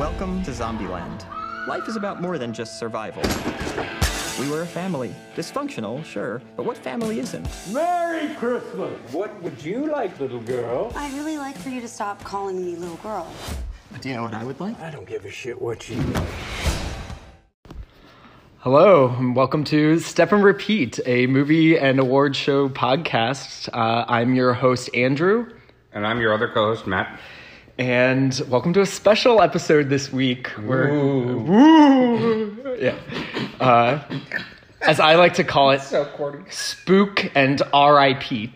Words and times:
Welcome 0.00 0.42
to 0.44 0.50
Zombieland. 0.50 1.26
Life 1.66 1.86
is 1.86 1.94
about 1.94 2.22
more 2.22 2.38
than 2.38 2.54
just 2.54 2.78
survival. 2.78 3.22
We 4.42 4.50
were 4.50 4.62
a 4.62 4.66
family. 4.66 5.14
Dysfunctional, 5.36 6.02
sure, 6.06 6.40
but 6.56 6.64
what 6.64 6.78
family 6.78 7.18
isn't? 7.18 7.46
Merry 7.70 8.34
Christmas! 8.36 8.98
What 9.12 9.42
would 9.42 9.62
you 9.62 9.88
like, 9.92 10.18
little 10.18 10.40
girl? 10.40 10.90
I'd 10.96 11.12
really 11.12 11.36
like 11.36 11.54
for 11.58 11.68
you 11.68 11.82
to 11.82 11.86
stop 11.86 12.24
calling 12.24 12.64
me 12.64 12.76
little 12.76 12.96
girl. 12.96 13.30
Do 14.00 14.08
you 14.08 14.14
know 14.14 14.22
what 14.22 14.32
I 14.32 14.42
would 14.42 14.58
like? 14.58 14.80
I 14.80 14.90
don't 14.90 15.06
give 15.06 15.26
a 15.26 15.30
shit 15.30 15.60
what 15.60 15.86
you 15.90 15.96
like. 15.96 16.28
Hello, 18.60 19.14
and 19.18 19.36
welcome 19.36 19.64
to 19.64 19.98
Step 19.98 20.32
and 20.32 20.42
Repeat, 20.42 20.98
a 21.04 21.26
movie 21.26 21.78
and 21.78 22.00
award 22.00 22.34
show 22.34 22.70
podcast. 22.70 23.68
Uh, 23.74 24.06
I'm 24.08 24.34
your 24.34 24.54
host, 24.54 24.88
Andrew, 24.94 25.52
And 25.92 26.06
I'm 26.06 26.22
your 26.22 26.32
other 26.32 26.48
co-host, 26.48 26.86
Matt. 26.86 27.20
And 27.80 28.42
welcome 28.48 28.74
to 28.74 28.82
a 28.82 28.86
special 28.86 29.40
episode 29.40 29.88
this 29.88 30.12
week. 30.12 30.48
Where, 30.48 30.92
Woo! 30.92 32.76
yeah, 32.78 32.94
uh, 33.58 34.02
as 34.82 35.00
I 35.00 35.14
like 35.14 35.32
to 35.34 35.44
call 35.44 35.70
it, 35.70 35.80
So 35.80 36.04
corny. 36.04 36.44
Spook 36.50 37.30
and 37.34 37.62
R.I.P. 37.72 38.52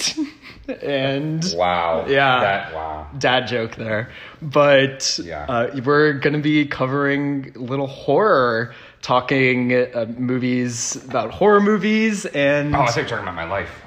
and 0.83 1.43
Wow. 1.57 2.05
Yeah. 2.07 2.41
That 2.41 2.75
wow. 2.75 3.07
dad 3.17 3.47
joke 3.47 3.77
there. 3.77 4.11
But 4.43 5.19
Yeah. 5.25 5.45
uh, 5.49 5.81
we're 5.83 6.13
going 6.13 6.35
to 6.35 6.39
be 6.43 6.67
covering 6.67 7.53
little 7.55 7.87
horror, 7.87 8.75
talking 9.05 9.71
uh, 9.75 10.07
movies 10.17 10.97
about 11.05 11.31
horror 11.31 11.61
movies 11.61 12.25
and 12.25 12.75
Oh, 12.75 12.81
I 12.81 12.85
were 12.87 13.05
talking 13.05 13.19
about 13.19 13.35
my 13.35 13.45
life. 13.45 13.69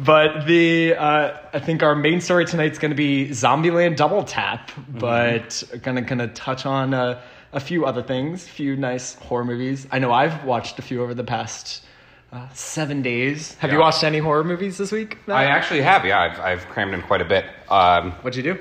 but 0.00 0.46
the 0.46 0.94
uh, 0.94 1.36
I 1.52 1.58
think 1.60 1.82
our 1.82 1.94
main 1.94 2.20
story 2.22 2.46
tonight's 2.46 2.78
going 2.78 2.90
to 2.92 2.96
be 2.96 3.28
Zombieland 3.28 3.96
Double 3.96 4.24
Tap, 4.24 4.70
Mm-hmm. 4.72 4.98
but 5.00 5.62
gonna 5.82 6.00
gonna 6.00 6.28
touch 6.28 6.64
on 6.66 6.94
uh, 6.94 7.20
a 7.52 7.60
few 7.60 7.84
other 7.84 8.02
things, 8.02 8.46
a 8.46 8.48
few 8.48 8.74
nice 8.76 9.14
horror 9.16 9.44
movies. 9.44 9.86
I 9.90 9.98
know 9.98 10.12
I've 10.12 10.44
watched 10.44 10.78
a 10.78 10.82
few 10.82 11.02
over 11.02 11.12
the 11.12 11.24
past 11.24 11.84
uh, 12.32 12.48
seven 12.54 13.02
days. 13.02 13.54
Have 13.56 13.70
you 13.72 13.78
watched 13.80 14.02
any 14.02 14.18
horror 14.18 14.44
movies 14.44 14.78
this 14.78 14.90
week? 14.92 15.18
Matt? 15.28 15.36
I 15.36 15.44
actually 15.44 15.82
have. 15.82 16.06
Yeah, 16.06 16.20
I've, 16.20 16.40
I've 16.40 16.66
crammed 16.68 16.94
in 16.94 17.02
quite 17.02 17.20
a 17.20 17.26
bit. 17.26 17.44
Um, 17.68 18.12
What'd 18.22 18.36
you 18.42 18.54
do? 18.54 18.58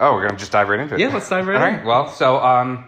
oh, 0.00 0.14
we're 0.14 0.26
gonna 0.26 0.38
just 0.38 0.50
dive 0.50 0.68
right 0.68 0.80
into 0.80 0.94
it. 0.96 1.00
Yeah, 1.00 1.08
let's 1.14 1.28
dive 1.28 1.46
right 1.46 1.60
All 1.60 1.68
in. 1.68 1.74
right. 1.76 1.84
Well, 1.86 2.08
so 2.08 2.38
um, 2.38 2.84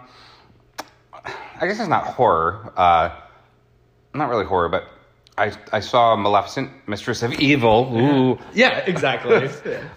I 1.63 1.67
guess 1.69 1.79
it's 1.79 1.89
not 1.89 2.05
horror. 2.05 2.73
Uh, 2.77 3.11
not 4.15 4.29
really 4.29 4.45
horror, 4.45 4.69
but 4.69 4.85
I 5.39 5.53
I 5.73 5.81
saw 5.81 6.17
Maleficent, 6.17 6.71
Mistress 6.89 7.23
of 7.23 7.33
Evil. 7.35 7.89
Ooh. 7.97 8.39
Yeah, 8.53 8.79
exactly. 8.87 9.33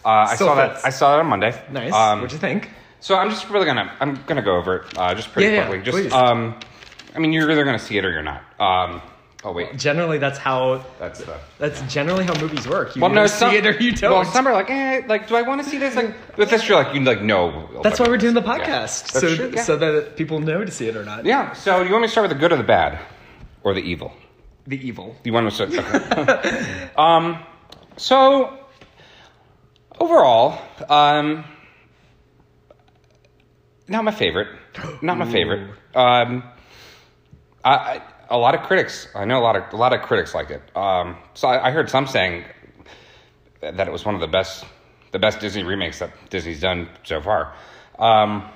Uh, 0.06 0.10
I 0.30 0.36
saw 0.36 0.56
fits. 0.56 0.82
that. 0.84 0.88
I 0.88 0.92
saw 0.92 1.12
that 1.14 1.20
on 1.22 1.28
Monday. 1.28 1.60
nice. 1.72 1.92
Um, 1.92 2.20
What'd 2.22 2.32
you 2.34 2.38
think? 2.38 2.70
So 3.00 3.16
I'm 3.18 3.30
just 3.32 3.50
really 3.50 3.66
gonna 3.66 3.92
I'm 4.00 4.16
gonna 4.28 4.44
go 4.44 4.56
over 4.58 4.78
it 4.78 4.98
uh, 4.98 5.16
just 5.16 5.32
pretty 5.34 5.50
Yeah, 5.54 5.62
yeah, 5.64 5.68
quickly. 5.68 5.84
just 5.86 5.98
please. 5.98 6.14
um, 6.14 6.60
I 7.16 7.20
mean 7.20 7.34
you're 7.34 7.50
either 7.52 7.66
gonna 7.66 7.80
see 7.80 7.98
it 7.98 8.06
or 8.06 8.12
you're 8.12 8.22
not. 8.24 8.44
Um, 8.60 9.02
oh 9.46 9.52
wait, 9.54 9.78
Generally, 9.78 10.18
that's 10.18 10.38
how. 10.38 10.84
that's 11.00 11.20
the. 11.20 11.40
That's 11.60 11.82
generally 11.84 12.26
how 12.26 12.38
movies 12.42 12.68
work. 12.68 12.96
You 12.96 13.02
Well, 13.02 13.12
either 13.12 13.22
no, 13.22 13.28
see 13.28 13.40
some, 13.40 13.54
it 13.54 13.66
or 13.66 13.72
you 13.72 13.94
don't. 13.94 14.12
Well, 14.12 14.26
some 14.26 14.48
are 14.48 14.54
like, 14.54 14.70
eh, 14.70 15.04
like, 15.08 15.28
do 15.28 15.36
I 15.36 15.44
want 15.44 15.64
to 15.64 15.70
see 15.70 15.78
this? 15.78 15.96
Like, 15.96 16.14
with 16.38 16.50
this, 16.50 16.68
you're 16.68 16.84
like, 16.84 16.94
you 16.94 17.02
like, 17.02 17.22
no. 17.22 17.70
that's 17.84 18.00
why 18.00 18.08
we're 18.08 18.18
doing 18.18 18.34
the 18.34 18.42
podcast, 18.42 19.14
That's 19.14 19.20
so 19.22 19.36
true, 19.36 19.52
yeah. 19.54 19.62
so 19.64 19.78
that 19.78 20.18
people 20.18 20.40
know 20.40 20.66
to 20.66 20.72
see 20.72 20.88
it 20.88 20.98
or 20.98 21.06
not. 21.06 21.26
Yeah. 21.26 21.54
So, 21.54 21.82
you 21.82 21.92
want 21.92 22.02
me 22.02 22.08
to 22.08 22.12
start 22.12 22.28
with 22.28 22.38
the 22.38 22.42
good 22.42 22.52
or 22.52 22.58
the 22.58 22.64
bad, 22.64 23.00
or 23.64 23.74
the 23.74 23.82
evil? 23.82 24.12
The 24.68 24.86
evil. 24.86 25.16
You 25.24 25.32
want 25.32 25.50
to 25.50 25.56
start? 25.56 25.74
Okay. 25.74 26.90
um, 26.98 27.44
so 27.98 28.58
overall, 30.00 30.60
um, 30.90 31.46
not 33.88 34.04
my 34.04 34.12
favorite. 34.12 34.48
Not 35.02 35.18
my 35.18 35.32
favorite. 35.32 35.70
Um, 35.94 36.44
I, 37.64 37.74
I 37.74 38.02
a 38.30 38.38
lot 38.38 38.56
of 38.56 38.62
critics. 38.62 39.08
I 39.16 39.26
know 39.26 39.40
a 39.40 39.44
lot 39.44 39.56
of 39.56 39.74
a 39.74 39.76
lot 39.76 39.94
of 39.94 40.02
critics 40.02 40.34
like 40.34 40.50
it. 40.50 40.62
Um, 40.76 41.18
so 41.34 41.48
I, 41.48 41.68
I 41.68 41.72
heard 41.72 41.90
some 41.90 42.08
saying 42.08 42.46
that 43.62 43.88
it 43.88 43.92
was 43.92 44.06
one 44.06 44.16
of 44.16 44.22
the 44.22 44.28
best 44.28 44.66
the 45.12 45.20
best 45.20 45.40
Disney 45.40 45.64
remakes 45.64 46.00
that 46.00 46.12
Disney's 46.30 46.60
done 46.60 46.90
so 47.04 47.22
far. 47.22 47.54
Um, 48.00 48.50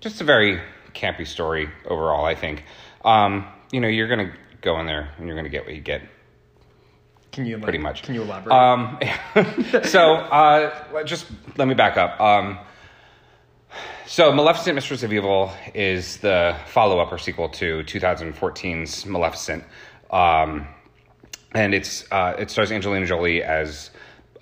just 0.00 0.20
a 0.20 0.24
very 0.24 0.60
campy 0.94 1.26
story 1.26 1.68
overall. 1.86 2.24
I 2.24 2.34
think. 2.34 2.64
Um, 3.04 3.46
you 3.72 3.80
know, 3.80 3.88
you're 3.88 4.08
gonna 4.08 4.32
go 4.62 4.78
in 4.80 4.86
there 4.86 5.10
and 5.18 5.26
you're 5.26 5.36
gonna 5.36 5.48
get 5.48 5.64
what 5.64 5.74
you 5.74 5.80
get 5.80 6.02
Can 7.32 7.46
you 7.46 7.58
pretty 7.58 7.78
much. 7.78 8.02
Can 8.02 8.14
you 8.14 8.22
elaborate? 8.22 8.54
Um, 8.54 8.98
so 9.84 10.14
uh, 10.14 11.02
just 11.04 11.26
let 11.56 11.68
me 11.68 11.74
back 11.74 11.96
up. 11.96 12.20
Um, 12.20 12.58
so 14.06 14.32
Maleficent, 14.32 14.74
Mistress 14.74 15.02
of 15.02 15.12
Evil 15.12 15.52
is 15.74 16.18
the 16.18 16.56
follow-up 16.66 17.12
or 17.12 17.18
sequel 17.18 17.48
to 17.50 17.82
2014's 17.84 19.04
Maleficent, 19.04 19.64
um, 20.10 20.66
and 21.54 21.74
it's 21.74 22.10
uh, 22.12 22.34
it 22.38 22.50
stars 22.50 22.70
Angelina 22.70 23.06
Jolie 23.06 23.42
as 23.42 23.90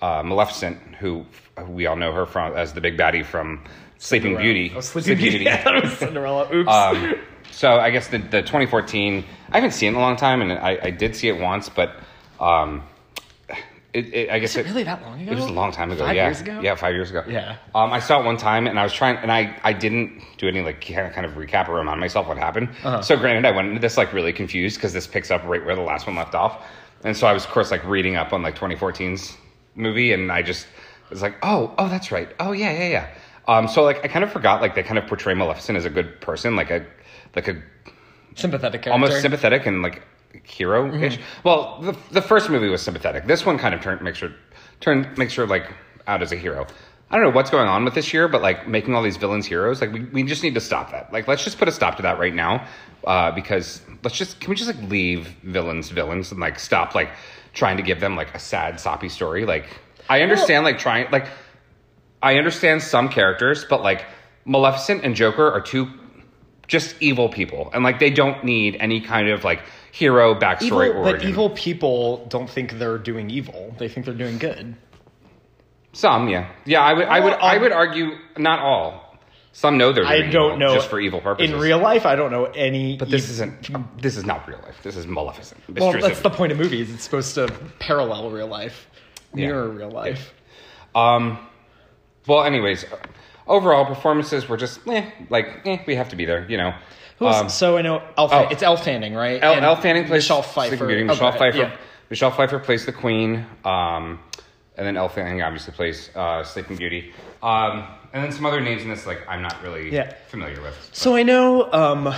uh, 0.01 0.21
Maleficent, 0.23 0.77
who 0.99 1.25
we 1.67 1.87
all 1.87 1.95
know 1.95 2.13
her 2.13 2.25
from 2.25 2.53
as 2.55 2.73
the 2.73 2.81
big 2.81 2.97
baddie 2.97 3.25
from 3.25 3.63
Sleeping 3.97 4.37
Beauty. 4.37 4.71
Oh, 4.75 4.81
Sleeping 4.81 5.17
Beauty. 5.17 5.45
Thought 5.63 5.77
it 5.77 5.83
was 5.83 5.93
Cinderella. 5.93 6.47
Oops. 6.53 6.69
Um, 6.69 7.15
so 7.51 7.79
I 7.79 7.89
guess 7.89 8.07
the, 8.09 8.17
the 8.17 8.41
2014, 8.41 9.23
I 9.51 9.57
haven't 9.57 9.71
seen 9.71 9.87
it 9.87 9.91
in 9.91 9.95
a 9.95 10.01
long 10.01 10.15
time, 10.15 10.41
and 10.41 10.51
I, 10.51 10.77
I 10.83 10.91
did 10.91 11.15
see 11.15 11.27
it 11.27 11.39
once, 11.39 11.69
but 11.69 11.95
um, 12.39 12.83
it, 13.95 14.13
it, 14.13 14.29
I 14.29 14.39
guess 14.39 14.55
it 14.57 14.65
really 14.65 14.83
that 14.83 15.01
long 15.01 15.21
ago? 15.21 15.31
It 15.31 15.35
was 15.35 15.45
a 15.45 15.51
long 15.51 15.71
time 15.71 15.89
ago. 15.89 16.05
Five 16.05 16.15
yeah, 16.15 16.25
years 16.25 16.41
ago? 16.41 16.59
Yeah, 16.61 16.75
five 16.75 16.93
years 16.93 17.09
ago. 17.09 17.23
Yeah. 17.27 17.55
Um, 17.73 17.93
I 17.93 17.99
saw 17.99 18.19
it 18.21 18.25
one 18.25 18.35
time, 18.35 18.67
and 18.67 18.77
I 18.77 18.83
was 18.83 18.91
trying, 18.91 19.17
and 19.17 19.31
I, 19.31 19.57
I 19.63 19.71
didn't 19.71 20.21
do 20.37 20.49
any 20.49 20.61
like 20.61 20.85
kind 20.85 21.07
of, 21.07 21.13
kind 21.13 21.25
of 21.25 21.33
recap 21.33 21.69
or 21.69 21.75
remind 21.75 22.01
myself 22.01 22.27
what 22.27 22.37
happened. 22.37 22.69
Uh-huh. 22.83 23.01
So 23.01 23.15
granted, 23.15 23.45
I 23.45 23.51
went 23.51 23.69
into 23.69 23.79
this 23.79 23.95
like 23.97 24.11
really 24.11 24.33
confused 24.33 24.75
because 24.75 24.91
this 24.91 25.07
picks 25.07 25.31
up 25.31 25.43
right 25.45 25.65
where 25.65 25.75
the 25.75 25.81
last 25.81 26.07
one 26.07 26.15
left 26.17 26.35
off, 26.35 26.65
and 27.03 27.15
so 27.15 27.25
I 27.25 27.31
was 27.31 27.45
of 27.45 27.51
course 27.51 27.71
like 27.71 27.85
reading 27.85 28.17
up 28.17 28.33
on 28.33 28.41
like 28.41 28.57
2014's 28.57 29.37
movie, 29.75 30.11
and 30.11 30.31
I 30.31 30.41
just 30.41 30.67
was 31.09 31.21
like, 31.21 31.37
oh, 31.41 31.73
oh, 31.77 31.87
that's 31.87 32.11
right. 32.11 32.29
Oh 32.39 32.51
yeah, 32.51 32.71
yeah, 32.71 32.89
yeah. 32.89 33.13
Um, 33.47 33.67
so 33.69 33.83
like 33.83 34.03
I 34.03 34.09
kind 34.09 34.25
of 34.25 34.31
forgot 34.31 34.61
like 34.61 34.75
they 34.75 34.83
kind 34.83 34.97
of 34.97 35.07
portray 35.07 35.33
Maleficent 35.33 35.77
as 35.77 35.85
a 35.85 35.89
good 35.89 36.19
person, 36.19 36.57
like 36.57 36.69
a 36.69 36.85
like 37.33 37.47
a 37.47 37.61
sympathetic 38.35 38.81
character. 38.81 38.91
almost 38.91 39.21
sympathetic 39.21 39.65
and 39.65 39.81
like 39.81 40.01
hero-ish. 40.43 41.19
Well, 41.43 41.79
the 41.81 41.97
the 42.11 42.21
first 42.21 42.49
movie 42.49 42.69
was 42.69 42.81
sympathetic. 42.81 43.27
This 43.27 43.45
one 43.45 43.57
kind 43.57 43.73
of 43.73 43.81
turned 43.81 44.01
makes 44.01 44.19
her 44.19 44.33
turn 44.79 45.13
makes 45.17 45.35
her 45.35 45.47
like 45.47 45.71
out 46.07 46.21
as 46.21 46.31
a 46.31 46.35
hero. 46.35 46.67
I 47.09 47.17
don't 47.17 47.25
know 47.25 47.31
what's 47.31 47.51
going 47.51 47.67
on 47.67 47.85
with 47.85 47.93
this 47.93 48.13
year, 48.13 48.27
but 48.27 48.41
like 48.41 48.67
making 48.67 48.95
all 48.95 49.03
these 49.03 49.17
villains 49.17 49.45
heroes, 49.45 49.79
like 49.79 49.93
we, 49.93 50.01
we 50.05 50.23
just 50.23 50.41
need 50.41 50.55
to 50.55 50.61
stop 50.61 50.91
that. 50.91 51.13
Like 51.13 51.27
let's 51.27 51.43
just 51.43 51.57
put 51.59 51.67
a 51.67 51.71
stop 51.71 51.97
to 51.97 52.01
that 52.01 52.17
right 52.17 52.33
now, 52.33 52.67
uh, 53.05 53.31
because 53.31 53.81
let's 54.03 54.17
just 54.17 54.39
can 54.39 54.49
we 54.49 54.55
just 54.55 54.67
like 54.67 54.89
leave 54.89 55.27
villains 55.43 55.89
villains 55.89 56.31
and 56.31 56.39
like 56.39 56.59
stop 56.59 56.95
like 56.95 57.11
trying 57.53 57.77
to 57.77 57.83
give 57.83 57.99
them 57.99 58.15
like 58.15 58.33
a 58.33 58.39
sad 58.39 58.79
soppy 58.79 59.09
story. 59.09 59.45
Like 59.45 59.67
I 60.09 60.21
understand 60.21 60.65
like 60.65 60.79
trying 60.79 61.11
like 61.11 61.27
I 62.21 62.37
understand 62.37 62.81
some 62.81 63.09
characters, 63.09 63.65
but 63.69 63.83
like 63.83 64.05
Maleficent 64.45 65.03
and 65.03 65.15
Joker 65.15 65.51
are 65.51 65.61
two 65.61 65.87
just 66.67 66.95
evil 66.99 67.29
people, 67.29 67.69
and 67.73 67.83
like 67.83 67.99
they 67.99 68.09
don't 68.09 68.43
need 68.43 68.77
any 68.79 68.99
kind 68.99 69.29
of 69.29 69.43
like 69.43 69.61
hero 69.95 70.35
backstory 70.35 70.89
Evil, 70.89 71.03
but 71.03 71.23
evil 71.23 71.49
people 71.51 72.25
don't 72.27 72.49
think 72.49 72.73
they're 72.73 72.97
doing 72.97 73.29
evil. 73.29 73.73
They 73.77 73.87
think 73.87 74.05
they're 74.05 74.13
doing 74.13 74.37
good. 74.37 74.75
Some, 75.93 76.27
yeah, 76.27 76.51
yeah. 76.65 76.81
I 76.81 76.93
would, 76.93 77.07
I 77.07 77.19
would, 77.21 77.33
I 77.33 77.55
um, 77.55 77.61
would 77.61 77.71
argue 77.71 78.11
not 78.37 78.59
all. 78.59 79.17
Some 79.53 79.77
know 79.77 79.93
they're. 79.93 80.05
I 80.05 80.29
don't 80.29 80.59
know 80.59 80.75
just 80.75 80.89
for 80.89 80.99
evil 80.99 81.21
purposes. 81.21 81.53
In 81.53 81.57
real 81.57 81.79
life, 81.79 82.05
I 82.05 82.17
don't 82.17 82.29
know 82.29 82.43
any. 82.43 82.97
but 82.97 83.09
this 83.09 83.29
isn't. 83.29 84.01
This 84.01 84.17
is 84.17 84.25
not 84.25 84.45
real 84.49 84.59
life. 84.63 84.75
This 84.83 84.97
is 84.97 85.07
Maleficent. 85.07 85.61
Well, 85.69 85.93
Mistress 85.93 86.03
that's 86.03 86.17
of- 86.17 86.23
the 86.23 86.37
point 86.37 86.51
of 86.51 86.57
movies. 86.57 86.93
It's 86.93 87.05
supposed 87.05 87.33
to 87.35 87.47
parallel 87.79 88.31
real 88.31 88.47
life, 88.47 88.89
mirror 89.33 89.69
real 89.69 89.91
life. 89.91 90.33
Um, 90.93 91.39
well, 92.27 92.43
anyways, 92.43 92.83
overall 93.47 93.85
performances 93.85 94.49
were 94.49 94.57
just 94.57 94.85
eh, 94.89 95.09
like 95.29 95.61
eh, 95.65 95.77
we 95.87 95.95
have 95.95 96.09
to 96.09 96.17
be 96.17 96.25
there, 96.25 96.45
you 96.49 96.57
know. 96.57 96.73
Who's- 97.19 97.35
Um, 97.35 97.49
so 97.49 97.77
I 97.77 97.81
know 97.81 97.97
Elle, 98.17 98.29
oh. 98.31 98.47
it's 98.51 98.61
Elle 98.63 98.77
Fanning, 98.77 99.13
right? 99.15 99.41
Elle, 99.41 99.53
And 99.53 99.65
Elle 99.65 99.75
Fanning 99.77 100.05
plays 100.05 100.23
Michelle 100.23 100.41
Pfeiffer. 100.43 100.85
Beauty. 100.85 101.03
Oh, 101.03 101.05
Michelle 101.05 101.27
ahead. 101.29 101.39
Pfeiffer. 101.39 101.57
Yeah. 101.57 101.71
Michelle 102.09 102.31
Pfeiffer 102.31 102.59
plays 102.59 102.85
the 102.85 102.91
Queen. 102.91 103.45
Um, 103.63 104.19
and 104.77 104.85
then 104.85 104.97
Elle 104.97 105.07
Fanning 105.09 105.41
obviously 105.41 105.73
plays 105.73 106.09
uh, 106.15 106.43
Sleeping 106.43 106.75
Beauty. 106.77 107.13
Um, 107.41 107.87
and 108.13 108.23
then 108.23 108.31
some 108.31 108.45
other 108.45 108.59
names 108.61 108.83
in 108.83 108.89
this 108.89 109.05
like 109.05 109.21
I'm 109.29 109.41
not 109.41 109.61
really 109.63 109.91
Yeah. 109.93 110.13
familiar 110.27 110.61
with. 110.61 110.77
So 110.93 111.15
I 111.15 111.23
know 111.23 111.71
um, 111.71 112.13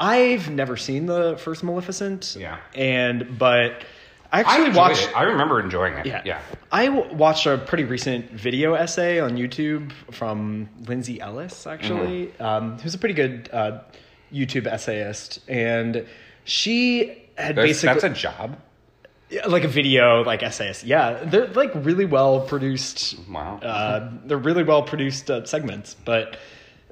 I've 0.00 0.50
never 0.50 0.76
seen 0.76 1.06
the 1.06 1.36
first 1.38 1.62
Maleficent. 1.62 2.36
Yeah. 2.38 2.58
And 2.74 3.38
but 3.38 3.84
I 4.32 4.38
I 4.38 4.40
actually 4.40 4.66
enjoyed 4.66 4.76
watched. 4.76 5.08
it. 5.08 5.16
I 5.16 5.22
remember 5.24 5.60
enjoying 5.60 5.94
it. 5.94 6.06
Yeah. 6.06 6.22
Yeah. 6.24 6.40
I 6.72 6.86
w- 6.86 7.14
watched 7.14 7.46
a 7.46 7.56
pretty 7.58 7.84
recent 7.84 8.30
video 8.32 8.74
essay 8.74 9.20
on 9.20 9.36
YouTube 9.36 9.92
from 10.10 10.68
Lindsay 10.88 11.20
Ellis, 11.20 11.66
actually, 11.66 12.26
Mm-hmm. 12.38 12.42
um, 12.42 12.78
who's 12.80 12.94
a 12.94 12.98
pretty 12.98 13.14
good 13.14 13.48
uh, 13.52 13.78
YouTube 14.32 14.66
essayist, 14.66 15.40
and 15.48 16.06
she 16.44 17.22
had 17.36 17.56
That's, 17.56 17.66
basically 17.66 18.00
that's 18.00 18.04
a 18.04 18.10
job. 18.10 18.58
Like 19.48 19.64
a 19.64 19.68
video 19.68 20.22
like 20.22 20.42
essayist. 20.42 20.84
Yeah, 20.84 21.24
they're 21.24 21.48
like 21.48 21.72
really 21.74 22.04
well 22.04 22.42
produced. 22.42 23.16
Wow. 23.28 23.58
Uh, 23.58 24.10
they're 24.24 24.38
really 24.38 24.62
well 24.62 24.82
produced 24.82 25.30
uh, 25.30 25.44
segments, 25.44 25.96
but 26.04 26.36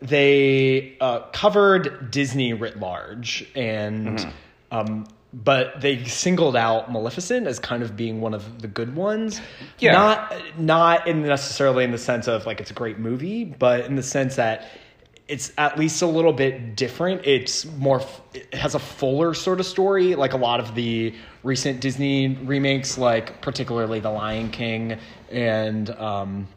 they 0.00 0.96
uh, 1.00 1.20
covered 1.32 2.10
Disney 2.10 2.52
writ 2.54 2.80
large, 2.80 3.46
and 3.54 4.18
Mm-hmm. 4.18 4.30
um, 4.76 5.06
but 5.34 5.80
they 5.80 6.04
singled 6.04 6.56
out 6.56 6.92
Maleficent 6.92 7.46
as 7.46 7.58
kind 7.58 7.82
of 7.82 7.96
being 7.96 8.20
one 8.20 8.34
of 8.34 8.60
the 8.60 8.68
good 8.68 8.94
ones. 8.94 9.40
Yeah. 9.78 9.92
Not 9.92 10.58
not 10.58 11.06
in 11.06 11.22
necessarily 11.22 11.84
in 11.84 11.90
the 11.90 11.98
sense 11.98 12.28
of 12.28 12.44
like 12.44 12.60
it's 12.60 12.70
a 12.70 12.74
great 12.74 12.98
movie, 12.98 13.44
but 13.44 13.86
in 13.86 13.96
the 13.96 14.02
sense 14.02 14.36
that 14.36 14.68
it's 15.32 15.50
at 15.56 15.78
least 15.78 16.02
a 16.02 16.06
little 16.06 16.34
bit 16.34 16.76
different. 16.76 17.26
It's 17.26 17.64
more, 17.64 18.02
it 18.34 18.52
has 18.52 18.74
a 18.74 18.78
fuller 18.78 19.32
sort 19.32 19.60
of 19.60 19.66
story, 19.66 20.14
like 20.14 20.34
a 20.34 20.36
lot 20.36 20.60
of 20.60 20.74
the 20.74 21.14
recent 21.42 21.80
Disney 21.80 22.36
remakes, 22.44 22.98
like 22.98 23.40
particularly 23.40 23.98
The 23.98 24.10
Lion 24.10 24.50
King 24.50 24.98
and 25.30 25.88
um, 25.88 26.48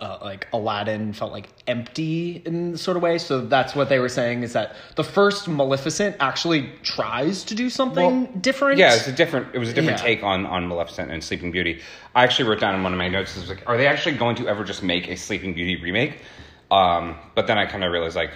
uh, 0.00 0.18
like 0.22 0.46
Aladdin 0.52 1.14
felt 1.14 1.32
like 1.32 1.48
empty 1.66 2.42
in 2.46 2.76
sort 2.76 2.96
of 2.96 3.02
way. 3.02 3.18
So 3.18 3.40
that's 3.40 3.74
what 3.74 3.88
they 3.88 3.98
were 3.98 4.08
saying 4.08 4.44
is 4.44 4.52
that 4.52 4.76
the 4.94 5.02
first 5.02 5.48
Maleficent 5.48 6.14
actually 6.20 6.70
tries 6.84 7.42
to 7.42 7.56
do 7.56 7.68
something 7.68 8.22
Well, 8.22 8.32
different. 8.40 8.78
Yeah, 8.78 8.94
it's 8.94 9.08
a 9.08 9.12
different. 9.12 9.52
It 9.52 9.58
was 9.58 9.70
a 9.70 9.72
different 9.72 9.98
Yeah. 9.98 10.04
take 10.06 10.22
on 10.22 10.46
on 10.46 10.68
Maleficent 10.68 11.10
and 11.10 11.24
Sleeping 11.24 11.50
Beauty. 11.50 11.80
I 12.14 12.22
actually 12.22 12.48
wrote 12.48 12.60
down 12.60 12.76
in 12.76 12.84
one 12.84 12.92
of 12.92 12.98
my 12.98 13.08
notes, 13.08 13.34
was 13.34 13.48
like, 13.48 13.64
are 13.66 13.76
they 13.76 13.88
actually 13.88 14.16
going 14.16 14.36
to 14.36 14.46
ever 14.46 14.62
just 14.62 14.84
make 14.84 15.08
a 15.08 15.16
Sleeping 15.16 15.54
Beauty 15.54 15.74
remake? 15.82 16.20
Um, 16.70 17.16
but 17.34 17.46
then 17.46 17.58
I 17.58 17.66
kind 17.66 17.84
of 17.84 17.92
realized, 17.92 18.16
like, 18.16 18.32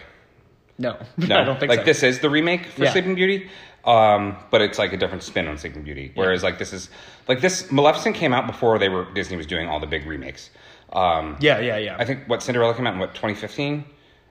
no, 0.78 0.96
no, 1.16 1.36
I 1.38 1.44
don't 1.44 1.58
think 1.60 1.70
like 1.70 1.80
so. 1.80 1.84
this 1.84 2.02
is 2.02 2.20
the 2.20 2.30
remake 2.30 2.66
for 2.66 2.84
Yeah. 2.84 2.92
Sleeping 2.92 3.14
Beauty. 3.14 3.50
Um, 3.84 4.36
but 4.50 4.60
it's 4.60 4.78
like 4.78 4.92
a 4.92 4.96
different 4.98 5.22
spin 5.22 5.48
on 5.48 5.56
Sleeping 5.56 5.82
Beauty. 5.82 6.12
Whereas 6.14 6.42
like 6.42 6.58
this 6.58 6.72
is 6.74 6.90
like 7.28 7.40
this 7.40 7.72
Maleficent 7.72 8.14
came 8.14 8.32
out 8.34 8.46
before 8.46 8.78
they 8.78 8.88
were 8.90 9.06
Disney 9.14 9.36
was 9.38 9.46
doing 9.46 9.68
all 9.68 9.80
the 9.80 9.86
big 9.86 10.04
remakes. 10.06 10.50
Um, 10.92 11.36
Yeah, 11.40 11.60
yeah, 11.60 11.78
yeah. 11.78 11.96
I 11.98 12.04
think 12.04 12.28
what 12.28 12.42
Cinderella 12.42 12.74
came 12.74 12.86
out 12.86 12.92
in 12.94 13.00
what 13.00 13.14
2015, 13.14 13.84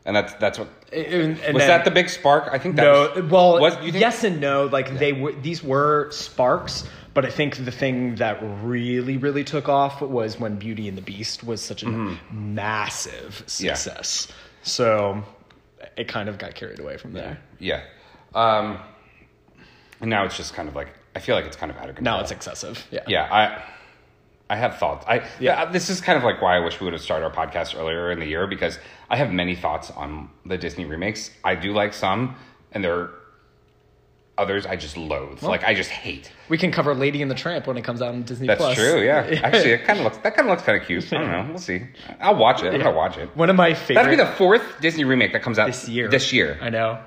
and 0.10 0.16
that's 0.16 0.34
that's 0.36 0.58
what 0.60 0.68
And- 0.92 1.38
and 1.40 1.54
was 1.54 1.62
then- 1.62 1.68
that 1.68 1.86
the 1.86 1.92
big 1.92 2.10
spark? 2.10 2.50
I 2.52 2.58
think 2.58 2.76
that 2.78 2.82
no, 2.84 3.12
was, 3.22 3.32
well, 3.32 3.60
was, 3.62 3.76
think? 3.76 3.94
yes 3.94 4.24
and 4.24 4.42
no. 4.42 4.66
Like 4.66 4.98
they 4.98 5.14
were, 5.14 5.32
these 5.34 5.64
were 5.64 6.10
sparks, 6.12 6.84
but 7.14 7.26
I 7.26 7.30
think 7.30 7.64
the 7.64 7.72
thing 7.72 8.16
that 8.16 8.40
really, 8.64 9.18
really 9.18 9.44
took 9.44 9.70
off 9.70 10.02
was 10.02 10.40
when 10.40 10.56
Beauty 10.58 10.88
and 10.88 10.98
the 10.98 11.02
Beast 11.04 11.44
was 11.44 11.62
such 11.62 11.84
a 11.84 11.88
massive 12.32 13.44
Mm-hmm. 13.46 13.66
Yeah. 13.66 13.76
success. 13.76 14.28
So 14.64 15.24
it 15.96 16.08
kind 16.08 16.28
of 16.28 16.38
got 16.38 16.56
carried 16.56 16.80
away 16.80 16.98
from 16.98 17.14
there. 17.14 17.38
Yeah. 17.60 17.82
Um, 18.34 18.80
and 20.02 20.10
now 20.10 20.26
it's 20.26 20.38
just 20.38 20.54
kind 20.54 20.68
of 20.68 20.76
like 20.76 20.90
I 21.16 21.20
feel 21.20 21.36
like 21.36 21.46
it's 21.46 21.56
kind 21.58 21.72
of 21.72 21.78
out 21.78 21.90
of 21.90 21.96
control. 21.96 22.18
Now 22.18 22.22
it's 22.22 22.32
excessive. 22.32 22.86
Yeah. 22.92 23.04
yeah. 23.08 23.28
I 23.32 23.64
I 24.50 24.56
have 24.56 24.78
thoughts. 24.78 25.06
I 25.08 25.24
yeah. 25.40 25.66
This 25.66 25.90
is 25.90 26.02
kind 26.02 26.18
of 26.18 26.24
like 26.24 26.42
why 26.42 26.56
I 26.56 26.60
wish 26.60 26.80
we 26.80 26.86
would 26.86 26.94
have 26.94 27.02
started 27.04 27.26
our 27.26 27.32
podcast 27.32 27.78
earlier 27.80 28.12
in 28.12 28.20
the 28.20 28.26
year 28.26 28.48
because 28.48 28.80
I 29.10 29.16
have 29.18 29.32
many 29.32 29.56
thoughts 29.56 29.92
on 29.92 30.30
the 30.46 30.58
Disney 30.58 30.86
remakes. 30.86 31.30
I 31.44 31.56
do 31.56 31.72
like 31.74 31.94
some, 31.94 32.36
and 32.72 32.84
there 32.84 32.96
are 32.96 33.14
others 34.40 34.66
I 34.66 34.76
just 34.78 34.96
loathe. 34.98 35.44
like 35.44 35.64
I 35.66 35.74
just 35.74 35.90
hate. 35.90 36.32
We 36.48 36.58
can 36.58 36.72
cover 36.72 36.96
Lady 36.96 37.22
and 37.22 37.30
the 37.30 37.36
Tramp 37.36 37.68
when 37.68 37.78
it 37.78 37.84
comes 37.84 38.02
out 38.02 38.14
on 38.14 38.24
Disney 38.24 38.48
That's 38.48 38.60
Plus. 38.62 38.76
true. 38.76 39.04
Yeah. 39.04 39.20
Actually, 39.44 39.72
it 39.74 39.84
kind 39.84 40.00
of 40.00 40.06
looks 40.06 40.18
that 40.18 40.36
kind 40.36 40.48
of 40.48 40.52
looks 40.52 40.64
kind 40.64 40.82
of 40.82 40.88
cute. 40.88 41.12
I 41.14 41.18
don't 41.18 41.32
know. 41.32 41.46
We'll 41.50 41.60
see. 41.60 41.84
I'll 42.20 42.36
watch 42.36 42.64
it. 42.64 42.74
I'm 42.74 42.80
gonna 42.82 42.96
watch 42.96 43.18
it. 43.18 43.30
One 43.36 43.50
of 43.50 43.56
my 43.56 43.74
favorite 43.74 44.04
That'd 44.04 44.18
be 44.18 44.24
the 44.24 44.32
fourth 44.32 44.64
Disney 44.82 45.04
remake 45.04 45.34
that 45.34 45.44
comes 45.44 45.60
out 45.60 45.68
this 45.68 45.88
year. 45.88 46.10
This 46.10 46.34
year, 46.34 46.58
I 46.62 46.70
know. 46.70 47.00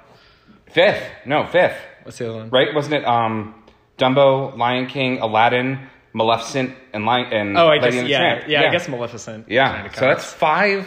fifth. 0.71 1.03
No, 1.27 1.47
fifth. 1.47 1.77
What's 2.05 2.19
the 2.19 2.29
other 2.29 2.39
one? 2.39 2.51
right? 2.51 2.75
Wasn't 2.75 2.95
it 2.95 3.05
um, 3.05 3.55
Dumbo, 3.99 4.57
Lion 4.57 4.87
King, 4.87 5.19
Aladdin, 5.21 5.89
Maleficent, 6.15 6.75
and 6.93 7.07
Lion 7.07 7.33
and 7.33 7.57
Oh, 7.57 7.69
I 7.69 7.79
Lady 7.79 7.85
guess 7.85 7.95
and 7.95 8.07
the 8.07 8.11
yeah, 8.11 8.19
Tramp? 8.19 8.49
yeah, 8.49 8.63
I 8.69 8.71
guess 8.71 8.89
Maleficent. 8.89 9.47
yeah. 9.49 9.83
kinda 9.83 9.95
So 9.97 10.01
that's 10.07 10.33
five 10.33 10.87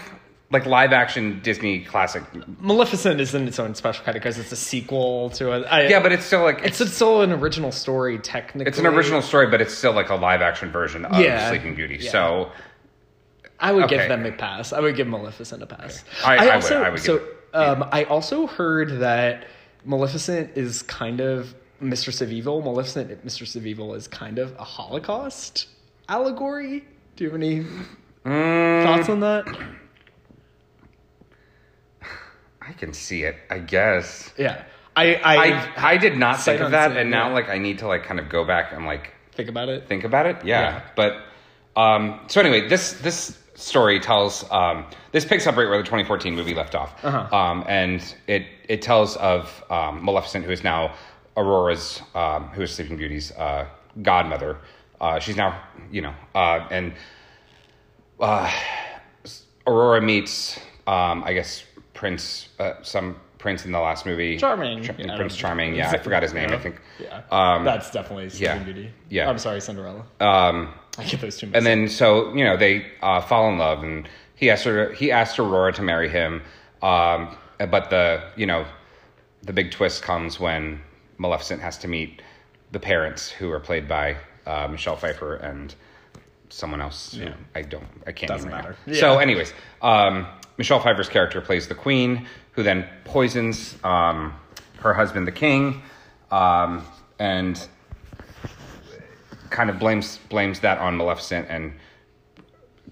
like 0.51 0.65
live 0.67 0.93
action 0.93 1.39
Disney 1.43 1.79
classic. 1.83 2.23
Maleficent 2.61 3.19
is 3.19 3.33
in 3.33 3.47
its 3.47 3.57
own 3.59 3.73
special 3.73 4.05
category 4.05 4.19
because 4.19 4.37
it's 4.37 4.51
a 4.51 4.55
sequel 4.55 5.31
to 5.31 5.51
a. 5.51 5.61
I, 5.63 5.87
Yeah, 5.87 5.99
but 5.99 6.11
it's 6.11 6.23
still 6.25 6.43
like 6.43 6.61
it's, 6.63 6.77
still 6.93 7.21
an 7.21 7.31
original 7.31 7.71
story 7.71 8.19
technically. 8.19 8.69
it's 8.69 8.77
an 8.77 8.85
original 8.85 9.21
story, 9.23 9.47
but 9.47 9.59
it's 9.61 9.73
still 9.73 9.93
like 9.93 10.09
a 10.09 10.15
live 10.15 10.41
action 10.41 10.71
version 10.71 11.05
of 11.05 11.19
Yeah. 11.19 11.49
Sleeping 11.49 11.73
Beauty. 11.75 11.97
Yeah. 12.01 12.11
So 12.11 12.51
I 13.59 13.71
would 13.71 13.85
Okay. 13.85 13.97
give 13.97 14.07
them 14.09 14.25
a 14.25 14.31
pass. 14.31 14.71
I 14.73 14.79
would 14.81 14.95
give 14.95 15.07
Maleficent 15.07 15.63
a 15.63 15.65
pass. 15.65 16.03
I- 16.23 16.35
I 16.37 16.45
would- 16.45 16.53
also, 16.55 16.81
I 16.83 16.89
would 16.89 16.97
give 16.97 17.05
so 17.05 17.15
it- 17.15 17.23
um, 17.53 17.85
I 17.91 18.03
also 18.03 18.45
heard 18.47 18.99
that 18.99 19.45
Maleficent 19.85 20.51
is 20.55 20.83
kind 20.83 21.21
of 21.21 21.55
Mistress 21.79 22.21
of 22.21 22.31
Evil. 22.31 22.61
Maleficent, 22.61 23.23
Mistress 23.23 23.55
of 23.55 23.65
Evil 23.65 23.93
is 23.95 24.07
kind 24.07 24.39
of 24.39 24.53
a 24.57 24.63
Holocaust 24.63 25.67
allegory. 26.09 26.83
Do 27.15 27.23
you 27.23 27.29
have 27.29 27.39
any 27.41 27.65
Mm. 28.25 28.83
thoughts 28.83 29.09
on 29.09 29.19
that? 29.21 29.45
I 32.61 32.73
can 32.73 32.93
see 32.93 33.23
it. 33.23 33.35
I 33.49 33.59
guess. 33.59 34.31
Yeah, 34.37 34.63
I 34.95 35.15
I, 35.15 35.35
I 35.35 35.73
I 35.93 35.97
did 35.97 36.17
not 36.17 36.39
think 36.41 36.61
of 36.61 36.71
that, 36.71 36.97
and 36.97 37.11
now 37.11 37.27
yeah. 37.27 37.33
like 37.33 37.49
I 37.49 37.57
need 37.59 37.79
to 37.79 37.87
like 37.87 38.03
kind 38.03 38.19
of 38.19 38.29
go 38.29 38.43
back 38.43 38.73
and 38.73 38.85
like 38.85 39.13
think 39.33 39.49
about 39.49 39.69
it. 39.69 39.87
think 39.87 40.03
about 40.03 40.25
it. 40.25 40.37
Yeah. 40.43 40.61
Yeah. 40.61 40.81
But 40.95 41.17
um, 41.79 42.19
so 42.27 42.41
anyway, 42.41 42.67
this 42.67 42.93
this 42.93 43.37
story 43.53 43.99
tells 43.99 44.49
um, 44.51 44.85
this 45.11 45.25
picks 45.25 45.45
up 45.47 45.55
right 45.55 45.67
where 45.69 45.77
the 45.77 45.83
2014 45.83 46.35
movie 46.35 46.55
left 46.55 46.73
off, 46.75 46.93
Uh-huh. 47.05 47.35
um, 47.35 47.63
and 47.67 48.01
it 48.27 48.47
it 48.67 48.81
tells 48.81 49.15
of 49.17 49.63
um, 49.69 50.03
Maleficent, 50.03 50.43
who 50.45 50.51
is 50.51 50.63
now 50.63 50.95
Aurora's, 51.37 52.01
um, 52.13 52.47
who 52.49 52.61
is 52.61 52.71
Sleeping 52.71 52.97
Beauty's 52.97 53.31
uh, 53.33 53.67
godmother. 54.01 54.57
Uh, 54.99 55.19
she's 55.19 55.35
now 55.35 55.61
you 55.91 56.01
know, 56.01 56.13
uh, 56.33 56.67
and 56.71 56.93
uh, 58.19 58.51
Aurora 59.67 60.01
meets, 60.01 60.59
um, 60.87 61.23
I 61.23 61.33
guess, 61.33 61.63
Prince, 61.93 62.49
uh, 62.59 62.73
some 62.81 63.19
prince 63.37 63.65
in 63.65 63.71
the 63.71 63.79
last 63.79 64.05
movie, 64.05 64.37
Charming. 64.37 64.83
Yeah, 64.83 65.15
Prince 65.15 65.35
Charming. 65.35 65.75
Yeah, 65.75 65.91
I 65.91 65.97
forgot 65.99 66.23
his 66.23 66.33
name. 66.33 66.51
I 66.51 66.57
think. 66.57 66.81
Yeah, 66.99 67.21
Um, 67.31 67.63
that's 67.63 67.91
definitely 67.91 68.29
Sleeping 68.29 68.57
yeah. 68.57 68.63
Beauty. 68.63 68.91
Yeah. 69.09 69.29
I'm 69.29 69.37
sorry, 69.37 69.61
Cinderella. 69.61 70.05
Um, 70.19 70.73
I 70.97 71.03
get 71.03 71.21
those 71.21 71.37
two. 71.37 71.47
Mixed 71.47 71.57
and 71.57 71.65
then 71.65 71.87
so 71.89 72.33
you 72.33 72.43
know 72.43 72.57
they 72.57 72.87
uh, 73.01 73.21
fall 73.21 73.49
in 73.49 73.57
love, 73.57 73.83
and 73.83 74.09
he 74.35 74.49
asked 74.49 74.65
her. 74.65 74.93
He 74.93 75.11
asked 75.11 75.39
Aurora 75.39 75.73
to 75.73 75.81
marry 75.81 76.09
him, 76.09 76.41
um, 76.81 77.35
but 77.59 77.89
the 77.89 78.23
you 78.35 78.45
know 78.45 78.65
the 79.43 79.53
big 79.53 79.71
twist 79.71 80.01
comes 80.01 80.39
when 80.39 80.81
Maleficent 81.17 81.61
has 81.61 81.77
to 81.79 81.87
meet 81.87 82.21
the 82.71 82.79
parents, 82.79 83.29
who 83.29 83.51
are 83.51 83.59
played 83.59 83.87
by 83.87 84.17
uh, 84.45 84.67
Michelle 84.67 84.95
Pfeiffer 84.95 85.35
and 85.35 85.73
someone 86.49 86.81
else. 86.81 87.13
who 87.13 87.27
I 87.55 87.61
don't. 87.61 87.87
I 88.05 88.11
can't. 88.11 88.29
Doesn't 88.29 88.49
matter. 88.49 88.75
Yeah. 88.85 88.99
So, 88.99 89.19
anyways, 89.19 89.53
um, 89.81 90.27
Michelle 90.57 90.79
Pfeiffer's 90.79 91.09
character 91.09 91.41
plays 91.41 91.67
the 91.67 91.75
queen, 91.75 92.27
who 92.51 92.63
then 92.63 92.87
poisons 93.03 93.75
um, 93.83 94.33
her 94.79 94.93
husband, 94.93 95.27
the 95.27 95.31
king, 95.31 95.81
um, 96.31 96.85
and 97.19 97.67
kind 99.49 99.69
of 99.69 99.79
blames 99.79 100.19
blames 100.29 100.59
that 100.59 100.79
on 100.79 100.97
Maleficent 100.97 101.47
and 101.49 101.73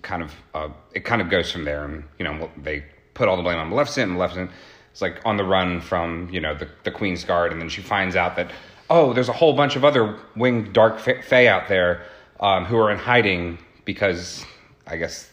kind 0.01 0.22
of 0.22 0.34
uh, 0.53 0.70
it 0.94 1.01
kind 1.01 1.22
of 1.22 1.30
goes 1.30 1.51
from 1.51 1.63
there 1.65 1.86
and 1.86 2.03
you 2.18 2.25
know 2.25 2.50
they 2.58 2.86
put 3.13 3.27
all 3.27 3.38
the 3.38 3.44
blame 3.44 3.58
on 3.58 3.70
Maleficent 3.70 4.10
and 4.10 4.13
Maleficent 4.13 4.51
is 4.94 5.02
like 5.02 5.20
on 5.26 5.38
the 5.38 5.44
run 5.44 5.82
from 5.82 6.30
you 6.32 6.40
know 6.40 6.54
the, 6.56 6.68
the 6.84 6.92
Queen's 6.92 7.24
Guard 7.24 7.52
and 7.52 7.62
then 7.62 7.70
she 7.70 7.82
finds 7.82 8.16
out 8.16 8.36
that 8.36 8.52
oh 8.90 9.14
there's 9.14 9.30
a 9.30 9.34
whole 9.34 9.54
bunch 9.54 9.76
of 9.76 9.84
other 9.86 10.18
winged 10.36 10.74
dark 10.74 11.00
fa- 11.00 11.22
fae 11.24 11.48
out 11.48 11.68
there 11.68 12.04
um, 12.40 12.66
who 12.66 12.78
are 12.78 12.92
in 12.92 12.98
hiding 12.98 13.58
because 13.86 14.46
I 14.88 14.98
guess 14.98 15.30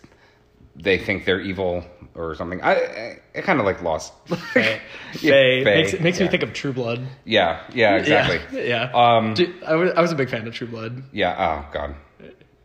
they 0.76 0.96
think 0.98 1.24
they're 1.24 1.40
evil 1.40 1.84
or 2.14 2.34
something 2.34 2.60
I, 2.62 2.72
I 2.74 3.18
it 3.34 3.42
kind 3.44 3.60
of 3.60 3.66
like 3.66 3.82
lost 3.82 4.12
Fae. 4.26 4.80
Yeah, 5.20 5.30
Fae. 5.32 5.62
Makes, 5.64 6.00
makes 6.00 6.18
yeah. 6.18 6.24
me 6.24 6.30
think 6.30 6.42
of 6.42 6.52
True 6.52 6.72
Blood. 6.72 7.06
yeah 7.24 7.60
yeah 7.74 7.96
exactly 7.96 8.40
Yeah. 8.66 8.90
yeah. 8.92 9.16
Um, 9.16 9.34
Dude, 9.34 9.62
I, 9.64 9.74
was, 9.76 9.92
I 9.96 10.00
was 10.00 10.12
a 10.12 10.16
big 10.16 10.30
fan 10.30 10.46
of 10.46 10.54
True 10.54 10.66
Blood. 10.68 11.02
yeah 11.12 11.34
oh 11.66 11.72
god 11.72 11.94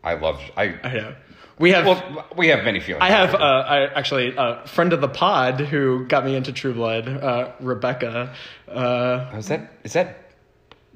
I 0.06 0.14
love 0.14 0.40
I 0.56 0.64
I 0.82 0.92
know. 0.94 1.14
We 1.58 1.72
have. 1.72 1.86
well 1.86 2.26
we 2.36 2.48
have 2.48 2.64
many 2.64 2.80
feelings 2.80 3.02
I 3.02 3.10
have 3.10 3.34
uh, 3.34 3.38
I 3.38 3.86
actually 3.98 4.34
a 4.36 4.66
friend 4.66 4.92
of 4.92 5.00
the 5.00 5.08
pod 5.08 5.60
who 5.60 6.06
got 6.06 6.24
me 6.24 6.36
into 6.36 6.52
True 6.52 6.74
Blood, 6.74 7.08
uh, 7.08 7.52
Rebecca. 7.60 8.32
Uh, 8.68 9.32
is 9.36 9.48
that 9.48 9.72
is 9.82 9.92
that 9.94 10.08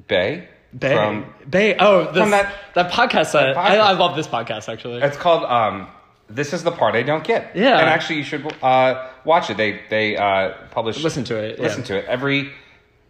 Bay 0.06 0.48
Bay. 0.78 0.94
from 0.94 1.34
Bay. 1.48 1.76
Oh, 1.78 2.04
this, 2.12 2.22
From 2.22 2.30
that- 2.30 2.54
that 2.74 2.92
podcast. 2.92 3.32
That, 3.32 3.56
I, 3.56 3.70
podcast. 3.76 3.80
I 3.80 3.92
love 3.92 4.16
this 4.16 4.28
podcast 4.28 4.68
actually. 4.72 5.02
It's 5.02 5.16
called 5.16 5.44
um, 5.44 5.88
"This 6.28 6.52
Is 6.52 6.62
the 6.62 6.70
Part 6.70 6.94
I 6.94 7.02
Don't 7.02 7.24
Get." 7.24 7.56
Yeah. 7.56 7.78
and 7.80 7.88
actually, 7.88 8.16
you 8.18 8.24
should 8.24 8.44
uh, 8.62 9.08
watch 9.24 9.50
it. 9.50 9.56
They 9.56 9.80
they 9.90 10.16
uh, 10.16 10.52
publish 10.70 11.02
Listen 11.02 11.24
to 11.24 11.36
it, 11.36 11.56
yeah. 11.58 11.64
Listen 11.64 11.82
to 11.84 11.96
it 11.98 12.04
every 12.06 12.52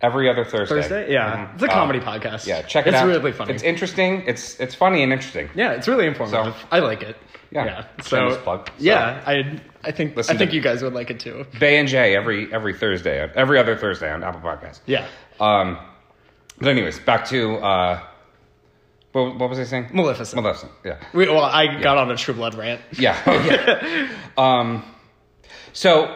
every 0.03 0.29
other 0.31 0.45
Thursday. 0.45 0.81
Thursday. 0.83 1.13
Yeah, 1.13 1.37
Mhm. 1.37 1.55
it's 1.55 1.63
a 1.63 1.67
Uh, 1.71 1.73
comedy 1.73 2.01
podcast. 2.01 2.47
Yeah, 2.47 2.63
check 2.63 2.87
it 2.87 2.91
it's 2.91 2.99
out. 2.99 3.09
It's 3.09 3.19
really 3.19 3.33
funny. 3.33 3.55
It's 3.55 3.63
interesting. 3.63 4.25
It's 4.27 4.59
it's 4.61 4.75
funny 4.75 5.03
and 5.03 5.13
interesting. 5.13 5.51
yeah, 5.55 5.73
it's 5.73 5.87
really 5.89 6.07
informative. 6.07 6.55
So- 6.57 6.67
I 6.71 6.79
like 6.81 7.03
it. 7.03 7.17
Yeah, 7.53 7.65
yeah. 7.65 7.85
So 8.03 8.37
plug. 8.37 8.67
So- 8.69 8.73
yeah, 8.79 9.21
I 9.27 9.61
I 9.85 9.91
think 9.91 10.17
I 10.19 10.23
think 10.35 10.53
you 10.53 10.61
guys 10.61 10.83
would 10.83 10.95
like 10.95 11.11
it 11.11 11.21
too. 11.21 11.47
Bay 11.59 11.79
and 11.79 11.89
Jay 11.89 12.15
every 12.17 12.53
every 12.53 12.75
Thursday, 12.75 13.29
every 13.35 13.59
other 13.59 13.77
Thursday 13.77 14.11
on 14.11 14.23
Apple 14.23 14.41
Podcasts. 14.41 14.81
Yeah, 14.87 15.05
Um, 15.41 15.79
but 16.59 16.69
anyways, 16.69 17.01
back 17.01 17.25
to 17.27 17.57
uh, 17.57 17.99
what, 19.13 19.37
what 19.39 19.51
was 19.51 19.59
I 19.59 19.65
saying? 19.65 19.89
Maleficent. 19.93 20.41
Maleficent. 20.41 20.71
Yeah. 20.85 20.97
We, 21.13 21.29
well, 21.29 21.43
I 21.43 21.81
got 21.81 21.99
on 21.99 22.11
a 22.13 22.17
True 22.17 22.35
Blood 22.35 22.55
rant. 22.55 22.81
Yeah. 22.93 23.17
yeah. 23.27 24.09
um, 24.39 24.85
so 25.73 26.15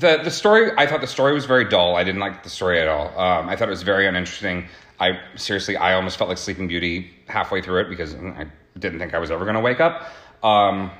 the 0.00 0.20
the 0.24 0.30
story 0.30 0.72
I 0.76 0.86
thought 0.86 1.00
the 1.00 1.06
story 1.06 1.32
was 1.34 1.44
very 1.46 1.68
dull. 1.68 1.96
I 1.96 2.04
didn't 2.04 2.20
like 2.20 2.42
the 2.42 2.50
story 2.50 2.80
at 2.80 2.88
all. 2.88 3.08
Um, 3.18 3.48
I 3.48 3.56
thought 3.56 3.68
it 3.68 3.70
was 3.70 3.82
very 3.82 4.06
uninteresting. 4.06 4.66
I 4.98 5.18
seriously, 5.36 5.76
I 5.76 5.94
almost 5.94 6.16
felt 6.18 6.28
like 6.28 6.38
Sleeping 6.38 6.68
Beauty 6.68 7.10
halfway 7.28 7.62
through 7.62 7.80
it 7.82 7.88
because 7.88 8.14
I 8.14 8.46
didn't 8.78 8.98
think 8.98 9.14
I 9.14 9.18
was 9.18 9.30
ever 9.30 9.44
going 9.44 9.54
to 9.54 9.60
wake 9.60 9.80
up. 9.80 10.10
Um, 10.42 10.90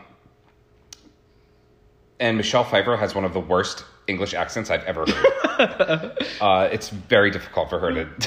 and 2.19 2.37
Michelle 2.37 2.65
Pfeiffer 2.65 2.97
has 2.97 3.15
one 3.15 3.25
of 3.25 3.33
the 3.33 3.41
worst 3.41 3.85
English 4.07 4.35
accents 4.35 4.71
I've 4.71 4.85
ever 4.85 5.05
heard. 5.07 6.19
uh, 6.41 6.69
it's 6.73 6.91
very 6.91 7.31
difficult 7.31 7.71
for 7.71 7.79
her 7.79 7.93
to, 7.93 8.05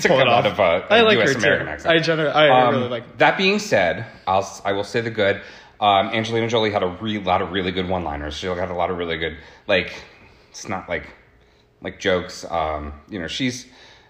to 0.00 0.08
Pull 0.08 0.18
come 0.18 0.28
out 0.28 0.46
of 0.46 0.58
a, 0.58 0.86
I 0.90 1.02
like 1.02 1.18
U.S. 1.18 1.32
her 1.32 1.38
American 1.38 1.66
too. 1.66 1.72
accent. 1.72 1.94
I 1.94 2.00
generally, 2.00 2.30
I 2.30 2.48
Um, 2.66 2.74
really 2.74 2.88
like. 2.88 3.18
That 3.18 3.36
being 3.36 3.58
said, 3.58 4.06
I'll 4.26 4.48
I 4.64 4.72
will 4.72 4.84
say 4.84 5.00
the 5.00 5.10
good. 5.10 5.40
Um, 5.80 6.08
Angelina 6.08 6.48
Jolie 6.48 6.70
had 6.72 6.82
a 6.82 6.88
re- 6.88 7.18
lot 7.18 7.40
of 7.42 7.52
really 7.52 7.70
good 7.70 7.88
one-liners. 7.88 8.34
She 8.34 8.46
had 8.46 8.70
a 8.70 8.74
lot 8.74 8.90
of 8.90 8.98
really 8.98 9.16
good 9.18 9.36
like 9.66 9.94
it's 10.50 10.68
not 10.68 10.88
like 10.88 11.06
like 11.80 12.00
jokes. 12.00 12.44
Um, 12.50 12.92
you 13.08 13.18
know, 13.20 13.28
she's 13.28 13.66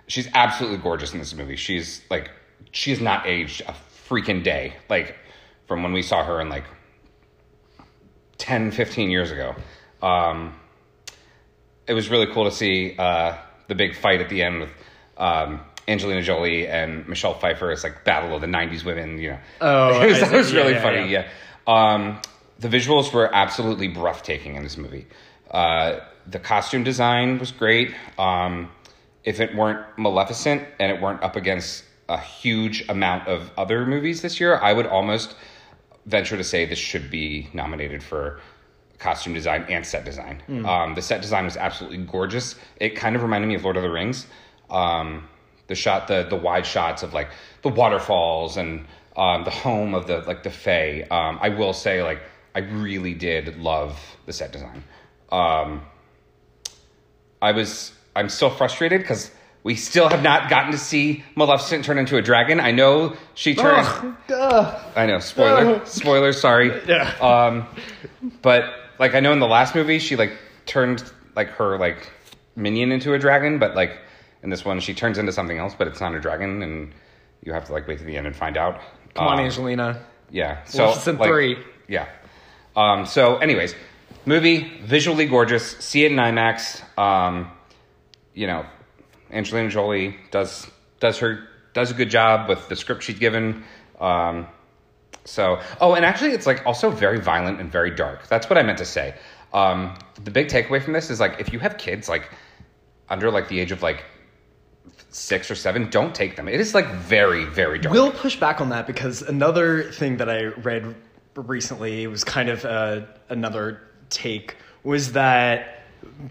she's 0.06 0.28
absolutely 0.34 0.78
gorgeous 0.78 1.12
in 1.12 1.18
this 1.18 1.34
movie. 1.34 1.56
She's 1.56 2.00
like 2.10 2.30
she 2.72 2.90
has 2.90 3.00
not 3.00 3.26
aged 3.26 3.60
a 3.62 3.74
freaking 4.08 4.42
day. 4.42 4.74
Like 4.88 5.16
from 5.66 5.82
when 5.82 5.92
we 5.92 6.00
saw 6.02 6.24
her 6.24 6.40
in 6.40 6.48
like 6.48 6.64
10, 8.38 8.70
15 8.70 9.10
years 9.10 9.30
ago. 9.30 9.54
Um, 10.02 10.54
it 11.86 11.92
was 11.94 12.08
really 12.08 12.26
cool 12.32 12.44
to 12.44 12.50
see 12.50 12.94
uh, 12.98 13.36
the 13.66 13.74
big 13.74 13.96
fight 13.96 14.20
at 14.20 14.28
the 14.28 14.42
end 14.42 14.60
with 14.60 14.70
um, 15.16 15.60
Angelina 15.88 16.22
Jolie 16.22 16.68
and 16.68 17.06
Michelle 17.08 17.34
Pfeiffer. 17.34 17.72
It's 17.72 17.82
like 17.82 18.04
battle 18.04 18.34
of 18.34 18.40
the 18.42 18.46
'90s 18.46 18.84
women. 18.84 19.18
You 19.18 19.30
know, 19.30 19.38
Oh, 19.60 20.00
it 20.02 20.08
was, 20.10 20.22
I 20.22 20.28
that 20.28 20.36
was 20.36 20.48
see. 20.48 20.56
really 20.56 20.72
Yeah, 20.72 20.76
yeah, 20.76 20.82
funny. 20.82 21.10
Yeah. 21.10 21.28
Um, 21.68 22.20
the 22.58 22.68
visuals 22.68 23.12
were 23.12 23.32
absolutely 23.32 23.88
breathtaking 23.88 24.56
in 24.56 24.64
this 24.64 24.76
movie. 24.76 25.06
Uh, 25.50 26.00
the 26.26 26.38
costume 26.38 26.82
design 26.82 27.38
was 27.38 27.52
great. 27.52 27.94
Um, 28.18 28.70
if 29.22 29.40
it 29.40 29.54
weren't 29.54 29.86
Maleficent 29.98 30.66
and 30.80 30.90
it 30.90 31.00
weren't 31.00 31.22
up 31.22 31.36
against 31.36 31.84
a 32.08 32.18
huge 32.18 32.88
amount 32.88 33.28
of 33.28 33.50
other 33.56 33.86
movies 33.86 34.22
this 34.22 34.40
year, 34.40 34.56
I 34.56 34.72
would 34.72 34.86
almost 34.86 35.36
venture 36.06 36.36
to 36.36 36.44
say 36.44 36.64
this 36.64 36.78
should 36.78 37.10
be 37.10 37.48
nominated 37.52 38.02
for 38.02 38.40
costume 38.98 39.34
design 39.34 39.64
and 39.68 39.86
set 39.86 40.04
design. 40.04 40.42
Um, 40.66 40.94
the 40.94 41.02
set 41.02 41.20
design 41.20 41.44
was 41.44 41.56
absolutely 41.56 41.98
gorgeous. 41.98 42.56
It 42.80 42.96
kind 42.96 43.14
of 43.14 43.22
reminded 43.22 43.46
me 43.46 43.54
of 43.54 43.62
Lord 43.64 43.76
of 43.76 43.82
the 43.82 43.90
Rings. 43.90 44.26
Um, 44.70 45.28
the 45.66 45.74
shot, 45.74 46.08
the 46.08 46.26
the 46.28 46.36
wide 46.36 46.64
shots 46.66 47.02
of 47.02 47.12
like 47.12 47.28
the 47.62 47.68
waterfalls 47.68 48.56
and 48.56 48.86
um, 49.18 49.44
the 49.44 49.50
home 49.50 49.94
of 49.94 50.06
the 50.06 50.20
like 50.20 50.44
the 50.44 50.50
Fae. 50.50 51.02
Um, 51.10 51.38
I 51.42 51.50
will 51.50 51.72
say, 51.72 52.02
like 52.02 52.22
I 52.54 52.60
really 52.60 53.14
did 53.14 53.58
love 53.58 53.98
the 54.26 54.32
set 54.32 54.52
design. 54.52 54.84
Um, 55.30 55.82
I 57.42 57.52
was 57.52 57.92
I'm 58.14 58.28
still 58.28 58.50
frustrated 58.50 59.00
because 59.00 59.30
we 59.64 59.74
still 59.74 60.08
have 60.08 60.22
not 60.22 60.48
gotten 60.48 60.72
to 60.72 60.78
see 60.78 61.24
Maleficent 61.34 61.84
turn 61.84 61.98
into 61.98 62.16
a 62.16 62.22
dragon. 62.22 62.60
I 62.60 62.70
know 62.70 63.16
she 63.34 63.54
turned. 63.54 63.86
I 64.96 65.06
know 65.06 65.18
spoiler 65.18 65.84
spoiler. 65.84 66.32
Sorry. 66.32 66.72
Yeah. 66.86 67.12
Um, 67.20 67.66
but 68.40 68.72
like 68.98 69.14
I 69.14 69.20
know 69.20 69.32
in 69.32 69.40
the 69.40 69.48
last 69.48 69.74
movie 69.74 69.98
she 69.98 70.16
like 70.16 70.32
turned 70.64 71.02
like 71.34 71.48
her 71.50 71.76
like 71.76 72.10
minion 72.54 72.92
into 72.92 73.14
a 73.14 73.18
dragon, 73.18 73.58
but 73.58 73.74
like 73.74 73.98
in 74.44 74.50
this 74.50 74.64
one 74.64 74.78
she 74.78 74.94
turns 74.94 75.18
into 75.18 75.32
something 75.32 75.58
else, 75.58 75.74
but 75.76 75.88
it's 75.88 76.00
not 76.00 76.14
a 76.14 76.20
dragon, 76.20 76.62
and 76.62 76.92
you 77.42 77.52
have 77.52 77.64
to 77.66 77.72
like 77.72 77.88
wait 77.88 77.98
to 77.98 78.04
the 78.04 78.16
end 78.16 78.26
and 78.26 78.36
find 78.36 78.56
out. 78.56 78.80
Come 79.14 79.26
on, 79.28 79.38
Um, 79.38 79.44
Angelina. 79.44 80.04
yeah. 80.30 80.64
So 80.64 80.84
Maleficent 80.84 81.18
like, 81.20 81.28
three. 81.28 81.58
Yeah. 81.88 82.06
Um, 82.76 83.06
so, 83.06 83.38
anyways, 83.38 83.74
movie 84.26 84.70
visually 84.82 85.26
gorgeous. 85.26 85.76
See 85.78 86.04
it 86.04 86.12
in 86.12 86.18
IMAX. 86.18 86.82
Um, 86.98 87.50
you 88.34 88.46
know, 88.46 88.64
Angelina 89.32 89.68
Jolie 89.70 90.16
does 90.30 90.70
does 91.00 91.18
her 91.18 91.48
does 91.74 91.90
a 91.90 91.94
good 91.94 92.10
job 92.10 92.48
with 92.48 92.68
the 92.68 92.76
script 92.76 93.02
she's 93.02 93.18
given. 93.18 93.64
Um, 94.00 94.46
so, 95.24 95.60
oh, 95.80 95.94
and 95.94 96.04
actually, 96.04 96.30
it's 96.32 96.46
like 96.46 96.64
also 96.66 96.90
very 96.90 97.20
violent 97.20 97.60
and 97.60 97.70
very 97.70 97.90
dark. 97.90 98.28
That's 98.28 98.48
what 98.48 98.58
I 98.58 98.62
meant 98.62 98.78
to 98.78 98.84
say. 98.84 99.14
Um, 99.52 99.96
the 100.22 100.30
big 100.30 100.48
takeaway 100.48 100.82
from 100.82 100.92
this 100.92 101.10
is 101.10 101.20
like 101.20 101.40
if 101.40 101.52
you 101.52 101.58
have 101.58 101.78
kids 101.78 102.08
like 102.08 102.30
under 103.08 103.30
like 103.30 103.48
the 103.48 103.58
age 103.60 103.72
of 103.72 103.82
like 103.82 104.04
six 105.10 105.50
or 105.50 105.54
seven, 105.54 105.90
don't 105.90 106.14
take 106.14 106.36
them. 106.36 106.48
It 106.48 106.60
is 106.60 106.74
like 106.74 106.88
very 106.92 107.44
very 107.44 107.78
dark. 107.78 107.92
We'll 107.92 108.12
push 108.12 108.36
back 108.36 108.60
on 108.60 108.70
that 108.70 108.86
because 108.86 109.22
another 109.22 109.90
thing 109.92 110.18
that 110.18 110.28
I 110.28 110.46
read 110.46 110.94
recently 111.34 112.06
was 112.06 112.24
kind 112.24 112.48
of 112.48 112.64
uh, 112.64 113.02
another 113.28 113.80
take 114.10 114.56
was 114.84 115.12
that 115.12 115.84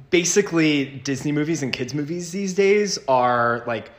basically 0.10 0.86
Disney 0.86 1.32
movies 1.32 1.64
and 1.64 1.72
kids 1.72 1.94
movies 1.94 2.32
these 2.32 2.54
days 2.54 2.98
are 3.08 3.64
like 3.68 3.92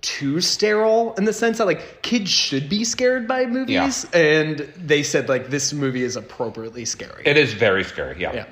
too 0.00 0.40
sterile 0.40 1.14
in 1.14 1.24
the 1.24 1.32
sense 1.32 1.58
that 1.58 1.66
like 1.66 2.02
kids 2.02 2.30
should 2.30 2.68
be 2.68 2.84
scared 2.84 3.26
by 3.26 3.46
movies 3.46 4.06
and 4.12 4.58
they 4.76 5.02
said 5.02 5.30
like 5.30 5.48
this 5.48 5.72
movie 5.72 6.02
is 6.02 6.16
appropriately 6.16 6.84
scary. 6.84 7.22
It 7.24 7.38
is 7.38 7.54
very 7.54 7.84
scary. 7.84 8.20
Yeah. 8.20 8.34
yeah. 8.34 8.46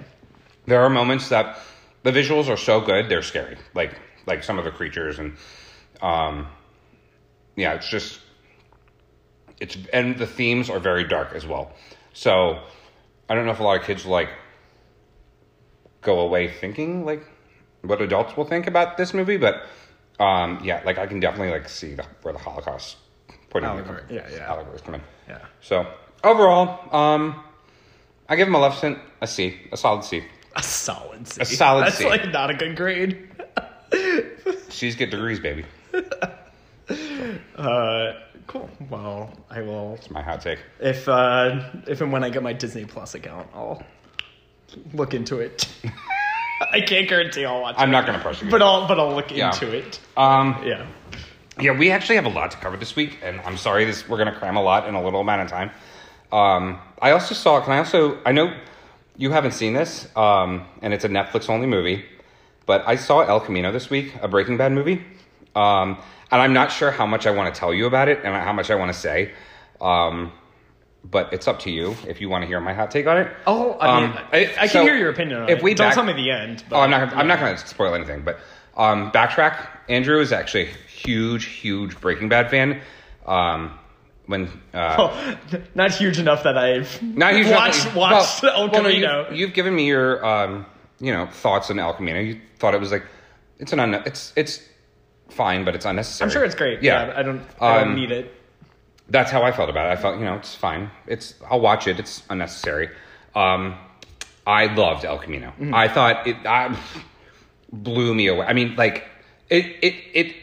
There 0.66 0.80
are 0.80 0.88
moments 0.88 1.28
that 1.28 1.58
the 2.04 2.10
visuals 2.10 2.48
are 2.48 2.56
so 2.56 2.80
good 2.80 3.08
they're 3.08 3.22
scary. 3.22 3.58
Like 3.74 3.94
like 4.26 4.42
some 4.44 4.58
of 4.58 4.64
the 4.64 4.70
creatures 4.70 5.18
and 5.18 5.36
um 6.00 6.46
yeah, 7.56 7.74
it's 7.74 7.88
just 7.88 8.20
it's 9.60 9.76
and 9.92 10.16
the 10.18 10.26
themes 10.26 10.70
are 10.70 10.78
very 10.78 11.04
dark 11.04 11.34
as 11.34 11.46
well. 11.46 11.72
So 12.12 12.58
I 13.28 13.34
don't 13.34 13.46
know 13.46 13.52
if 13.52 13.60
a 13.60 13.62
lot 13.62 13.78
of 13.80 13.86
kids 13.86 14.04
like 14.06 14.30
go 16.00 16.20
away 16.20 16.48
thinking 16.48 17.04
like 17.04 17.24
what 17.82 18.00
adults 18.00 18.36
will 18.36 18.44
think 18.44 18.66
about 18.66 18.96
this 18.96 19.14
movie, 19.14 19.36
but 19.36 19.66
um 20.18 20.60
yeah, 20.64 20.82
like 20.84 20.98
I 20.98 21.06
can 21.06 21.20
definitely 21.20 21.50
like 21.50 21.68
see 21.68 21.94
the, 21.94 22.04
where 22.22 22.32
the 22.32 22.40
Holocaust 22.40 22.96
view 23.60 23.60
Allegory. 23.68 24.02
Yeah, 24.10 24.26
yeah. 24.32 24.50
allegories 24.50 24.80
come 24.80 24.94
in. 24.94 25.02
Yeah. 25.28 25.38
So 25.60 25.86
overall, 26.24 26.94
um 26.94 27.42
I 28.28 28.36
give 28.36 28.48
Maleficent 28.48 28.98
a 29.20 29.26
C, 29.26 29.58
a 29.70 29.76
solid 29.76 30.04
C. 30.04 30.24
A 30.56 30.62
solid 30.62 31.28
C. 31.28 31.40
A 31.40 31.44
solid 31.44 31.86
That's 31.86 31.98
C. 31.98 32.06
like 32.06 32.30
not 32.30 32.50
a 32.50 32.54
good 32.54 32.76
grade. 32.76 33.28
She's 34.70 34.96
get 34.96 35.10
degrees, 35.10 35.38
baby. 35.40 35.64
Uh, 37.56 38.14
cool. 38.46 38.68
Well, 38.90 39.30
I 39.50 39.62
will 39.62 39.94
It's 39.94 40.10
my 40.10 40.22
hot 40.22 40.40
take. 40.40 40.58
if 40.80 41.08
uh 41.08 41.70
if 41.86 42.00
and 42.00 42.12
when 42.12 42.24
I 42.24 42.30
get 42.30 42.42
my 42.42 42.52
Disney 42.52 42.84
Plus 42.84 43.14
account, 43.14 43.48
I'll 43.54 43.82
look 44.92 45.14
into 45.14 45.38
it. 45.38 45.68
I 46.72 46.80
can't 46.80 47.08
guarantee 47.08 47.44
I'll 47.44 47.60
watch 47.60 47.74
I'm 47.78 47.88
it, 47.88 47.92
not 47.92 48.06
going 48.06 48.18
to 48.18 48.22
pressure 48.24 48.44
you. 48.44 48.50
but 48.50 48.62
I'll 48.62 48.86
but 48.88 48.98
I'll 48.98 49.14
look 49.14 49.30
Yeah. 49.30 49.52
into 49.52 49.72
it. 49.76 50.00
um, 50.16 50.60
Yeah. 50.64 50.86
yeah, 51.60 51.72
we 51.78 51.90
actually 51.90 52.16
have 52.16 52.26
a 52.26 52.30
lot 52.30 52.50
to 52.52 52.56
cover 52.58 52.76
this 52.76 52.94
week, 52.96 53.18
and 53.22 53.40
I'm 53.42 53.56
sorry 53.56 53.84
this 53.84 54.08
we're 54.08 54.18
going 54.18 54.32
to 54.32 54.38
cram 54.38 54.56
a 54.56 54.62
lot 54.62 54.88
in 54.88 54.94
a 54.94 55.02
little 55.02 55.20
amount 55.20 55.42
of 55.42 55.48
time. 55.48 55.70
Um, 56.32 56.78
I 57.00 57.10
also 57.12 57.34
saw. 57.34 57.60
Can 57.60 57.72
I 57.72 57.78
also? 57.78 58.18
I 58.24 58.32
know 58.32 58.54
you 59.16 59.30
haven't 59.30 59.52
seen 59.52 59.72
this, 59.74 60.08
um, 60.16 60.66
and 60.82 60.92
it's 60.94 61.04
a 61.04 61.08
Netflix 61.08 61.48
only 61.50 61.66
movie, 61.66 62.04
but 62.66 62.86
I 62.86 62.96
saw 62.96 63.20
El 63.20 63.40
Camino 63.40 63.72
this 63.72 63.90
week, 63.90 64.14
a 64.22 64.28
Breaking 64.28 64.56
Bad 64.56 64.72
movie, 64.72 65.02
um, 65.54 65.98
and 66.30 66.40
I'm 66.40 66.52
not 66.52 66.72
sure 66.72 66.90
how 66.90 67.06
much 67.06 67.26
I 67.26 67.30
want 67.30 67.54
to 67.54 67.58
tell 67.58 67.72
you 67.74 67.86
about 67.86 68.08
it 68.08 68.20
and 68.24 68.34
how 68.34 68.52
much 68.52 68.70
I 68.70 68.74
want 68.76 68.92
to 68.92 68.98
say. 68.98 69.32
Um, 69.80 70.32
but 71.04 71.32
it's 71.32 71.48
up 71.48 71.58
to 71.60 71.70
you 71.70 71.96
if 72.06 72.20
you 72.20 72.28
want 72.28 72.42
to 72.42 72.46
hear 72.46 72.60
my 72.60 72.72
hot 72.72 72.90
take 72.92 73.06
on 73.08 73.16
it. 73.18 73.28
Oh, 73.46 73.76
I 73.80 74.00
mean, 74.00 74.10
Um, 74.10 74.18
I, 74.32 74.38
I 74.38 74.44
can 74.54 74.68
so 74.68 74.82
hear 74.84 74.96
your 74.96 75.10
opinion 75.10 75.42
on 75.42 75.48
if 75.48 75.58
it. 75.58 75.64
we 75.64 75.74
Don't 75.74 75.92
tell 75.92 76.04
me 76.04 76.12
the 76.12 76.30
end. 76.30 76.62
But, 76.70 76.76
Oh, 76.76 76.80
I'm 76.80 76.90
not. 76.90 77.10
Gonna, 77.10 77.20
I'm 77.20 77.26
not 77.26 77.40
going 77.40 77.56
to 77.56 77.66
spoil 77.66 77.94
anything, 77.94 78.22
but 78.22 78.38
um, 78.76 79.10
backtrack. 79.10 79.66
Andrew 79.88 80.20
is 80.20 80.32
actually 80.32 80.62
a 80.68 80.72
huge, 80.88 81.46
huge 81.46 82.00
Breaking 82.00 82.28
Bad 82.28 82.50
fan. 82.50 82.80
Um, 83.26 83.76
when 84.26 84.46
uh, 84.72 84.94
Oh, 84.98 85.36
not 85.74 85.90
huge 85.90 86.20
enough 86.20 86.44
that 86.44 86.56
I've 86.56 87.02
not 87.02 87.34
huge. 87.34 87.48
watched 87.50 87.82
enough- 87.86 87.96
watched 87.96 88.42
well, 88.44 88.52
El 88.54 88.70
well, 88.70 88.82
no, 88.84 88.88
Camino. 88.88 89.30
you, 89.30 89.36
you've 89.38 89.54
given 89.54 89.74
me 89.74 89.88
your 89.88 90.24
um, 90.24 90.66
you 91.02 91.12
know 91.12 91.26
thoughts 91.26 91.70
on 91.70 91.78
El 91.78 91.92
Camino. 91.94 92.20
You 92.20 92.40
thought 92.58 92.74
it 92.74 92.80
was 92.80 92.92
like 92.92 93.04
it's 93.58 93.72
an 93.74 93.80
un- 93.80 94.02
it's 94.06 94.32
it's 94.36 94.60
fine, 95.28 95.64
but 95.66 95.74
it's 95.74 95.84
unnecessary. 95.84 96.26
I'm 96.28 96.32
sure 96.32 96.44
it's 96.44 96.54
great. 96.54 96.82
Yeah, 96.82 97.06
Yeah, 97.08 97.18
I 97.18 97.22
don't 97.22 97.42
I 97.60 97.78
don't 97.80 97.88
Um, 97.88 97.94
need 97.94 98.10
it. 98.10 98.32
that's 99.08 99.30
how 99.30 99.42
I 99.42 99.52
felt 99.52 99.68
about 99.70 99.86
it. 99.88 99.98
I 99.98 100.00
felt, 100.00 100.18
you 100.18 100.24
know, 100.24 100.36
it's 100.36 100.54
fine. 100.54 100.90
It's 101.06 101.34
I'll 101.50 101.60
watch 101.60 101.86
it. 101.86 101.98
It's 101.98 102.22
unnecessary. 102.30 102.88
Um, 103.34 103.74
I 104.46 104.66
loved 104.74 105.04
El 105.04 105.18
Camino. 105.18 105.48
Mm-hmm. 105.48 105.74
I 105.74 105.88
thought 105.88 106.26
it 106.26 106.36
I, 106.46 106.76
blew 107.72 108.14
me 108.14 108.26
away. 108.28 108.46
I 108.46 108.52
mean, 108.52 108.74
like 108.76 109.04
it 109.50 109.64
it 109.82 109.94
it 110.14 110.34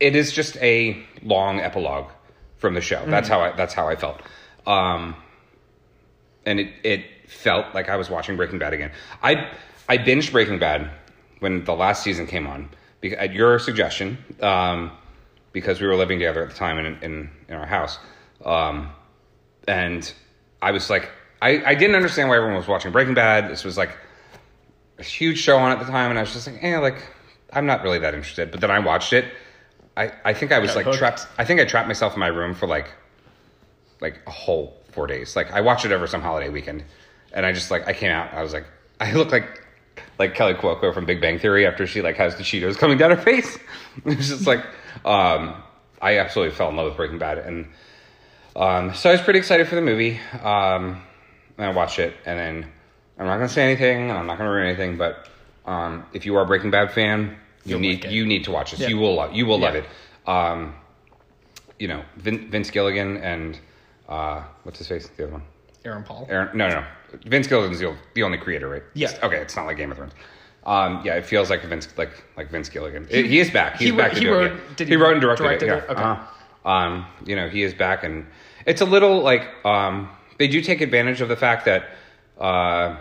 it 0.00 0.16
is 0.16 0.32
just 0.32 0.56
a 0.58 1.02
long 1.22 1.60
epilogue 1.60 2.08
from 2.58 2.74
the 2.74 2.80
show. 2.80 3.04
That's 3.06 3.28
Mm-hmm. 3.28 3.40
how 3.40 3.52
I 3.52 3.56
that's 3.56 3.74
how 3.74 3.88
I 3.88 3.96
felt. 3.96 4.20
Um, 4.66 5.14
and 6.46 6.60
it 6.60 6.72
it 6.84 7.04
felt 7.28 7.74
like 7.74 7.88
I 7.88 7.96
was 7.96 8.08
watching 8.10 8.36
Breaking 8.36 8.58
Bad 8.58 8.72
again. 8.74 8.92
I 9.22 9.50
I 9.90 9.98
binged 9.98 10.32
Breaking 10.32 10.58
Bad 10.58 10.88
when 11.40 11.64
the 11.64 11.74
last 11.74 12.02
season 12.02 12.26
came 12.26 12.46
on 12.46 12.68
because, 13.00 13.18
at 13.18 13.32
your 13.34 13.58
suggestion, 13.58 14.16
um, 14.40 14.90
because 15.52 15.80
we 15.80 15.86
were 15.86 15.96
living 15.96 16.18
together 16.18 16.42
at 16.44 16.50
the 16.50 16.56
time 16.56 16.78
in 16.78 16.86
in, 17.02 17.30
in 17.48 17.54
our 17.54 17.66
house, 17.66 17.98
um, 18.44 18.90
and 19.68 20.02
I 20.62 20.70
was 20.70 20.88
like, 20.90 21.10
I 21.42 21.50
I 21.70 21.74
didn't 21.74 21.96
understand 21.96 22.28
why 22.28 22.36
everyone 22.36 22.56
was 22.56 22.68
watching 22.68 22.92
Breaking 22.92 23.14
Bad. 23.14 23.50
This 23.50 23.64
was 23.64 23.76
like. 23.76 23.92
a 24.98 25.02
huge 25.02 25.38
show 25.38 25.56
on 25.56 25.72
at 25.72 25.78
the 25.78 25.90
time, 25.90 26.10
and 26.10 26.18
I 26.18 26.22
was 26.22 26.32
just 26.34 26.46
like, 26.46 26.62
eh, 26.62 26.78
like 26.78 26.98
I'm 27.56 27.64
not 27.66 27.82
really 27.82 27.98
that 28.00 28.14
interested. 28.14 28.50
But 28.52 28.60
then 28.60 28.70
I 28.70 28.78
watched 28.80 29.12
it. 29.14 29.24
I 29.96 30.12
I 30.30 30.32
think 30.34 30.52
I 30.52 30.58
was 30.58 30.70
Got 30.70 30.76
like 30.76 30.84
hooked. 30.86 30.98
trapped. 30.98 31.26
I 31.38 31.44
think 31.46 31.58
I 31.58 31.64
trapped 31.64 31.88
myself 31.88 32.12
in 32.14 32.20
my 32.20 32.28
room 32.28 32.54
for 32.54 32.66
like 32.66 32.88
like 34.00 34.16
a 34.26 34.30
whole 34.30 34.76
four 34.92 35.06
days. 35.06 35.34
Like 35.34 35.50
I 35.58 35.60
watched 35.62 35.84
it 35.86 35.92
over 35.92 36.06
some 36.06 36.20
holiday 36.22 36.50
weekend, 36.50 36.84
and 37.32 37.46
I 37.46 37.52
just 37.52 37.70
like 37.70 37.88
I 37.88 37.94
came 37.94 38.12
out. 38.12 38.28
I 38.34 38.42
was 38.42 38.52
like, 38.52 38.66
I 39.00 39.12
look 39.14 39.32
like 39.32 39.48
like 40.20 40.34
Kelly 40.34 40.52
Cuoco 40.52 40.92
from 40.92 41.06
Big 41.06 41.18
Bang 41.18 41.38
Theory 41.38 41.66
after 41.66 41.86
she 41.86 42.02
like 42.02 42.16
has 42.16 42.36
the 42.36 42.42
Cheetos 42.42 42.76
coming 42.76 42.98
down 42.98 43.10
her 43.10 43.16
face. 43.16 43.58
it's 44.04 44.28
just 44.28 44.46
like 44.46 44.60
um, 45.06 45.54
I 46.00 46.18
absolutely 46.18 46.54
fell 46.54 46.68
in 46.68 46.76
love 46.76 46.88
with 46.88 46.96
Breaking 46.96 47.18
Bad, 47.18 47.38
and 47.38 47.66
um, 48.54 48.94
so 48.94 49.08
I 49.08 49.12
was 49.12 49.22
pretty 49.22 49.38
excited 49.38 49.66
for 49.66 49.76
the 49.76 49.82
movie. 49.82 50.20
Um, 50.42 51.02
and 51.56 51.66
I 51.66 51.70
watched 51.70 51.98
it, 51.98 52.14
and 52.26 52.38
then 52.38 52.70
I'm 53.18 53.26
not 53.26 53.36
gonna 53.36 53.48
say 53.48 53.64
anything, 53.64 54.10
and 54.10 54.12
I'm 54.12 54.26
not 54.26 54.36
gonna 54.36 54.50
ruin 54.50 54.66
anything. 54.66 54.98
But 54.98 55.26
um, 55.64 56.04
if 56.12 56.26
you 56.26 56.36
are 56.36 56.42
a 56.42 56.46
Breaking 56.46 56.70
Bad 56.70 56.92
fan, 56.92 57.38
you 57.64 57.70
You'll 57.72 57.80
need 57.80 58.04
like 58.04 58.12
you 58.12 58.26
need 58.26 58.44
to 58.44 58.50
watch 58.50 58.72
this. 58.72 58.80
Yeah. 58.80 58.88
You 58.88 58.98
will 58.98 59.14
love 59.14 59.32
you 59.32 59.46
will 59.46 59.58
love 59.58 59.74
it. 59.74 59.86
Um, 60.26 60.74
you 61.78 61.88
know, 61.88 62.04
Vin, 62.16 62.50
Vince 62.50 62.70
Gilligan 62.70 63.16
and 63.16 63.58
uh, 64.06 64.42
what's 64.64 64.76
his 64.76 64.86
face? 64.86 65.08
The 65.16 65.24
other 65.24 65.32
one. 65.32 65.42
Aaron 65.82 66.02
Paul. 66.02 66.26
Aaron, 66.28 66.54
no, 66.54 66.68
no, 66.68 66.80
no. 66.80 66.86
Vince 67.26 67.46
Gilligan's 67.46 67.78
the, 67.80 67.94
the 68.14 68.22
only 68.22 68.38
creator, 68.38 68.68
right? 68.68 68.82
Yeah. 68.94 69.10
Okay, 69.22 69.36
it's 69.38 69.56
not 69.56 69.66
like 69.66 69.76
Game 69.76 69.90
of 69.90 69.96
Thrones. 69.96 70.12
Um, 70.64 71.00
yeah, 71.04 71.14
it 71.14 71.24
feels 71.26 71.48
like 71.50 71.62
Vince, 71.64 71.88
like 71.96 72.10
like 72.36 72.50
Vince 72.50 72.68
Gilligan. 72.68 73.06
He, 73.10 73.26
he 73.26 73.38
is 73.40 73.50
back. 73.50 73.76
He's 73.78 73.90
he 73.90 73.96
back. 73.96 74.12
to 74.12 74.20
he 74.20 74.26
it, 74.26 74.30
wrote- 74.30 74.52
yeah. 74.52 74.60
did 74.76 74.88
he 74.88 74.94
he 74.94 74.96
wrote 75.00 75.12
and 75.12 75.20
directed, 75.20 75.42
directed 75.44 75.68
it. 75.68 75.72
it? 75.72 75.84
Yeah. 75.88 75.92
Okay. 75.92 76.02
Uh-huh. 76.02 76.68
Um, 76.70 77.06
you 77.24 77.34
know, 77.36 77.48
he 77.48 77.62
is 77.62 77.72
back, 77.72 78.04
and 78.04 78.26
it's 78.66 78.80
a 78.82 78.84
little 78.84 79.22
like 79.22 79.48
um, 79.64 80.10
they 80.38 80.46
do 80.48 80.60
take 80.60 80.80
advantage 80.82 81.20
of 81.22 81.28
the 81.28 81.36
fact 81.36 81.64
that 81.64 81.90
uh, 82.38 82.96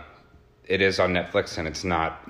it 0.66 0.82
is 0.82 1.00
on 1.00 1.12
Netflix 1.13 1.58
and 1.58 1.68
it's 1.68 1.84
not 1.84 2.30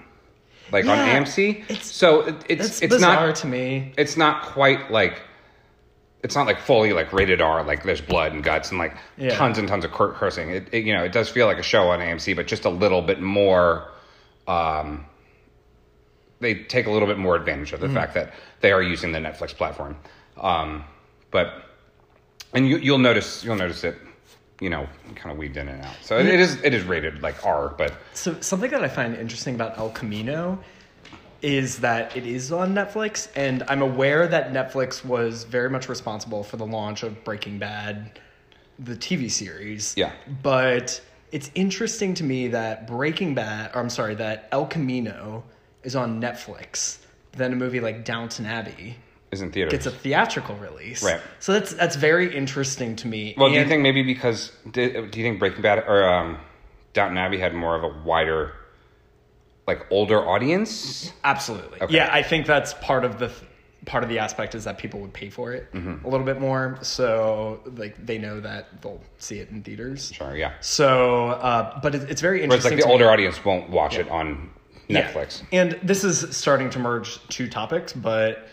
like 0.71 0.85
on 0.85 0.97
AMC. 0.97 1.61
it's- 1.69 1.85
so 1.91 2.21
it, 2.21 2.35
it's 2.49 2.65
It's, 2.67 2.81
it's 2.81 2.93
bizarre 2.95 3.27
not 3.27 3.35
to 3.37 3.47
me. 3.47 3.93
it's 3.97 4.17
not 4.17 4.41
quite 4.43 4.89
like 4.91 5.21
it's 6.21 6.35
not 6.35 6.45
like 6.47 6.59
fully 6.59 6.91
like 6.93 7.13
rated 7.13 7.41
R, 7.41 7.63
like 7.63 7.83
there's 7.83 8.01
blood 8.01 8.33
and 8.33 8.43
guts 8.43 8.69
and 8.71 8.77
like 8.77 8.95
Yeah. 9.17 9.35
tons 9.35 9.57
and 9.57 9.67
tons 9.67 9.85
of 9.85 9.91
cur- 9.91 10.11
cursing. 10.13 10.49
It, 10.49 10.67
it 10.73 10.83
you 10.85 10.93
know 10.93 11.03
it 11.03 11.11
does 11.11 11.29
feel 11.29 11.45
like 11.47 11.57
a 11.59 11.63
show 11.63 11.89
on 11.89 11.99
AMC, 11.99 12.35
but 12.35 12.47
just 12.47 12.65
a 12.65 12.69
little 12.69 13.01
bit 13.01 13.21
more. 13.21 13.89
Um, 14.47 15.05
they 16.41 16.55
take 16.55 16.87
a 16.87 16.91
little 16.91 17.07
bit 17.07 17.17
more 17.17 17.35
advantage 17.35 17.73
of 17.73 17.81
the 17.81 17.89
fact 17.89 18.13
that 18.13 18.33
they 18.61 18.71
are 18.71 18.81
using 18.81 19.11
the 19.11 19.19
Netflix 19.19 19.53
platform. 19.53 19.97
Um, 20.37 20.85
but 21.31 21.53
and 22.53 22.67
you, 22.67 22.77
you'll 22.77 22.97
notice 22.97 23.43
you'll 23.43 23.57
notice 23.57 23.83
it, 23.83 23.95
you 24.61 24.69
know, 24.69 24.87
kind 25.15 25.31
of 25.31 25.37
weaved 25.37 25.57
in 25.57 25.67
and 25.67 25.83
out. 25.83 25.95
So 26.01 26.17
it, 26.17 26.25
it 26.27 26.39
is 26.39 26.61
it 26.63 26.73
is 26.73 26.83
rated 26.83 27.21
like 27.21 27.45
R, 27.45 27.69
but 27.77 27.93
So 28.13 28.39
something 28.41 28.71
that 28.71 28.83
I 28.83 28.87
find 28.87 29.15
interesting 29.15 29.55
about 29.55 29.77
El 29.77 29.89
Camino 29.91 30.59
is 31.41 31.79
that 31.79 32.15
it 32.17 32.25
is 32.25 32.51
on 32.51 32.73
Netflix, 32.73 33.29
and 33.35 33.63
I'm 33.67 33.81
aware 33.81 34.27
that 34.27 34.51
Netflix 34.51 35.05
was 35.05 35.43
very 35.45 35.69
much 35.69 35.87
responsible 35.89 36.43
for 36.43 36.57
the 36.57 36.65
launch 36.65 37.03
of 37.03 37.23
Breaking 37.23 37.59
Bad, 37.59 38.19
the 38.77 38.95
TV 38.95 39.31
series. 39.31 39.93
Yeah. 39.95 40.11
But 40.43 41.01
it's 41.31 41.49
interesting 41.55 42.13
to 42.15 42.23
me 42.23 42.49
that 42.49 42.87
Breaking 42.87 43.35
Bad, 43.35 43.71
or 43.73 43.79
I'm 43.79 43.89
sorry, 43.89 44.15
that 44.15 44.49
El 44.51 44.65
Camino 44.65 45.43
is 45.83 45.95
on 45.95 46.21
Netflix. 46.21 46.97
Then 47.33 47.53
a 47.53 47.55
movie 47.55 47.79
like 47.79 48.03
Downton 48.03 48.45
Abbey 48.45 48.97
is 49.31 49.41
in 49.41 49.51
theaters. 49.51 49.71
gets 49.71 49.85
a 49.85 49.91
theatrical 49.91 50.55
release. 50.55 51.03
Right. 51.03 51.21
So 51.39 51.53
that's 51.53 51.73
that's 51.73 51.95
very 51.95 52.35
interesting 52.35 52.95
to 52.97 53.07
me. 53.07 53.35
Well, 53.37 53.49
do 53.49 53.55
you 53.55 53.65
think 53.65 53.83
maybe 53.83 54.03
because 54.03 54.51
did, 54.71 55.11
do 55.11 55.19
you 55.19 55.25
think 55.25 55.39
Breaking 55.39 55.61
Bad 55.61 55.79
or 55.79 56.03
um, 56.03 56.39
Downton 56.93 57.17
Abbey 57.17 57.37
had 57.37 57.53
more 57.53 57.75
of 57.75 57.83
a 57.83 58.03
wider, 58.03 58.53
like 59.69 59.85
older 59.91 60.19
audience? 60.27 61.11
Absolutely. 61.23 61.81
Okay. 61.81 61.93
Yeah, 61.95 62.09
I 62.11 62.21
think 62.23 62.45
that's 62.45 62.73
part 62.75 63.03
of 63.05 63.19
the 63.19 63.31
part 63.85 64.03
of 64.03 64.09
the 64.09 64.19
aspect 64.19 64.53
is 64.55 64.65
that 64.65 64.77
people 64.77 64.99
would 64.99 65.13
pay 65.13 65.29
for 65.29 65.53
it 65.53 65.71
Mm-hmm. 65.73 66.05
a 66.05 66.09
little 66.09 66.25
bit 66.25 66.39
more, 66.39 66.77
so 66.81 67.61
like 67.77 67.93
they 68.05 68.17
know 68.17 68.39
that 68.41 68.81
they'll 68.81 69.01
see 69.19 69.39
it 69.39 69.49
in 69.49 69.63
theaters. 69.63 70.11
Sure, 70.13 70.35
yeah. 70.35 70.53
So, 70.59 71.27
uh, 71.29 71.79
but 71.81 71.95
it, 71.95 72.09
it's 72.11 72.21
very 72.21 72.39
Whereas 72.39 72.65
interesting. 72.65 72.77
like 72.79 72.83
the 72.85 72.91
older 72.91 73.05
me. 73.05 73.11
audience 73.13 73.43
won't 73.45 73.69
watch 73.69 73.97
it 73.97 74.07
on 74.09 74.49
Yeah. 74.89 75.11
Netflix. 75.11 75.43
And 75.53 75.79
this 75.81 76.03
is 76.03 76.35
starting 76.35 76.69
to 76.71 76.79
merge 76.79 77.25
two 77.29 77.47
topics, 77.47 77.93
but 77.93 78.47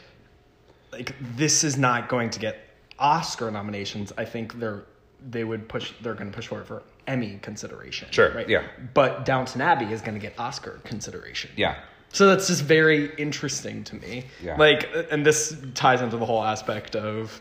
like 0.93 1.15
this 1.37 1.65
is 1.65 1.77
not 1.77 2.09
going 2.09 2.31
to 2.31 2.39
get 2.39 2.57
Oscar 2.99 3.51
nominations. 3.51 4.13
I 4.17 4.25
think 4.25 4.59
they're 4.61 4.85
they 5.29 5.45
would 5.45 5.69
push 5.69 5.93
they're 6.03 6.15
going 6.15 6.31
to 6.31 6.37
push 6.37 6.47
for 6.47 6.61
it 6.61 6.67
for 6.67 6.83
Emmy 7.07 7.39
consideration. 7.43 8.09
Sure, 8.11 8.33
Right. 8.35 8.49
yeah. 8.49 8.65
But 8.95 9.25
Downton 9.25 9.61
Abbey 9.61 9.87
is 9.93 10.01
going 10.01 10.15
to 10.15 10.21
get 10.21 10.39
Oscar 10.39 10.81
consideration. 10.85 11.51
Yeah, 11.57 11.77
So 12.13 12.27
that's 12.27 12.47
just 12.49 12.63
very 12.63 13.15
interesting 13.17 13.85
to 13.85 13.97
me. 13.97 14.25
Yeah. 14.43 14.57
Like, 14.57 14.89
and 15.11 15.25
this 15.25 15.57
ties 15.75 16.01
into 16.03 16.17
the 16.17 16.27
whole 16.27 16.43
aspect 16.45 16.97
of 16.97 17.41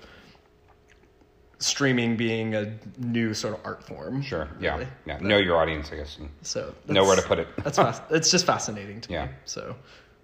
streaming 1.60 2.18
being 2.18 2.54
a 2.54 2.78
new 2.98 3.34
sort 3.34 3.54
of 3.56 3.62
art 3.66 3.84
form. 3.84 4.22
sure, 4.22 4.50
yeah, 4.60 4.74
really. 4.76 4.88
yeah. 5.06 5.18
Know 5.22 5.38
your 5.38 5.58
audience, 5.58 5.90
I 5.92 5.96
guess. 5.98 6.18
So 6.42 6.76
Know 6.88 7.04
where 7.06 7.16
to 7.16 7.22
put 7.22 7.40
it. 7.40 7.48
that's 7.64 7.78
fast. 7.86 8.02
It's 8.12 8.30
just 8.30 8.46
fascinating 8.46 9.02
to 9.02 9.12
Yeah. 9.14 9.26
me. 9.28 9.32
So, 9.46 9.76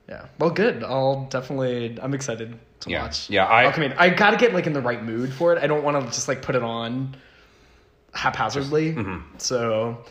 yeah. 0.09 0.25
Well, 0.39 0.49
good. 0.49 0.83
I'll 0.83 1.25
definitely. 1.29 1.97
I'm 2.01 2.13
excited 2.13 2.59
to 2.81 2.89
Yeah. 2.89 3.03
watch. 3.03 3.29
Yeah, 3.29 3.45
I- 3.45 3.63
I'll 3.63 3.71
come 3.71 3.83
in. 3.83 3.93
I 3.93 4.09
gotta 4.09 4.35
get 4.37 4.53
like 4.53 4.67
in 4.67 4.73
the 4.73 4.81
right 4.81 5.01
mood 5.03 5.31
for 5.33 5.53
it. 5.53 5.63
I 5.63 5.67
don't 5.67 5.83
want 5.83 5.99
to 6.05 6.11
just 6.13 6.27
like 6.27 6.41
put 6.41 6.55
it 6.55 6.63
on 6.63 7.15
haphazardly. 8.13 8.93
mm-hmm. 8.93 9.19
So, 9.37 10.03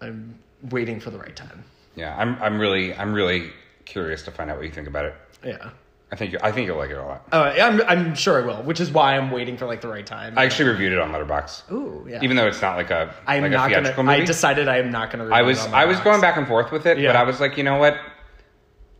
I'm 0.00 0.38
waiting 0.70 1.00
for 1.00 1.10
the 1.10 1.18
right 1.18 1.34
time. 1.36 1.64
Yeah, 1.96 2.16
I'm. 2.16 2.40
I'm 2.42 2.58
really. 2.60 2.94
I'm 2.94 3.12
really 3.12 3.50
curious 3.84 4.22
to 4.24 4.30
find 4.30 4.50
out 4.50 4.56
what 4.56 4.66
you 4.66 4.72
think 4.72 4.86
about 4.88 5.04
it. 5.06 5.14
Yeah. 5.44 5.70
I 6.12 6.16
think. 6.16 6.32
You, 6.32 6.38
I 6.42 6.52
think 6.52 6.66
you'll 6.66 6.78
like 6.78 6.90
it 6.90 6.96
a 6.96 7.02
lot. 7.04 7.26
Oh, 7.32 7.52
yeah, 7.54 7.66
I'm, 7.66 7.82
I'm 7.82 8.14
sure 8.14 8.40
I 8.42 8.46
will, 8.46 8.62
which 8.62 8.80
is 8.80 8.90
why 8.90 9.16
I'm 9.16 9.30
waiting 9.30 9.56
for 9.56 9.66
like 9.66 9.80
the 9.80 9.88
right 9.88 10.06
time. 10.06 10.38
I 10.38 10.44
actually 10.44 10.70
reviewed 10.70 10.92
it 10.92 10.98
on 11.00 11.10
Letterboxd. 11.12 11.70
Ooh, 11.72 12.06
yeah. 12.08 12.20
Even 12.22 12.36
though 12.36 12.46
it's 12.46 12.62
not 12.62 12.76
like 12.76 12.90
a 12.90 13.14
I'm 13.26 13.42
like 13.42 13.50
not 13.52 13.66
a 13.66 13.74
theatrical 13.74 14.04
gonna. 14.04 14.12
movie. 14.12 14.22
I 14.22 14.26
decided 14.26 14.68
I 14.68 14.78
am 14.78 14.90
not 14.90 15.10
gonna. 15.10 15.28
I 15.28 15.42
was 15.42 15.58
I 15.66 15.84
was 15.84 15.98
going 16.00 16.20
back 16.20 16.36
and 16.36 16.46
forth 16.46 16.70
with 16.70 16.86
it, 16.86 16.96
but 16.96 17.16
I 17.16 17.24
was 17.24 17.40
like, 17.40 17.56
you 17.58 17.64
know 17.64 17.78
what? 17.78 17.98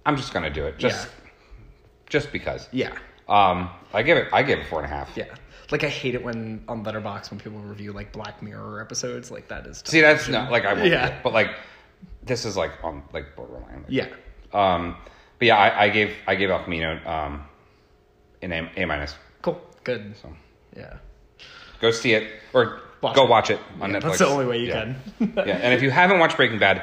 I'm 0.04 0.16
just 0.16 0.32
gonna 0.32 0.50
do 0.50 0.66
it. 0.66 0.78
Just 0.78 1.06
Yeah. 1.06 1.30
just 2.08 2.32
because. 2.32 2.68
Yeah, 2.72 2.96
Um, 3.28 3.70
I 3.92 4.02
give 4.02 4.16
it 4.16 4.28
I 4.32 4.42
give 4.42 4.58
it 4.58 4.66
four 4.66 4.82
and 4.82 4.86
a 4.90 4.94
half. 4.94 5.10
yeah. 5.16 5.24
Like 5.70 5.84
I 5.84 5.88
hate 5.88 6.14
it 6.14 6.24
when 6.24 6.64
on 6.66 6.82
Letterboxd 6.84 7.30
when 7.30 7.38
people 7.40 7.58
review 7.60 7.92
like 7.92 8.10
Black 8.12 8.42
Mirror 8.42 8.80
episodes. 8.80 9.30
Like 9.30 9.48
that 9.48 9.66
is. 9.66 9.82
See, 9.86 10.00
that's 10.00 10.26
not 10.28 10.50
like 10.50 10.64
I 10.64 10.72
won't 10.72 10.86
Yeah. 10.86 11.08
it, 11.08 11.22
but 11.22 11.32
like 11.34 11.50
this 12.22 12.44
is 12.44 12.56
like 12.56 12.72
on 12.82 13.02
like 13.12 13.36
borderline. 13.36 13.82
Like, 13.82 13.86
Yeah. 13.88 14.06
Um, 14.54 14.96
but 15.38 15.46
yeah, 15.46 15.56
I, 15.56 15.84
I 15.84 15.88
gave 15.90 16.14
I 16.26 16.34
gave 16.36 16.48
El 16.50 16.62
Camino 16.64 16.98
um 17.06 17.44
an 18.42 18.52
A, 18.52 18.70
a 18.76 18.84
minus. 18.86 19.14
Cool. 19.42 19.60
Good. 19.84 20.14
So 20.22 20.32
Yeah. 20.74 20.94
go 21.80 21.90
see 21.90 22.14
it 22.14 22.30
or 22.54 22.80
Watch 23.02 23.14
go 23.14 23.24
it. 23.24 23.28
watch 23.28 23.50
it 23.50 23.60
on 23.80 23.90
Yeah, 23.92 23.98
Netflix. 23.98 24.02
that's 24.02 24.18
the 24.20 24.26
only 24.26 24.46
way 24.46 24.58
you 24.60 24.68
yeah. 24.68 24.94
can. 25.20 25.32
yeah, 25.36 25.42
and 25.62 25.74
if 25.74 25.82
you 25.82 25.90
haven't 25.90 26.18
watched 26.18 26.36
Breaking 26.36 26.58
Bad, 26.58 26.82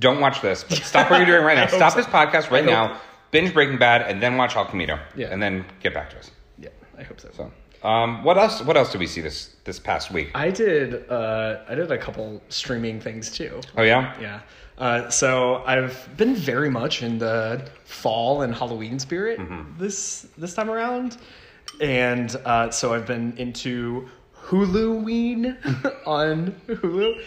don't 0.00 0.20
watch 0.20 0.40
this. 0.40 0.62
But 0.64 0.78
stop 0.84 1.10
what 1.10 1.16
you're 1.18 1.26
doing 1.26 1.44
right 1.44 1.56
now. 1.56 1.66
Stop 1.66 1.92
so. 1.92 1.98
this 1.98 2.06
podcast 2.06 2.50
right 2.50 2.66
I 2.68 2.72
hope- 2.72 2.90
now. 2.92 3.00
Binge 3.32 3.52
Breaking 3.52 3.78
Bad 3.78 4.02
and 4.02 4.22
then 4.22 4.36
watch 4.36 4.54
El 4.54 4.64
Camino. 4.66 5.00
Yeah. 5.16 5.28
and 5.32 5.42
then 5.42 5.64
get 5.82 5.92
back 5.92 6.10
to 6.10 6.18
us. 6.18 6.30
Yeah. 6.58 6.68
I 6.96 7.02
hope 7.02 7.18
so. 7.20 7.28
So, 7.36 7.88
um, 7.88 8.22
what 8.22 8.38
else? 8.38 8.62
What 8.62 8.76
else 8.76 8.92
did 8.92 9.00
we 9.00 9.08
see 9.08 9.20
this 9.20 9.56
this 9.64 9.80
past 9.80 10.12
week? 10.12 10.30
I 10.36 10.50
did. 10.50 11.10
Uh, 11.10 11.64
I 11.68 11.74
did 11.74 11.90
a 11.90 11.98
couple 11.98 12.40
streaming 12.48 13.00
things 13.00 13.28
too. 13.30 13.60
Oh 13.76 13.82
yeah, 13.82 14.14
Yeah. 14.20 14.40
Uh, 14.78 15.10
so 15.10 15.62
I've 15.66 16.08
been 16.16 16.34
very 16.34 16.70
much 16.70 17.02
in 17.02 17.18
the 17.18 17.68
fall 17.84 18.42
and 18.42 18.54
Halloween 18.54 18.98
spirit 18.98 19.38
Mm-hmm. 19.40 19.78
this 19.78 20.26
this 20.38 20.54
time 20.54 20.70
around, 20.70 21.16
and 21.80 22.36
uh, 22.44 22.70
so 22.70 22.94
I've 22.94 23.06
been 23.06 23.34
into 23.36 24.08
Huluween 24.44 25.56
on 26.06 26.52
Hulu. 26.68 27.20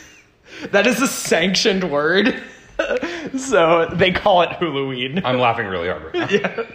that 0.70 0.86
is 0.86 1.00
a 1.00 1.06
sanctioned 1.08 1.84
word, 1.90 2.42
so 3.38 3.88
they 3.94 4.10
call 4.12 4.42
it 4.42 4.50
Huluween. 4.50 5.22
I'm 5.24 5.38
laughing 5.38 5.66
really 5.66 5.88
hard 5.88 6.12
right 6.14 6.30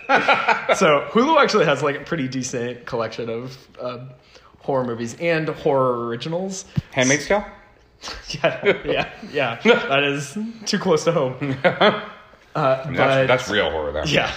now. 0.07 0.73
so 0.75 1.07
Hulu 1.11 1.41
actually 1.41 1.65
has 1.65 1.81
like 1.83 1.97
a 1.97 2.03
pretty 2.03 2.27
decent 2.27 2.85
collection 2.85 3.29
of 3.29 3.57
uh, 3.81 4.05
horror 4.59 4.85
movies 4.85 5.15
and 5.19 5.49
horror 5.49 6.07
originals. 6.07 6.65
Handmaid's 6.91 7.27
Tale. 7.27 7.45
Yeah, 8.29 8.77
yeah, 8.85 9.09
yeah. 9.33 9.59
that 9.89 10.03
is 10.05 10.37
too 10.65 10.79
close 10.79 11.03
to 11.03 11.11
home. 11.11 11.35
Uh, 11.63 12.01
I 12.55 12.85
mean, 12.87 12.95
but 12.95 13.25
that's, 13.25 13.27
that's 13.27 13.49
real 13.49 13.69
horror 13.69 13.91
there. 13.91 14.07
yeah. 14.07 14.31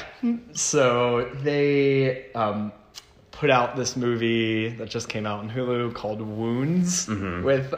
So 0.52 1.30
they 1.42 2.32
um, 2.32 2.72
put 3.30 3.50
out 3.50 3.76
this 3.76 3.96
movie 3.96 4.68
that 4.70 4.90
just 4.90 5.08
came 5.08 5.26
out 5.26 5.38
on 5.40 5.48
Hulu 5.50 5.94
called 5.94 6.20
Wounds 6.20 7.06
Mm-hmm. 7.06 7.44
with 7.44 7.72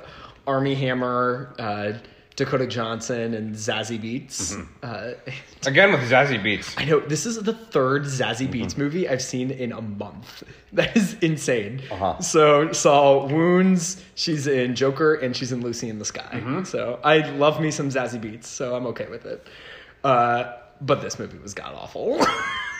Armie 0.47 0.75
Hammer, 0.75 1.55
uh, 1.59 1.93
Dakota 2.37 2.67
Johnson 2.67 3.33
and 3.35 3.55
Zazie 3.55 3.99
Beetz. 4.01 4.67
Uh, 4.83 5.15
Again 5.67 5.93
with 5.93 6.01
Zazie 6.11 6.43
Beetz. 6.43 6.75
I 6.77 6.85
know 6.85 6.99
this 7.01 7.27
is 7.27 7.41
the 7.43 7.53
third 7.53 8.03
Zazie 8.05 8.49
Beetz 8.53 8.77
movie 8.77 9.09
I've 9.09 9.23
seen 9.23 9.51
in 9.51 9.73
a 9.73 9.81
month. 9.81 10.43
That 10.75 10.97
is 10.97 11.15
insane. 11.21 11.83
Uh-huh. 11.89 12.21
So 12.21 12.73
saw 12.73 13.27
Wounds. 13.29 14.03
She's 14.17 14.49
in 14.49 14.75
Joker 14.75 15.15
and 15.15 15.37
she's 15.37 15.53
in 15.53 15.61
Lucy 15.61 15.89
in 15.89 16.01
the 16.01 16.05
Sky. 16.05 16.63
So 16.65 16.99
I 17.05 17.19
love 17.31 17.61
me 17.61 17.71
some 17.71 17.91
Zazie 17.91 18.21
Beetz. 18.21 18.47
So 18.47 18.75
I'm 18.75 18.85
okay 18.87 19.07
with 19.07 19.25
it. 19.25 19.47
Uh, 20.03 20.53
but 20.81 21.01
this 21.01 21.21
movie 21.21 21.39
was 21.39 21.55
god 21.55 21.75
awful. 21.77 22.19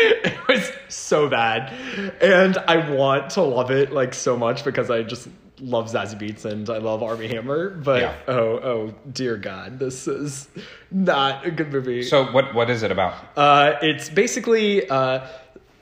it 0.24 0.48
was 0.48 0.72
so 0.88 1.28
bad, 1.28 1.72
and 2.20 2.56
I 2.58 2.90
want 2.90 3.30
to 3.30 3.42
love 3.42 3.70
it 3.70 3.92
like 3.92 4.14
so 4.14 4.36
much 4.36 4.64
because 4.64 4.90
I 4.90 5.02
just 5.02 5.28
love 5.60 5.90
Zazie 5.92 6.18
Beetz 6.18 6.44
and 6.46 6.68
I 6.70 6.78
love 6.78 7.02
Armie 7.02 7.28
Hammer. 7.28 7.70
But 7.70 8.00
Yeah. 8.02 8.14
oh, 8.28 8.34
oh 8.58 8.94
dear 9.12 9.36
God, 9.36 9.78
this 9.78 10.08
is 10.08 10.48
not 10.90 11.44
a 11.46 11.50
good 11.50 11.72
movie. 11.72 12.02
So 12.02 12.24
what 12.32 12.54
what 12.54 12.70
is 12.70 12.82
it 12.82 12.90
about? 12.90 13.14
Uh, 13.36 13.74
it's 13.82 14.08
basically 14.08 14.88
uh, 14.88 15.26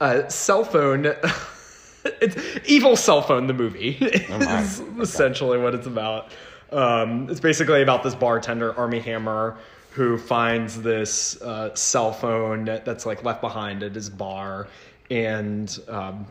a 0.01 0.31
cell 0.31 0.65
phone. 0.65 1.07
it's 2.21 2.37
evil 2.69 2.97
cell 2.97 3.23
phone. 3.23 3.47
The 3.47 3.55
movie 3.55 3.99
Oh 4.31 4.59
is 4.59 4.81
essentially 5.01 5.59
what 5.59 5.75
it's 5.75 5.87
about. 5.87 6.33
Um, 6.71 7.31
it's 7.31 7.41
basically 7.41 7.81
about 7.83 8.03
this 8.03 8.15
bartender, 8.15 8.77
Armie 8.77 9.01
Hammer, 9.01 9.57
who 9.99 10.17
finds 10.17 10.81
this 10.81 11.43
uh, 11.43 11.75
cell 11.75 12.13
phone 12.13 12.65
that's 12.65 13.05
like 13.05 13.25
left 13.25 13.41
behind 13.41 13.83
at 13.83 13.97
his 13.97 14.09
bar, 14.09 14.69
and 15.11 15.77
um, 15.89 16.25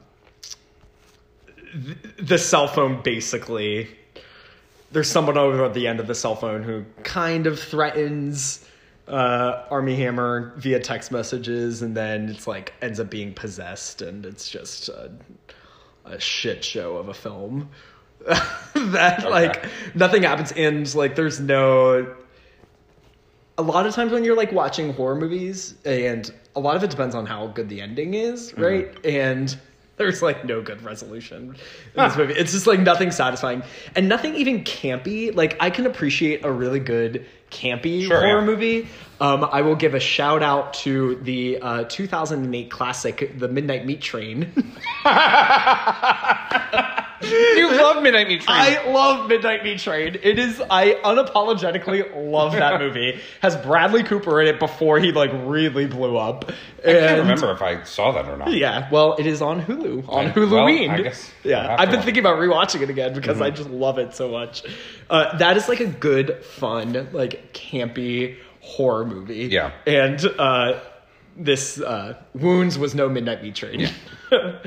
th- 1.74 1.98
the 2.18 2.38
cell 2.38 2.70
phone 2.70 3.02
basically 3.02 3.90
there's 4.94 5.12
someone 5.12 5.38
over 5.38 5.66
at 5.66 5.74
the 5.74 5.86
end 5.86 6.00
of 6.00 6.08
the 6.08 6.16
cell 6.16 6.38
phone 6.38 6.64
who 6.64 6.86
kind 7.04 7.46
of 7.46 7.60
threatens 7.60 8.66
uh, 9.10 9.66
Armie 9.70 9.98
Hammer 9.98 10.54
via 10.56 10.80
text 10.80 11.12
messages, 11.12 11.82
and 11.82 11.96
then 11.96 12.30
it's 12.30 12.48
like 12.48 12.74
ends 12.82 13.02
up 13.02 13.10
being 13.10 13.34
possessed, 13.34 14.02
and 14.02 14.26
it's 14.26 14.50
just 14.50 14.88
a, 14.88 15.12
a 16.06 16.18
shit 16.22 16.64
show 16.64 16.96
of 16.96 17.10
a 17.10 17.14
film. 17.14 17.70
that 18.74 19.30
like 19.30 19.66
nothing 19.94 20.24
happens, 20.24 20.54
and 20.54 20.96
like 20.96 21.16
there's 21.18 21.42
no. 21.42 22.16
A 23.58 23.64
lot 23.64 23.86
of 23.86 23.96
times 23.96 24.12
when 24.12 24.24
you're 24.24 24.38
like 24.38 24.52
watching 24.52 24.94
horror 24.94 25.16
movies, 25.16 25.76
and 25.84 26.32
a 26.56 26.60
lot 26.60 26.76
of 26.76 26.84
it 26.84 26.90
depends 26.90 27.16
on 27.16 27.26
how 27.26 27.48
good 27.48 27.70
the 27.70 27.82
ending 27.82 28.14
is, 28.14 28.52
mm-hmm. 28.52 28.62
right? 28.62 29.06
And 29.06 29.58
there's 29.98 30.22
like 30.22 30.46
no 30.46 30.62
good 30.62 30.82
resolution 30.84 31.56
in 31.96 32.04
this 32.04 32.16
movie. 32.16 32.34
It's 32.34 32.52
just 32.52 32.68
like 32.68 32.80
nothing 32.80 33.12
satisfying 33.12 33.64
and 33.96 34.08
nothing 34.08 34.36
even 34.36 34.64
campy. 34.64 35.36
Like 35.36 35.58
I 35.60 35.72
can 35.72 35.88
appreciate 35.88 36.46
a 36.46 36.52
really 36.52 36.80
good 36.80 37.26
campy 37.52 38.08
Sure, 38.08 38.20
horror 38.20 38.40
yeah. 38.40 38.46
movie. 38.46 38.88
Um, 39.20 39.44
I 39.52 39.62
will 39.64 39.76
give 39.76 39.96
a 39.96 40.00
shout 40.00 40.44
out 40.44 40.76
to 40.76 41.16
the 41.16 41.58
uh, 41.60 41.84
2008 41.86 42.70
classic, 42.70 43.34
The 43.40 43.48
Midnight 43.48 43.84
Meat 43.86 44.02
Train. 44.02 44.74
You 47.20 47.72
love 47.76 48.04
Midnight 48.04 48.28
Meat 48.28 48.42
Train. 48.42 48.56
I 48.58 48.92
love 48.92 49.28
Midnight 49.28 49.64
Meat 49.64 49.80
Train. 49.80 50.20
It 50.22 50.38
is 50.38 50.62
I 50.70 50.94
unapologetically 51.04 52.32
love 52.32 52.52
that 52.54 52.80
movie. 52.80 53.20
Has 53.42 53.56
Bradley 53.56 54.04
Cooper 54.04 54.40
in 54.40 54.48
it 54.48 54.60
before 54.60 55.00
he 55.00 55.12
like 55.12 55.32
really 55.34 55.88
blew 55.88 56.16
up. 56.16 56.52
I 56.84 56.94
can't 56.94 57.20
remember 57.20 57.52
if 57.52 57.62
I 57.64 57.82
saw 57.84 58.12
that 58.12 58.30
or 58.30 58.38
not. 58.38 58.52
Yeah, 58.52 58.88
well, 58.92 59.16
it 59.18 59.26
is 59.26 59.42
on 59.42 59.64
Hulu 59.64 60.08
on 60.08 60.28
I- 60.28 60.32
Huluween. 60.32 60.90
well, 60.90 61.00
I 61.00 61.02
guess 61.02 61.32
yeah, 61.44 61.76
I've 61.78 61.90
been 61.90 62.04
thinking 62.04 62.22
about 62.22 62.38
rewatching 62.38 62.82
it 62.82 62.90
again 62.92 63.14
because 63.16 63.42
I 63.42 63.50
just 63.50 63.70
love 63.72 63.98
it 63.98 64.14
so 64.14 64.30
much. 64.30 64.64
Uh, 65.10 65.36
that 65.40 65.58
is 65.58 65.68
like 65.68 65.80
a 65.80 65.88
good, 65.88 66.46
fun, 66.46 67.10
like 67.14 67.37
campy 67.54 68.38
horror 68.62 69.06
movie. 69.06 69.46
Yeah. 69.48 69.72
and 69.86 70.24
uh, 70.40 70.80
this 71.36 71.80
uh, 71.80 72.16
Wounds 72.34 72.78
was 72.80 72.96
no 72.96 73.08
Midnight 73.10 73.42
Meat 73.44 73.56
Train. 73.56 73.90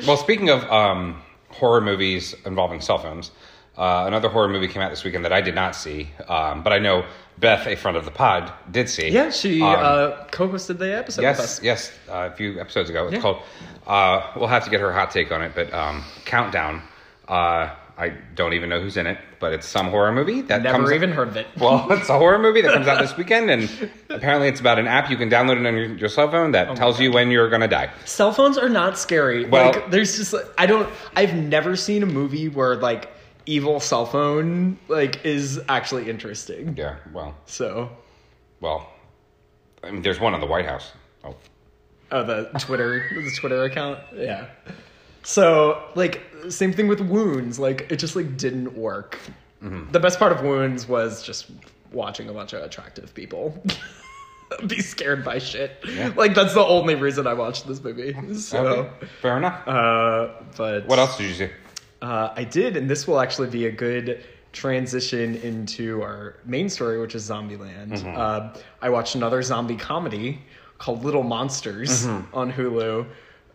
Well, 0.06 0.16
speaking 0.16 0.48
of 0.48 0.64
um, 0.70 1.20
horror 1.50 1.82
movies 1.82 2.34
involving 2.46 2.80
cell 2.80 2.96
phones, 2.96 3.30
uh, 3.76 4.04
another 4.06 4.30
horror 4.30 4.48
movie 4.48 4.68
came 4.68 4.80
out 4.80 4.88
this 4.88 5.04
weekend 5.04 5.22
that 5.26 5.34
I 5.34 5.42
did 5.42 5.54
not 5.54 5.76
see, 5.76 6.08
um, 6.28 6.62
but 6.62 6.72
I 6.72 6.78
know 6.78 7.04
Beth, 7.36 7.66
a 7.66 7.76
friend 7.76 7.94
of 7.96 8.06
the 8.06 8.10
pod, 8.10 8.50
did 8.70 8.88
see. 8.88 9.10
yeah, 9.10 9.28
she 9.30 9.60
Um, 9.60 9.76
uh, 9.78 10.24
co-hosted 10.30 10.78
the 10.78 10.96
episode 10.96 11.20
with 11.22 11.36
Yes, 11.38 11.40
us. 11.40 11.62
yes, 11.62 11.92
uh, 12.08 12.30
a 12.32 12.36
few 12.36 12.58
episodes 12.58 12.88
ago. 12.88 13.04
It's 13.08 13.14
Yeah. 13.16 13.20
called. 13.20 13.42
Uh, 13.86 14.22
we'll 14.36 14.46
have 14.48 14.64
to 14.64 14.70
get 14.70 14.80
her 14.80 14.92
hot 14.92 15.10
take 15.10 15.30
on 15.30 15.42
it, 15.42 15.52
but 15.54 15.72
um, 15.74 16.04
Countdown. 16.24 16.80
Uh, 17.28 17.68
I 17.98 18.14
don't 18.34 18.54
even 18.54 18.70
know 18.70 18.80
who's 18.80 18.96
in 18.96 19.06
it, 19.06 19.18
but 19.40 19.52
it's 19.54 19.66
some 19.66 19.88
horror 19.88 20.12
movie 20.12 20.42
that 20.42 20.62
Never 20.62 20.78
comes 20.78 20.92
even 20.92 21.10
heard 21.10 21.28
of 21.28 21.36
it. 21.36 21.46
Well, 21.58 21.90
it's 21.92 22.08
a 22.10 22.18
horror 22.18 22.38
movie 22.38 22.60
that 22.60 22.72
comes 22.72 22.86
out 22.86 23.00
this 23.00 23.16
weekend, 23.16 23.50
and 23.50 23.90
apparently 24.10 24.48
it's 24.48 24.60
about 24.60 24.78
an 24.78 24.86
app 24.86 25.10
you 25.10 25.16
can 25.16 25.28
download 25.30 25.58
it 25.60 25.66
on 25.66 25.74
your, 25.74 25.86
your 25.96 26.08
cell 26.08 26.30
phone 26.30 26.50
Oh 26.50 26.52
that 26.52 26.76
tells 26.76 27.00
you 27.00 27.10
when 27.10 27.30
you're 27.30 27.48
gonna 27.48 27.66
die. 27.66 27.90
Cell 28.04 28.32
phones 28.32 28.58
are 28.58 28.68
not 28.68 28.98
scary. 28.98 29.46
Well- 29.46 29.72
like, 29.72 29.90
there's 29.90 30.16
just 30.16 30.34
I 30.58 30.66
don't. 30.66 30.88
I've 31.16 31.34
never 31.34 31.74
seen 31.74 32.02
a 32.02 32.06
movie 32.06 32.48
where 32.48 32.76
like 32.76 33.10
evil 33.46 33.80
cell 33.80 34.06
phone 34.06 34.78
like 34.88 35.24
is 35.24 35.60
actually 35.68 36.08
interesting. 36.10 36.76
Yeah, 36.76 36.96
well, 37.12 37.34
So, 37.46 37.90
well, 38.60 38.88
I 39.82 39.90
mean, 39.90 40.02
there's 40.02 40.20
one 40.20 40.34
on 40.34 40.40
the 40.40 40.46
White 40.46 40.66
House. 40.66 40.92
Oh, 41.24 41.34
oh, 42.12 42.22
the 42.22 42.50
Twitter, 42.58 43.08
the 43.14 43.30
Twitter 43.40 43.64
account, 43.64 43.98
yeah. 44.14 44.46
So, 45.22 45.82
like, 45.94 46.22
same 46.48 46.72
thing 46.72 46.88
with 46.88 47.00
Wounds. 47.00 47.58
Like, 47.58 47.86
it 47.90 47.96
just 47.96 48.16
like 48.16 48.36
didn't 48.36 48.74
work. 48.76 49.18
Mm-hmm. 49.62 49.92
The 49.92 50.00
best 50.00 50.18
part 50.18 50.32
of 50.32 50.42
Wounds 50.42 50.88
was 50.88 51.22
just 51.22 51.50
watching 51.92 52.28
a 52.28 52.32
bunch 52.32 52.52
of 52.52 52.62
attractive 52.62 53.12
people 53.14 53.62
be 54.66 54.80
scared 54.80 55.24
by 55.24 55.38
shit. 55.38 55.84
Like, 56.16 56.34
that's 56.34 56.54
the 56.54 56.64
only 56.64 56.94
reason 56.94 57.26
I 57.26 57.34
watched 57.34 57.66
this 57.66 57.82
movie. 57.82 58.16
So, 58.34 58.66
okay, 58.66 59.06
fair 59.20 59.36
enough. 59.36 59.66
uh, 59.68 60.28
but 60.56 60.86
what 60.86 60.98
else 60.98 61.16
did 61.18 61.28
you 61.28 61.34
see? 61.34 61.50
Uh, 62.00 62.32
I 62.34 62.44
did, 62.44 62.76
and 62.76 62.88
this 62.88 63.06
will 63.06 63.20
actually 63.20 63.50
be 63.50 63.66
a 63.66 63.70
good 63.72 64.24
transition 64.52 65.36
into 65.36 66.02
our 66.02 66.36
main 66.44 66.68
story, 66.68 66.98
which 67.00 67.14
is 67.14 67.28
Zombieland. 67.28 68.02
Uh, 68.16 68.52
I 68.80 68.88
watched 68.88 69.14
another 69.14 69.42
zombie 69.42 69.76
comedy 69.76 70.40
called 70.78 71.04
Little 71.04 71.22
Monsters 71.22 72.06
on 72.06 72.50
Hulu, 72.52 73.06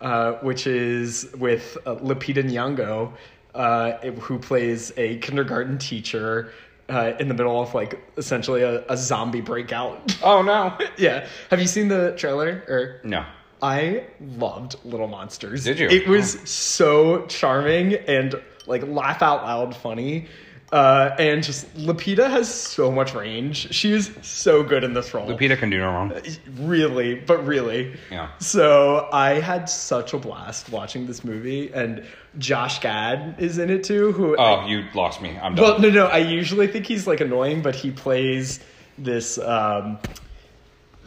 uh, 0.02 0.34
which 0.34 0.68
is 0.68 1.32
with 1.38 1.78
uh, 1.86 1.96
Lupita 1.96 2.44
Nyong'o, 2.44 3.12
uh, 3.54 3.92
who 4.20 4.40
plays 4.40 4.92
a 4.98 5.18
kindergarten 5.18 5.78
teacher. 5.78 6.52
Uh, 6.88 7.14
in 7.20 7.28
the 7.30 7.34
middle 7.34 7.60
of 7.60 7.74
like 7.74 8.00
essentially 8.16 8.62
a, 8.62 8.86
a 8.90 8.96
zombie 8.96 9.42
breakout. 9.42 10.16
Oh 10.24 10.44
no, 10.44 10.78
yeah. 11.00 11.28
Have 11.50 11.60
you 11.60 11.66
seen 11.66 11.88
the 11.88 12.14
trailer? 12.16 12.64
Or 12.68 13.02
no. 13.04 13.26
I 13.60 14.04
loved 14.38 14.76
Little 14.86 15.08
Monsters. 15.08 15.64
Did 15.64 15.80
you? 15.80 15.88
It 15.90 16.08
was 16.08 16.40
so 16.48 17.26
charming 17.26 17.96
and 17.96 18.36
like 18.68 18.86
laugh 18.86 19.24
out 19.24 19.44
loud 19.44 19.76
funny. 19.76 20.28
Uh, 20.76 21.16
and 21.20 21.42
just 21.42 21.74
Lupita 21.76 22.30
has 22.30 22.54
so 22.54 22.92
much 22.92 23.16
range. 23.16 23.74
She 23.74 23.94
is 23.94 24.12
so 24.22 24.62
good 24.62 24.84
in 24.84 24.94
this 24.94 25.14
role. 25.14 25.26
Lupita 25.26 25.58
can 25.58 25.70
do 25.70 25.78
no 25.78 25.86
wrong. 25.86 26.12
Really, 26.58 27.16
but 27.16 27.46
really. 27.46 27.96
Yeah. 28.12 28.32
So 28.40 29.08
I 29.14 29.36
had 29.40 29.70
such 29.70 30.14
a 30.14 30.18
blast 30.18 30.70
watching 30.70 31.08
this 31.08 31.24
movie, 31.24 31.72
and 31.74 32.04
Josh 32.38 32.80
Gad 32.80 33.36
is 33.38 33.58
in 33.58 33.70
it 33.70 33.86
too. 33.86 34.12
Who? 34.12 34.36
Oh, 34.38 34.68
you 34.68 34.84
lost 34.94 35.22
me. 35.22 35.40
I'm 35.42 35.56
done. 35.56 35.64
well, 35.64 35.80
no, 35.80 35.90
no. 35.90 36.08
I 36.08 36.18
usually 36.18 36.68
think 36.68 36.88
he's 36.88 37.08
like 37.08 37.22
annoying, 37.22 37.62
but 37.62 37.74
he 37.74 37.92
plays 37.92 38.60
this 38.98 39.38
um, 39.38 39.98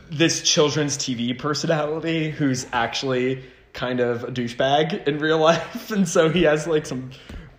this 0.09 0.41
children's 0.51 0.97
TV 0.97 1.39
personality 1.39 2.31
who's 2.31 2.67
actually 2.73 3.45
kind 3.75 4.01
of 4.01 4.25
a 4.25 4.29
douchebag 4.29 5.07
in 5.07 5.19
real 5.19 5.39
life, 5.51 5.91
and 5.91 6.09
so 6.09 6.31
he 6.31 6.45
has 6.45 6.67
like 6.67 6.87
some 6.87 7.11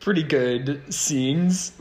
pretty 0.09 0.23
good 0.23 0.91
scenes, 0.91 1.71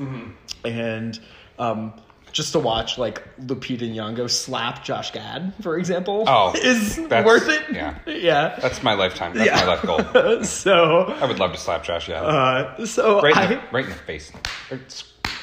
and 0.63 1.19
um, 1.59 1.95
just 2.31 2.53
to 2.53 2.59
watch 2.59 2.99
like 2.99 3.23
Lupita 3.39 3.91
Nyong'o 3.91 4.29
slap 4.29 4.85
Josh 4.85 5.13
Gad, 5.13 5.55
for 5.63 5.79
example, 5.79 6.25
Oh, 6.27 6.53
is 6.55 6.97
that's- 6.97 7.25
worth 7.25 7.49
it. 7.49 7.63
yeah. 7.73 7.95
yeah. 8.07 8.59
That's 8.61 8.83
my 8.83 8.93
lifetime. 8.93 9.33
That's 9.33 9.47
Yeah. 9.49 9.57
my 9.57 9.65
life 9.65 9.83
goal. 10.13 10.43
so, 10.45 11.05
I 11.23 11.25
would 11.25 11.39
love 11.39 11.53
to 11.53 11.59
slap 11.59 11.85
Josh. 11.85 12.07
Yeah, 12.07 12.21
uh, 12.21 12.85
so 12.85 13.23
right, 13.23 13.33
in 13.33 13.39
I, 13.39 13.47
the, 13.47 13.61
right 13.73 13.85
in 13.87 13.91
the 13.93 13.97
face, 13.97 14.31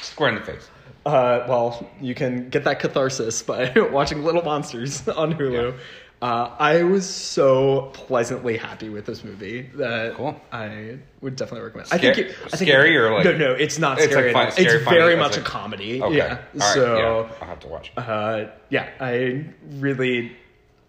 square 0.00 0.28
in 0.28 0.36
the 0.36 0.42
face. 0.42 0.70
Uh, 1.04 1.44
well, 1.48 1.88
you 2.00 2.14
can 2.14 2.48
get 2.50 2.62
that 2.64 2.78
catharsis 2.78 3.42
by 3.42 3.72
watching 3.90 4.22
Little 4.22 4.42
Monsters 4.42 5.08
on 5.08 5.34
Hulu. 5.34 5.72
Yeah. 5.72 5.76
Uh, 6.22 6.50
I 6.58 6.82
was 6.82 7.06
so 7.08 7.90
pleasantly 7.92 8.56
happy 8.56 8.88
with 8.88 9.04
this 9.04 9.22
movie 9.22 9.62
that 9.74 10.14
Cool. 10.14 10.40
I 10.50 10.98
would 11.20 11.36
definitely 11.36 11.66
recommend. 11.66 11.88
Scare- 11.88 11.98
I 11.98 12.14
think, 12.14 12.18
it, 12.30 12.36
I 12.46 12.56
think 12.56 12.68
scary 12.70 12.94
it- 12.94 12.98
or 12.98 13.12
like- 13.12 13.24
no, 13.26 13.36
no, 13.36 13.52
it's 13.52 13.78
not 13.78 13.98
It's 13.98 14.06
scary. 14.10 14.32
like 14.32 14.44
fun- 14.48 14.52
scary, 14.52 14.76
it's 14.76 14.84
funny, 14.84 14.96
very 14.98 15.16
much 15.16 15.32
like- 15.32 15.40
a 15.40 15.44
comedy. 15.44 16.02
Okay, 16.02 16.16
Yeah. 16.16 16.38
all 16.54 16.60
right, 16.60 16.74
so 16.74 16.96
yeah, 16.96 17.04
I'll 17.42 17.46
have 17.48 17.60
to 17.60 17.68
watch. 17.68 17.92
uh, 17.98 18.44
yeah, 18.70 18.88
I 18.98 19.44
really, 19.78 20.34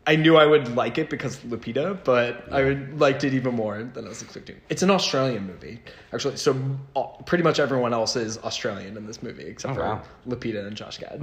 I 0.08 0.16
knew 0.16 0.38
I 0.38 0.46
would 0.46 0.74
like 0.78 0.98
it 0.98 1.10
because 1.10 1.36
Lupita, 1.40 1.98
but 2.06 2.46
I 2.50 2.64
would 2.64 2.98
liked 2.98 3.26
it 3.26 3.34
even 3.34 3.54
more 3.54 3.84
than 3.84 4.06
I 4.06 4.08
was 4.08 4.22
expecting. 4.22 4.56
It's 4.70 4.82
an 4.82 4.90
Australian 4.90 5.46
movie, 5.46 5.82
actually. 6.14 6.38
So 6.38 6.56
uh, 6.96 7.04
pretty 7.26 7.44
much 7.44 7.60
everyone 7.60 7.94
else 7.94 8.16
is 8.16 8.38
Australian 8.38 8.96
in 8.96 9.06
this 9.06 9.22
movie 9.22 9.44
except 9.46 9.74
Oh, 9.74 9.76
for 9.76 9.82
wow. 9.84 10.02
Lupita 10.26 10.66
and 10.66 10.78
Josh 10.78 11.00
Gad, 11.00 11.22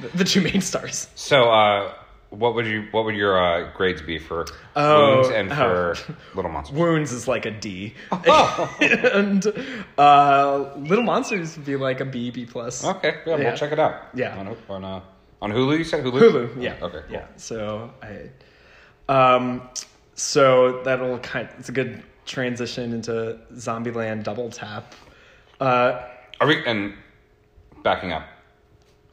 the, 0.00 0.08
the 0.16 0.24
two 0.24 0.40
main 0.40 0.62
stars. 0.62 1.08
So, 1.14 1.50
uh, 1.50 1.92
what 2.34 2.54
would 2.54 2.66
you 2.66 2.86
what 2.90 3.04
would 3.04 3.14
your 3.16 3.38
uh, 3.42 3.70
grades 3.76 4.02
be 4.02 4.18
for 4.18 4.46
Oh, 4.76 5.14
Wounds 5.16 5.28
and 5.30 5.52
oh. 5.52 5.54
for 5.56 5.96
Little 6.34 6.50
Monsters? 6.50 6.76
Wounds 6.76 7.12
is 7.12 7.28
like 7.28 7.46
a 7.46 7.50
D, 7.50 7.94
Oh. 8.12 8.76
and 8.80 9.46
uh, 9.98 10.72
Little 10.76 11.04
Monsters 11.04 11.56
would 11.56 11.66
be 11.66 11.76
like 11.76 12.00
a 12.00 12.04
B, 12.04 12.30
B 12.30 12.44
plus. 12.46 12.84
Okay, 12.84 13.18
yeah, 13.26 13.36
Yeah. 13.36 13.48
we'll 13.48 13.56
check 13.56 13.72
it 13.72 13.78
out. 13.78 14.02
Yeah. 14.14 14.36
on 14.38 14.56
on, 14.68 14.84
uh, 14.84 15.00
on 15.42 15.52
Hulu. 15.52 15.78
You 15.78 15.84
said 15.84 16.04
Hulu. 16.04 16.20
Hulu, 16.20 16.62
yeah. 16.62 16.74
Okay. 16.82 17.00
Cool. 17.06 17.10
Yeah. 17.10 17.26
So 17.36 17.90
I 18.02 18.30
um 19.12 19.62
so 20.14 20.82
that'll 20.84 21.18
kind 21.18 21.48
it's 21.58 21.68
a 21.68 21.72
good 21.72 22.02
transition 22.26 22.92
into 22.92 23.38
Zombieland 23.54 24.22
double 24.24 24.50
tap. 24.50 24.94
Uh 25.60 26.00
Are 26.40 26.46
we 26.46 26.64
and 26.66 26.94
backing 27.82 28.12
up? 28.12 28.26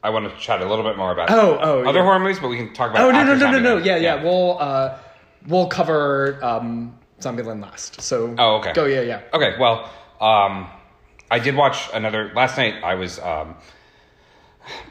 I 0.02 0.10
want 0.10 0.28
to 0.32 0.36
chat 0.40 0.60
a 0.60 0.66
little 0.68 0.84
bit 0.84 0.96
more 0.96 1.12
about 1.12 1.30
Oh, 1.30 1.58
oh, 1.60 1.84
other 1.84 1.98
yeah. 2.00 2.04
horror 2.04 2.18
movies, 2.18 2.40
but 2.40 2.48
we 2.48 2.56
can 2.56 2.72
talk 2.74 2.90
about. 2.90 3.04
Oh 3.04 3.10
no 3.10 3.22
no 3.24 3.34
no 3.36 3.50
no 3.52 3.58
no. 3.60 3.76
Zombieland. 3.78 3.84
Yeah, 3.84 3.96
yeah. 3.96 4.22
We'll 4.22 4.58
uh 4.58 4.98
we'll 5.46 5.68
cover 5.68 6.38
um 6.42 6.98
Zombieland 7.20 7.62
last. 7.62 8.00
So 8.00 8.34
Oh, 8.38 8.56
okay. 8.56 8.72
Go 8.72 8.86
yeah, 8.86 9.02
yeah. 9.02 9.20
Okay, 9.32 9.54
well, 9.60 9.90
um, 10.20 10.68
I 11.30 11.38
did 11.38 11.54
watch 11.56 11.88
another 11.94 12.32
last 12.34 12.56
night. 12.58 12.82
I 12.82 12.94
was 12.96 13.18
um, 13.20 13.54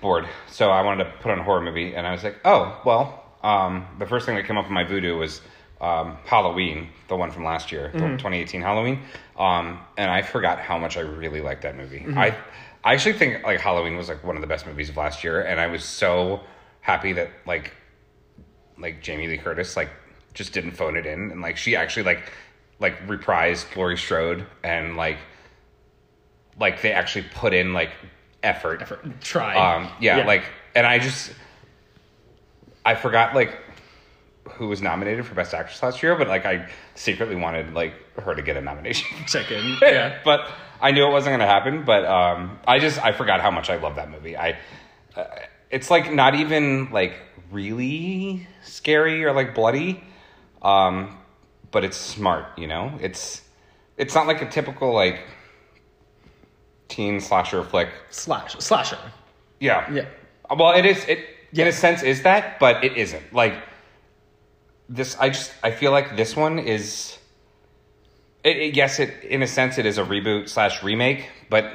bored, 0.02 0.28
so 0.50 0.70
I 0.70 0.82
wanted 0.82 1.06
to 1.06 1.12
put 1.22 1.32
on 1.32 1.40
a 1.40 1.44
horror 1.44 1.62
movie, 1.62 1.94
and 1.96 2.06
I 2.08 2.12
was 2.12 2.24
like, 2.24 2.38
oh, 2.46 2.82
well, 2.86 3.24
um, 3.44 3.86
the 4.00 4.06
first 4.06 4.26
thing 4.26 4.36
that 4.36 4.46
came 4.46 4.58
up 4.58 4.66
in 4.68 4.74
my 4.74 4.84
Vudu 4.84 5.18
was 5.20 5.42
um, 5.80 6.18
Halloween, 6.26 6.90
the 7.08 7.16
one 7.16 7.32
from 7.32 7.44
last 7.44 7.72
year, 7.72 7.90
the 7.94 8.00
2018 8.00 8.62
Halloween, 8.62 9.02
um, 9.38 9.80
and 9.98 10.10
I 10.12 10.22
forgot 10.22 10.60
how 10.60 10.78
much 10.78 10.98
I 10.98 11.02
really 11.02 11.42
liked 11.42 11.64
that 11.64 11.76
movie. 11.76 12.06
I, 12.16 12.38
I 12.84 12.94
actually 12.94 13.14
think 13.14 13.44
like 13.44 13.60
Halloween 13.60 13.96
was 13.96 14.10
like 14.10 14.24
one 14.24 14.36
of 14.36 14.42
the 14.42 14.48
best 14.48 14.66
movies 14.66 14.90
of 14.90 14.98
last 14.98 15.24
year, 15.24 15.42
and 15.42 15.60
I 15.60 15.68
was 15.68 15.84
so 15.84 16.42
happy 16.82 17.14
that 17.14 17.30
like 17.46 17.74
like 18.78 19.02
Jamie 19.02 19.28
Lee 19.28 19.38
Curtis 19.38 19.78
like 19.78 19.90
just 20.34 20.54
didn't 20.54 20.72
phone 20.72 20.96
it 20.98 21.06
in 21.06 21.32
and 21.32 21.42
like 21.42 21.58
she 21.58 21.76
actually 21.76 22.04
like 22.04 22.32
like 22.80 23.06
reprised 23.08 23.76
Laurie 23.76 23.98
Strode 23.98 24.46
and 24.64 24.98
like 24.98 25.18
like 26.60 26.82
they 26.82 26.92
actually 26.92 27.26
put 27.36 27.54
in 27.54 27.74
like 27.74 27.92
effort. 28.44 28.82
effort. 28.82 29.06
Try. 29.22 29.56
Um 29.56 29.90
yeah, 30.00 30.26
like 30.26 30.44
and 30.74 30.88
I 30.88 31.00
just 31.00 31.32
I 32.86 32.96
forgot 32.96 33.36
like 33.36 33.58
who 34.54 34.68
was 34.68 34.82
nominated 34.82 35.26
for 35.26 35.36
best 35.36 35.54
actress 35.54 35.82
last 35.84 36.02
year, 36.02 36.16
but 36.16 36.28
like 36.28 36.46
I 36.46 36.68
secretly 36.96 37.36
wanted 37.36 37.74
like 37.74 37.94
her 38.20 38.34
to 38.34 38.42
get 38.42 38.58
a 38.58 38.62
nomination. 38.62 39.08
check 39.28 39.52
in. 39.52 39.78
Yeah. 39.82 40.18
but 40.24 40.50
I 40.82 40.92
knew 40.92 41.06
it 41.06 41.12
wasn't 41.12 41.32
going 41.32 41.40
to 41.42 41.46
happen. 41.54 41.84
But 41.84 42.06
um, 42.06 42.60
I 42.68 42.80
just 42.80 43.04
I 43.04 43.12
forgot 43.12 43.42
how 43.42 43.52
much 43.52 43.70
I 43.70 43.78
love 43.78 43.96
that 43.96 44.10
movie. 44.10 44.36
I 44.36 44.58
uh, 45.16 45.26
it's 45.70 45.90
like 45.92 46.12
not 46.12 46.36
even 46.36 46.92
like 46.92 47.14
really 47.52 48.48
scary 48.64 49.24
or 49.24 49.32
like 49.34 49.54
bloody, 49.56 50.04
um, 50.62 51.18
but 51.72 51.84
it's 51.84 51.98
smart. 51.98 52.58
You 52.58 52.68
know, 52.68 52.98
it's 53.02 53.42
it's 53.98 54.16
not 54.16 54.28
like 54.28 54.42
a 54.42 54.50
typical 54.50 54.94
like 54.94 55.20
teen 56.88 57.22
slasher 57.22 57.64
flick. 57.64 57.90
Slash 58.10 58.56
slasher. 58.60 58.98
Yeah, 59.60 59.92
Yeah. 59.92 60.06
Well, 60.56 60.74
it 60.74 60.86
is. 60.86 61.06
It 61.06 61.20
Yeah. 61.52 61.64
in 61.64 61.70
a 61.70 61.72
sense 61.74 62.04
is 62.04 62.24
that, 62.24 62.60
but 62.60 62.84
it 62.84 62.98
isn't. 62.98 63.34
Like 63.34 63.54
this, 64.90 65.16
I 65.20 65.30
just 65.30 65.54
I 65.64 65.72
feel 65.72 65.92
like 65.92 66.18
this 66.18 66.36
one 66.36 66.60
is. 66.60 67.18
It, 68.44 68.58
it, 68.58 68.76
yes, 68.76 69.00
it 69.00 69.24
in 69.24 69.44
a 69.44 69.48
sense 69.48 69.78
it 69.78 69.86
is 69.86 69.98
a 69.98 70.04
reboot 70.04 70.50
slash 70.50 70.82
remake, 70.82 71.30
but 71.50 71.74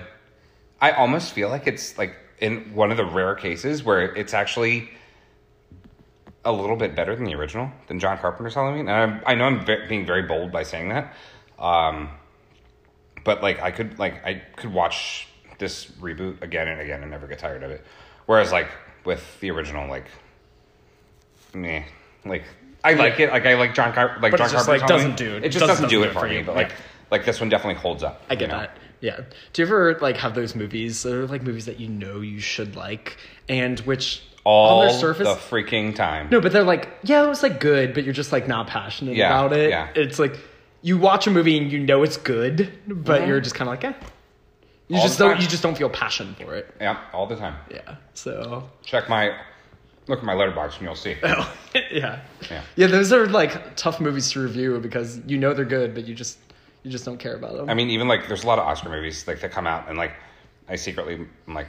I 0.80 0.92
almost 0.92 1.32
feel 1.32 1.48
like 1.48 1.66
it's 1.66 1.96
like 1.96 2.16
in 2.38 2.74
one 2.74 2.90
of 2.90 2.96
the 2.96 3.04
rare 3.04 3.34
cases 3.34 3.84
where 3.84 4.14
it's 4.14 4.34
actually 4.34 4.90
a 6.44 6.52
little 6.52 6.76
bit 6.76 6.94
better 6.94 7.14
than 7.14 7.24
the 7.24 7.34
original 7.34 7.70
than 7.88 7.98
John 7.98 8.18
Carpenter's 8.18 8.54
Halloween. 8.54 8.88
And 8.88 9.22
I, 9.26 9.32
I 9.32 9.34
know 9.34 9.44
I'm 9.44 9.64
ve- 9.64 9.86
being 9.88 10.06
very 10.06 10.22
bold 10.22 10.52
by 10.52 10.62
saying 10.62 10.88
that, 10.90 11.14
um, 11.58 12.10
but 13.24 13.42
like 13.42 13.60
I 13.60 13.70
could 13.70 13.98
like 13.98 14.24
I 14.24 14.42
could 14.56 14.72
watch 14.72 15.28
this 15.58 15.86
reboot 16.00 16.42
again 16.42 16.68
and 16.68 16.80
again 16.80 17.02
and 17.02 17.10
never 17.10 17.26
get 17.26 17.38
tired 17.38 17.62
of 17.62 17.70
it. 17.70 17.84
Whereas 18.26 18.52
like 18.52 18.68
with 19.04 19.38
the 19.40 19.50
original, 19.50 19.88
like 19.88 20.06
meh, 21.54 21.84
like 22.24 22.44
I 22.86 22.92
like 22.94 23.20
it. 23.20 23.30
Like 23.30 23.46
I 23.46 23.54
like 23.54 23.74
John 23.74 23.92
Car- 23.92 24.18
like 24.22 24.32
But 24.32 24.38
John 24.38 24.50
just, 24.50 24.66
Carpenter's 24.66 24.80
like, 24.82 24.88
doesn't 24.88 25.16
do- 25.16 25.36
it. 25.36 25.48
Just 25.50 25.66
doesn't, 25.66 25.88
do 25.88 26.02
it 26.04 26.12
for 26.12 26.26
you. 26.26 26.44
But 26.44 26.54
like 26.56 26.68
Yeah. 26.70 26.74
like 27.10 27.24
this 27.24 27.40
one 27.40 27.48
definitely 27.48 27.80
holds 27.80 28.02
up. 28.02 28.22
I 28.30 28.34
get 28.34 28.42
you 28.42 28.48
know? 28.54 28.60
that. 28.60 28.76
Yeah. 29.00 29.20
Do 29.52 29.62
you 29.62 29.66
ever 29.66 29.98
like 30.00 30.16
have 30.18 30.34
those 30.34 30.54
movies? 30.54 31.02
They're 31.02 31.26
like 31.26 31.42
movies 31.42 31.66
that 31.66 31.78
you 31.80 31.88
know 31.88 32.20
you 32.20 32.40
should 32.40 32.76
like, 32.76 33.16
and 33.48 33.78
which 33.80 34.22
All 34.44 34.80
on 34.80 34.88
their 34.88 34.98
surface, 34.98 35.28
the 35.28 35.34
freaking 35.34 35.94
time. 35.94 36.28
no, 36.30 36.40
but 36.40 36.52
they're 36.52 36.64
like, 36.64 36.88
yeah, 37.02 37.24
it 37.24 37.28
was 37.28 37.42
like 37.42 37.60
good, 37.60 37.92
but 37.94 38.04
you're 38.04 38.14
just 38.14 38.32
like 38.32 38.48
not 38.48 38.66
passionate 38.68 39.16
Yeah, 39.16 39.26
about 39.28 39.52
it. 39.52 39.70
yeah. 39.70 39.88
It's 39.94 40.18
like 40.18 40.38
you 40.82 40.96
watch 40.98 41.26
a 41.26 41.30
movie 41.30 41.58
and 41.58 41.70
you 41.70 41.78
know 41.80 42.02
it's 42.04 42.16
good, 42.16 42.72
but 42.86 43.26
you're 43.26 43.40
just 43.40 43.54
kind 43.54 43.68
of 43.68 43.72
like, 43.74 43.84
eh. 43.84 43.92
You 44.88 44.96
All 44.98 45.02
just 45.02 45.18
don't. 45.18 45.40
You 45.40 45.48
just 45.48 45.64
don't 45.64 45.76
feel 45.76 45.90
passion 45.90 46.36
for 46.40 46.54
it. 46.54 46.72
Yeah, 46.80 47.00
all 47.12 47.26
the 47.26 47.34
time. 47.34 47.56
Yeah. 47.70 47.96
So. 48.14 48.70
Check 48.84 49.08
my 49.08 49.36
look 50.08 50.18
at 50.20 50.24
my 50.24 50.34
Letterboxd 50.34 50.74
and 50.74 50.82
you'll 50.82 50.94
see. 50.94 51.16
Oh, 51.24 51.54
yeah. 51.74 52.20
Yeah. 52.50 52.62
Yeah. 52.76 52.86
Those 52.86 53.12
are 53.12 53.26
like 53.26 53.76
tough 53.76 54.00
movies 54.00 54.30
to 54.32 54.40
review 54.40 54.78
because 54.80 55.20
you 55.26 55.38
know 55.38 55.52
they're 55.54 55.64
good, 55.64 55.94
but 55.94 56.06
you 56.06 56.14
just 56.14 56.38
you 56.82 56.90
just 56.90 57.04
don't 57.04 57.18
care 57.18 57.34
about 57.34 57.56
them. 57.56 57.68
I 57.68 57.74
mean, 57.74 57.90
even 57.90 58.08
like 58.08 58.28
there's 58.28 58.44
a 58.44 58.46
lot 58.46 58.58
of 58.58 58.66
Oscar 58.66 58.88
movies 58.88 59.26
like 59.26 59.40
that 59.40 59.50
come 59.50 59.66
out 59.66 59.88
and 59.88 59.98
like 59.98 60.12
I 60.68 60.76
secretly 60.76 61.26
I'm 61.46 61.54
like 61.54 61.68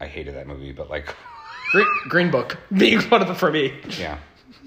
I 0.00 0.06
hated 0.06 0.34
that 0.34 0.46
movie, 0.46 0.72
but 0.72 0.90
like 0.90 1.14
Green, 1.72 1.86
Green 2.08 2.30
Book 2.30 2.56
being 2.76 3.00
one 3.02 3.20
of 3.22 3.28
them 3.28 3.36
for 3.36 3.50
me. 3.50 3.74
yeah, 3.98 4.18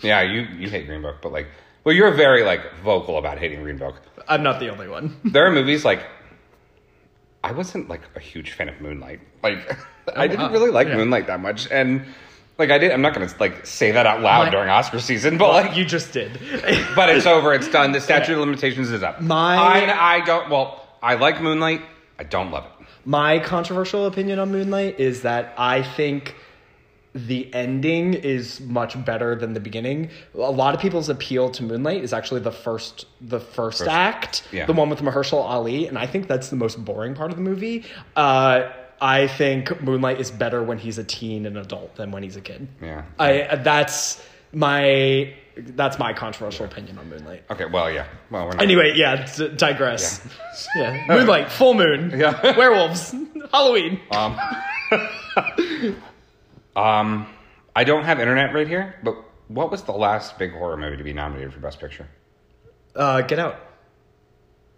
yeah, 0.02 0.21
you 0.21 0.41
you 0.58 0.69
hate 0.69 0.88
Green 0.88 1.02
Book, 1.02 1.17
but 1.21 1.32
like 1.32 1.47
well, 1.84 1.95
you're 1.95 2.12
very 2.13 2.43
like 2.43 2.62
vocal 2.84 3.17
about 3.17 3.38
hating 3.39 3.62
Green 3.63 3.78
Book. 3.78 3.95
I'm 4.28 4.43
not 4.43 4.60
the 4.60 4.69
only 4.69 4.88
one. 4.88 5.19
There 5.26 5.45
are 5.45 5.52
movies 5.52 5.84
like 5.84 6.04
I 7.43 7.52
wasn't 7.52 7.89
like 7.89 8.02
a 8.15 8.19
huge 8.19 8.52
fan 8.52 8.69
of 8.69 8.80
Moonlight. 8.82 9.19
Like 9.41 9.78
oh, 10.08 10.13
I 10.15 10.28
didn't 10.28 10.45
wow. 10.45 10.52
really 10.52 10.69
like 10.71 10.88
Yeah. 10.88 10.97
Moonlight 10.97 11.28
that 11.28 11.39
much, 11.39 11.69
and 11.71 12.06
like 12.62 12.71
I 12.71 12.78
did. 12.78 12.91
I'm 12.91 13.02
not 13.02 13.13
gonna 13.13 13.30
like 13.39 13.65
say 13.65 13.91
that 13.91 14.06
out 14.06 14.21
loud 14.21 14.45
My- 14.45 14.50
during 14.50 14.69
Oscar 14.69 15.00
season, 15.00 15.38
but 15.38 15.50
like 15.50 15.76
you 15.76 15.84
just 15.84 16.13
did. 16.13 16.32
but 16.95 17.10
it's 17.10 17.26
over. 17.26 17.54
It's 17.54 17.67
done. 17.69 17.91
The 17.91 18.00
statute 18.02 18.34
of 18.34 18.39
limitations 18.39 18.91
is 18.91 19.04
up. 19.04 19.21
My- 19.21 19.58
I, 19.58 20.15
I 20.17 20.19
don't. 20.21 20.50
Well, 20.50 20.88
I 21.02 21.15
like 21.15 21.41
Moonlight. 21.41 21.82
I 22.19 22.24
don't 22.24 22.52
love 22.52 22.65
it. 22.65 22.71
My 23.04 23.39
controversial 23.39 24.06
opinion 24.06 24.38
on 24.39 24.52
Moonlight 24.52 25.00
is 25.00 25.24
that 25.24 25.54
I 25.58 25.82
think 25.82 26.36
the 27.13 27.54
ending 27.54 28.13
is 28.13 28.62
much 28.62 29.04
better 29.04 29.36
than 29.36 29.54
the 29.54 29.60
beginning. 29.60 30.10
A 30.36 30.38
lot 30.38 30.76
of 30.76 30.80
people's 30.80 31.10
appeal 31.10 31.50
to 31.50 31.63
Moonlight 31.63 32.04
is 32.04 32.13
actually 32.13 32.41
the 32.41 32.52
first 32.52 33.06
the 33.19 33.39
first, 33.39 33.80
First- 33.80 33.89
act, 33.89 34.47
yeah. 34.52 34.65
the 34.65 34.74
one 34.74 34.89
with 34.89 35.00
Mahershala 35.00 35.43
Ali, 35.43 35.88
and 35.88 35.97
I 35.97 36.06
think 36.06 36.28
that's 36.28 36.50
the 36.50 36.56
most 36.56 36.84
boring 36.86 37.15
part 37.15 37.32
of 37.32 37.38
the 37.38 37.43
movie. 37.43 37.84
Uh, 38.15 38.69
I 39.02 39.28
think 39.28 39.82
Moonlight 39.82 40.20
is 40.20 40.30
better 40.30 40.62
when 40.62 40.78
he's 40.78 41.00
a 41.00 41.04
teen 41.04 41.46
and 41.48 41.58
adult 41.58 41.96
than 41.96 42.12
when 42.12 42.22
he's 42.22 42.36
a 42.36 42.42
kid. 42.42 42.68
Yeah. 42.82 43.04
I 43.18 43.56
that's 43.64 44.24
my 44.54 45.34
that's 45.58 45.98
my 46.00 46.14
controversial 46.14 46.66
opinion 46.66 46.98
on 47.00 47.10
Moonlight. 47.10 47.44
Okay. 47.50 47.66
Well, 47.66 47.92
yeah. 47.92 48.06
Well, 48.30 48.46
we're 48.46 48.52
not. 48.54 48.62
Anyway, 48.62 48.94
yeah, 48.96 49.26
d- 49.36 49.50
digress. 49.50 50.22
Yeah. 50.76 51.06
Moonlight, 51.08 51.52
full 51.52 51.74
moon, 51.74 52.12
Yeah. 52.18 52.56
werewolves, 52.58 53.14
Halloween. 53.52 54.00
Um, 54.12 54.38
um, 56.76 57.28
I 57.76 57.84
don't 57.84 58.04
have 58.04 58.20
internet 58.20 58.54
right 58.54 58.68
here, 58.68 58.96
but 59.04 59.16
what 59.48 59.72
was 59.72 59.84
the 59.84 59.92
last 59.94 60.38
big 60.38 60.52
horror 60.54 60.78
movie 60.78 60.98
to 60.98 61.04
be 61.04 61.14
nominated 61.14 61.54
for 61.54 61.60
Best 61.60 61.80
Picture? 61.80 62.08
Uh, 62.96 63.22
get 63.22 63.40
out. 63.40 63.58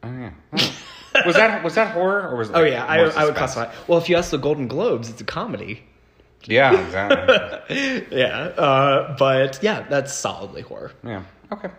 Oh 0.04 0.12
yeah. 0.18 0.70
Was 1.26 1.36
that 1.36 1.64
was 1.64 1.76
that 1.76 1.94
horror 1.94 2.28
or 2.30 2.36
was 2.38 2.50
it? 2.50 2.56
Oh 2.56 2.64
yeah, 2.64 2.86
I, 2.86 3.00
I 3.02 3.26
would 3.26 3.36
classify. 3.36 3.72
Well, 3.88 4.00
if 4.00 4.10
you 4.10 4.16
ask 4.18 4.32
the 4.32 4.38
Golden 4.38 4.68
Globes, 4.68 5.10
it's 5.10 5.22
a 5.22 5.26
comedy. 5.26 5.84
Yeah. 6.46 6.74
Exactly. 6.86 8.06
Yeah, 8.20 8.38
uh, 8.58 9.16
but 9.18 9.60
yeah, 9.64 9.86
that's 9.90 10.14
solidly 10.14 10.62
horror. 10.62 10.92
yeah. 11.04 11.24
Okay. 11.52 11.70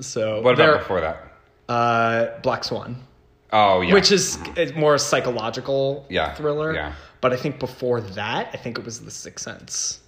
So 0.00 0.40
What 0.42 0.56
there- 0.56 0.70
about 0.74 0.80
before 0.82 1.00
that? 1.00 1.32
uh, 1.68 2.38
Black 2.42 2.64
Swan, 2.64 2.96
Oh 3.52 3.80
yeah. 3.80 3.92
which 3.94 4.10
is 4.12 4.38
more 4.76 4.94
a 4.94 4.98
psychological 4.98 6.06
Yeah, 6.08 6.34
thriller. 6.34 6.72
yeah. 6.74 6.94
But 7.20 7.32
I 7.32 7.36
think 7.36 7.58
before 7.58 8.00
that, 8.00 8.50
I 8.52 8.56
think 8.56 8.78
it 8.78 8.84
was 8.84 9.00
The 9.00 9.10
Sixth 9.10 9.44
Sense. 9.44 10.00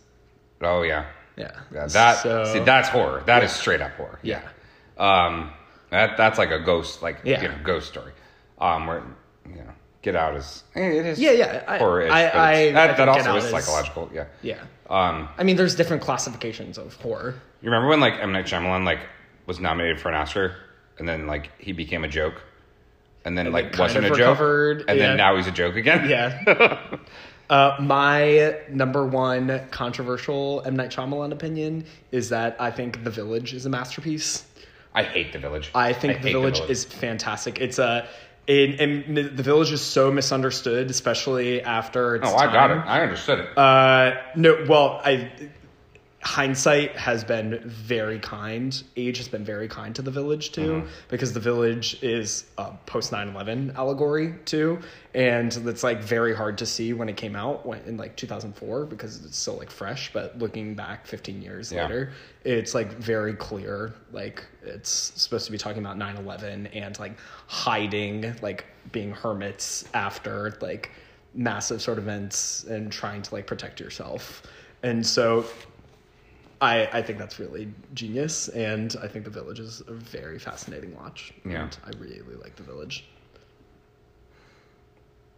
Oh 0.62 0.82
yeah. 0.82 1.06
Yeah. 1.36 1.50
Yeah. 1.72 1.86
That 1.88 2.18
So- 2.22 2.44
see 2.44 2.60
that's 2.60 2.88
horror. 2.88 3.22
That 3.26 3.42
is 3.42 3.52
straight 3.52 3.80
up 3.80 3.92
horror. 3.92 4.18
yeah. 4.22 4.42
Um, 4.98 5.50
that 5.92 6.16
that's 6.16 6.38
like 6.38 6.50
a 6.50 6.58
ghost, 6.58 7.02
like 7.02 7.18
Yeah. 7.22 7.42
you 7.42 7.48
know, 7.48 7.54
ghost 7.62 7.88
story. 7.88 8.12
Um, 8.60 8.86
where 8.86 9.02
you 9.48 9.56
know, 9.56 9.70
Get 10.02 10.16
Out 10.16 10.34
is 10.34 10.64
eh, 10.74 10.80
it 10.80 11.06
is 11.06 11.20
Yeah, 11.20 11.30
yeah, 11.32 11.62
I- 11.68 11.76
I- 11.78 11.78
I- 11.78 12.02
it's- 12.02 12.34
I 12.34 12.70
that, 12.72 12.96
that 12.96 13.08
also 13.08 13.36
is 13.36 13.44
is- 13.44 13.50
psychological. 13.50 14.10
Yeah. 14.12 14.24
Yeah. 14.42 14.58
Um, 14.90 15.28
I 15.38 15.44
mean, 15.44 15.56
there's 15.56 15.74
different 15.76 16.02
classifications 16.02 16.76
of 16.78 16.94
horror. 16.96 17.34
you 17.62 17.70
remember 17.70 17.88
when 17.88 18.00
like 18.00 18.14
M 18.20 18.32
Night 18.32 18.46
Shyamalan 18.46 18.84
like 18.84 19.00
was 19.46 19.60
nominated 19.60 20.00
for 20.00 20.08
an 20.08 20.14
Oscar, 20.16 20.56
and 20.98 21.08
then 21.08 21.26
like 21.26 21.50
he 21.58 21.72
became 21.72 22.04
a 22.04 22.08
joke, 22.08 22.40
and 23.24 23.36
then 23.36 23.52
like 23.52 23.76
wasn't 23.78 24.04
a 24.06 24.10
of 24.10 24.16
joke, 24.16 24.28
recovered, 24.38 24.84
and 24.88 24.98
yeah. 24.98 25.08
then 25.08 25.16
now 25.18 25.36
he's 25.36 25.46
a 25.46 25.50
joke 25.52 25.76
again. 25.76 26.08
Yeah. 26.08 26.78
uh, 27.50 27.76
my 27.80 28.56
number 28.68 29.04
one 29.06 29.60
controversial 29.70 30.62
M 30.66 30.76
Night 30.76 30.90
Shyamalan 30.90 31.32
opinion 31.32 31.84
is 32.10 32.28
that 32.30 32.56
I 32.60 32.70
think 32.70 33.04
The 33.04 33.10
Village 33.10 33.52
is 33.54 33.66
a 33.66 33.70
masterpiece. 33.70 34.44
I 34.94 35.02
hate 35.02 35.32
The 35.32 35.38
Village. 35.38 35.70
I 35.74 35.92
think 35.92 36.14
hate 36.14 36.22
the, 36.22 36.32
village 36.32 36.60
is 36.68 36.84
fantastic. 36.84 37.60
It's 37.60 37.78
a 37.78 38.06
in, 38.46 38.72
and 38.80 39.16
the 39.16 39.42
village 39.42 39.70
is 39.70 39.80
so 39.80 40.10
misunderstood, 40.10 40.90
especially 40.90 41.62
after 41.62 42.16
its 42.16 42.28
Oh, 42.28 42.34
I 42.34 42.52
got 42.52 42.70
it. 42.72 42.78
I 42.78 43.02
understood 43.02 43.38
it. 43.38 43.56
Uh, 43.56 44.20
no, 44.34 44.64
well, 44.68 45.00
I 45.04 45.30
hindsight 46.22 46.96
has 46.96 47.24
been 47.24 47.60
very 47.66 48.18
kind. 48.20 48.80
Age 48.96 49.18
has 49.18 49.26
been 49.28 49.44
very 49.44 49.66
kind 49.66 49.94
to 49.96 50.02
the 50.02 50.10
village 50.10 50.52
too, 50.52 50.60
Mm-hmm. 50.72 50.86
because 51.08 51.32
the 51.32 51.40
village 51.40 52.00
is 52.02 52.44
a 52.58 52.70
post 52.86 53.10
9-11 53.10 53.74
allegory 53.74 54.34
too, 54.44 54.78
and 55.14 55.52
it's 55.66 55.82
like 55.82 56.00
very 56.02 56.34
hard 56.34 56.56
to 56.58 56.66
see 56.66 56.92
when 56.92 57.08
it 57.08 57.16
came 57.16 57.34
out 57.34 57.66
when, 57.66 57.80
in 57.86 57.96
like 57.96 58.14
2004 58.16 58.86
because 58.86 59.24
it's 59.24 59.36
still 59.36 59.56
like 59.58 59.70
fresh. 59.70 60.12
But 60.12 60.38
looking 60.38 60.74
back 60.74 61.06
15 61.06 61.42
years 61.42 61.72
Yeah. 61.72 61.82
later, 61.82 62.12
it's 62.44 62.72
like 62.74 62.92
very 62.94 63.34
clear. 63.34 63.92
Like 64.12 64.44
it's 64.62 64.90
supposed 65.20 65.46
to 65.46 65.52
be 65.52 65.58
talking 65.58 65.84
about 65.84 65.98
9-11 65.98 66.68
and 66.74 66.98
like 67.00 67.18
hiding, 67.48 68.32
like 68.42 68.64
being 68.92 69.10
hermits 69.10 69.84
after 69.92 70.56
like 70.60 70.90
massive 71.34 71.82
sort 71.82 71.98
of 71.98 72.04
events 72.04 72.64
and 72.64 72.92
trying 72.92 73.22
to 73.22 73.34
like 73.34 73.46
protect 73.46 73.80
yourself. 73.80 74.42
And 74.84 75.06
so 75.06 75.44
I 76.62 76.88
I 76.92 77.02
think 77.02 77.18
that's 77.18 77.38
really 77.38 77.68
genius 77.92 78.48
and 78.48 78.96
I 79.02 79.08
think 79.08 79.24
The 79.26 79.30
Village 79.30 79.58
is 79.60 79.82
a 79.86 79.92
very 79.92 80.38
fascinating 80.38 80.96
watch. 80.96 81.34
Yeah. 81.44 81.64
And 81.64 81.76
I 81.84 81.90
really 81.98 82.22
like 82.40 82.56
The 82.56 82.62
Village. 82.62 83.04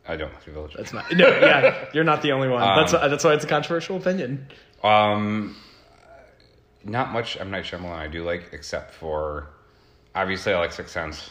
I 0.06 0.16
don't 0.16 0.32
like 0.32 0.44
The 0.44 0.50
Village. 0.52 0.74
That's 0.76 0.92
not 0.92 1.10
No, 1.16 1.26
yeah, 1.28 1.86
you're 1.94 2.04
not 2.04 2.22
the 2.22 2.32
only 2.32 2.48
one. 2.48 2.62
Um, 2.62 2.76
that's 2.76 2.92
that's 2.92 3.24
why 3.24 3.32
it's 3.34 3.44
a 3.44 3.48
controversial 3.48 3.96
opinion. 3.96 4.46
Um, 4.82 5.56
not 6.84 7.10
much 7.12 7.38
M 7.38 7.50
Night 7.50 7.64
Shyamalan 7.64 7.96
I 7.96 8.06
do 8.08 8.22
like, 8.22 8.50
except 8.52 8.92
for 8.94 9.48
obviously 10.14 10.52
I 10.52 10.58
like 10.58 10.72
Sixth 10.72 10.92
Sense. 10.92 11.30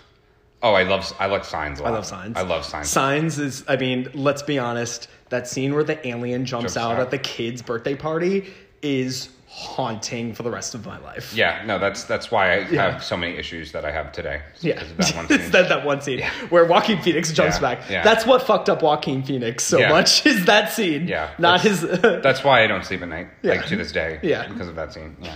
Oh, 0.64 0.74
I 0.74 0.84
love 0.84 1.14
I 1.20 1.28
like 1.28 1.46
Signs 1.46 1.80
a 1.80 1.84
lot. 1.84 1.92
I 1.92 1.94
love 1.96 2.06
Signs. 2.06 2.38
I 2.38 2.42
love 2.42 2.66
Signs. 2.66 2.90
Signs 2.90 3.38
is, 3.38 3.64
I 3.68 3.76
mean, 3.76 4.10
let's 4.16 4.42
be 4.42 4.58
honest. 4.58 5.08
That 5.30 5.48
scene 5.48 5.74
where 5.76 5.84
the 5.84 6.06
alien 6.08 6.46
jumps, 6.46 6.74
Jumps 6.74 6.78
out, 6.78 6.94
out. 6.96 7.00
at 7.02 7.12
the 7.12 7.18
kid's 7.18 7.62
birthday 7.62 7.96
party 7.96 8.52
is 8.82 9.30
haunting 9.56 10.34
for 10.34 10.42
the 10.42 10.50
rest 10.50 10.74
of 10.74 10.84
my 10.86 10.98
life. 11.00 11.32
yeah, 11.36 11.64
no, 11.66 11.78
that's 11.78 12.06
that's 12.06 12.32
why 12.32 12.54
I 12.54 12.58
Yeah. 12.70 12.92
have 12.92 13.04
so 13.04 13.16
many 13.16 13.38
issues 13.38 13.72
that 13.74 13.86
I 13.86 13.92
have 13.92 14.12
today. 14.12 14.42
Yeah, 14.62 14.82
that 14.98 15.16
one 15.16 15.26
it's 15.30 15.44
scene. 15.44 15.52
that, 15.52 15.70
that 15.70 15.86
one 15.86 16.02
scene 16.02 16.24
where 16.50 16.66
Joaquin 16.66 17.02
Phoenix 17.04 17.32
jumps 17.32 17.58
Yeah, 17.58 17.62
back. 17.62 17.90
yeah. 17.90 18.04
That's 18.04 18.26
what 18.26 18.42
fucked 18.42 18.68
up 18.70 18.82
Joaquin 18.82 19.22
Phoenix 19.22 19.64
so 19.64 19.78
Yeah. 19.78 19.90
much 19.90 20.26
is 20.26 20.46
that 20.46 20.72
scene. 20.74 21.08
Yeah, 21.08 21.30
not 21.38 21.62
that's- 21.62 21.82
his. 21.82 22.02
That's 22.24 22.44
why 22.44 22.64
I 22.64 22.68
don't 22.68 22.84
sleep 22.84 23.04
at 23.04 23.10
night, 23.10 23.28
Yeah. 23.44 23.52
like 23.54 23.68
to 23.68 23.76
this 23.76 23.92
day. 23.92 24.20
Yeah. 24.24 24.48
because 24.48 24.68
of 24.68 24.76
that 24.76 24.92
scene. 24.92 25.16
Yeah. 25.22 25.36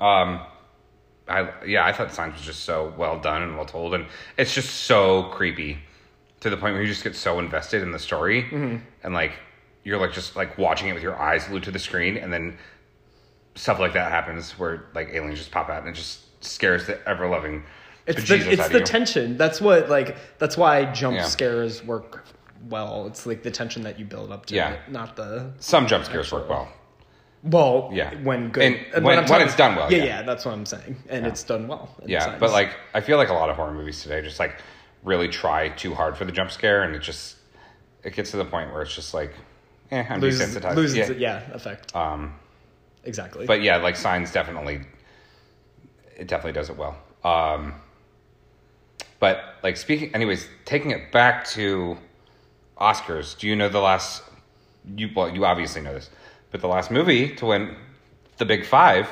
Um, 0.00 0.40
I 1.28 1.52
yeah, 1.64 1.84
I 1.86 1.92
thought 1.92 2.12
Signs 2.12 2.34
was 2.34 2.42
just 2.42 2.64
so 2.64 2.92
well 2.98 3.20
done 3.20 3.42
and 3.42 3.54
well 3.56 3.64
told, 3.66 3.94
and 3.94 4.06
it's 4.36 4.52
just 4.52 4.70
so 4.84 5.24
creepy 5.24 5.78
to 6.40 6.50
the 6.50 6.56
point 6.56 6.74
where 6.74 6.82
you 6.82 6.88
just 6.88 7.04
get 7.04 7.14
so 7.14 7.38
invested 7.38 7.82
in 7.82 7.92
the 7.92 7.98
story, 8.00 8.42
Mm-hmm. 8.42 8.76
and 9.04 9.14
like 9.14 9.32
you're 9.84 9.98
like 10.00 10.12
just 10.12 10.34
like 10.34 10.58
watching 10.58 10.88
it 10.88 10.94
with 10.94 11.02
your 11.02 11.16
eyes 11.16 11.44
glued 11.46 11.62
to 11.64 11.70
the 11.70 11.78
screen, 11.78 12.16
and 12.16 12.32
then 12.32 12.58
stuff 13.60 13.78
like 13.78 13.92
that 13.92 14.10
happens 14.10 14.52
where 14.58 14.84
like 14.94 15.08
aliens 15.10 15.38
just 15.38 15.50
pop 15.50 15.68
out 15.68 15.80
and 15.80 15.88
it 15.88 15.94
just 15.94 16.42
scares 16.42 16.86
the 16.86 17.06
ever 17.06 17.28
loving. 17.28 17.62
it's 18.06 18.26
the, 18.26 18.50
it's 18.50 18.68
the 18.70 18.80
tension. 18.80 19.36
That's 19.36 19.60
what 19.60 19.90
like. 19.90 20.16
That's 20.38 20.56
why 20.56 20.86
jump 20.86 21.16
Yeah. 21.16 21.24
scares 21.24 21.84
work 21.84 22.24
well. 22.68 23.06
It's 23.06 23.26
like 23.26 23.42
the 23.42 23.50
tension 23.50 23.82
that 23.82 23.98
you 23.98 24.06
build 24.06 24.32
up 24.32 24.46
to 24.46 24.54
Yeah. 24.54 24.70
it, 24.72 24.80
not 24.90 25.14
the. 25.16 25.52
Some 25.60 25.86
jump 25.86 26.06
scares 26.06 26.32
work 26.32 26.48
well. 26.48 26.68
Well, 27.42 27.90
Yeah. 27.92 28.14
when 28.22 28.50
good, 28.50 28.62
And 28.94 29.04
when- 29.04 29.18
I'm 29.18 29.26
when 29.26 29.40
it's 29.42 29.56
done 29.56 29.74
well, 29.76 29.90
Yeah, 29.90 29.98
yeah. 29.98 30.04
yeah, 30.04 30.22
that's 30.22 30.44
what 30.44 30.52
I'm 30.52 30.66
saying, 30.66 30.96
and 31.08 31.26
it's 31.26 31.42
done 31.42 31.68
well. 31.68 31.88
Yeah, 32.04 32.36
but 32.38 32.50
like 32.50 32.70
I 32.94 33.00
feel 33.00 33.16
like 33.18 33.28
a 33.28 33.34
lot 33.34 33.48
of 33.50 33.56
horror 33.56 33.72
movies 33.72 34.02
today 34.02 34.20
just 34.22 34.38
like 34.38 34.56
really 35.04 35.28
try 35.28 35.68
too 35.70 35.94
hard 35.94 36.16
for 36.18 36.24
the 36.24 36.32
jump 36.32 36.50
scare, 36.50 36.82
and 36.82 36.94
it 36.94 37.00
just 37.02 37.36
it 38.04 38.14
gets 38.14 38.30
to 38.30 38.36
the 38.38 38.44
point 38.46 38.72
where 38.72 38.80
it's 38.82 38.94
just 38.94 39.12
like, 39.14 39.32
eh, 39.90 40.04
I'm 40.08 40.20
desensitized. 40.20 40.74
loses 40.76 40.96
yeah. 40.96 41.10
it, 41.10 41.18
yeah, 41.18 41.42
effect. 41.52 41.94
Um, 41.94 42.34
exactly. 43.04 43.46
but 43.46 43.62
yeah, 43.62 43.76
like 43.76 43.96
Signs 43.96 44.32
definitely, 44.32 44.80
it 46.16 46.28
definitely 46.28 46.52
does 46.52 46.70
it 46.70 46.76
well. 46.76 46.96
Um, 47.24 47.74
but 49.18 49.56
like 49.62 49.76
speaking, 49.76 50.14
anyways, 50.14 50.48
taking 50.64 50.90
it 50.90 51.12
back 51.12 51.44
to 51.48 51.98
Oscars. 52.80 53.38
Do 53.38 53.46
you 53.46 53.56
know 53.56 53.68
the 53.68 53.80
last? 53.80 54.22
You 54.96 55.10
well, 55.14 55.28
you 55.34 55.44
obviously 55.44 55.82
know 55.82 55.92
this, 55.92 56.10
but 56.50 56.60
the 56.60 56.68
last 56.68 56.90
movie 56.90 57.34
to 57.36 57.46
win 57.46 57.76
the 58.38 58.44
Big 58.46 58.64
Five 58.66 59.08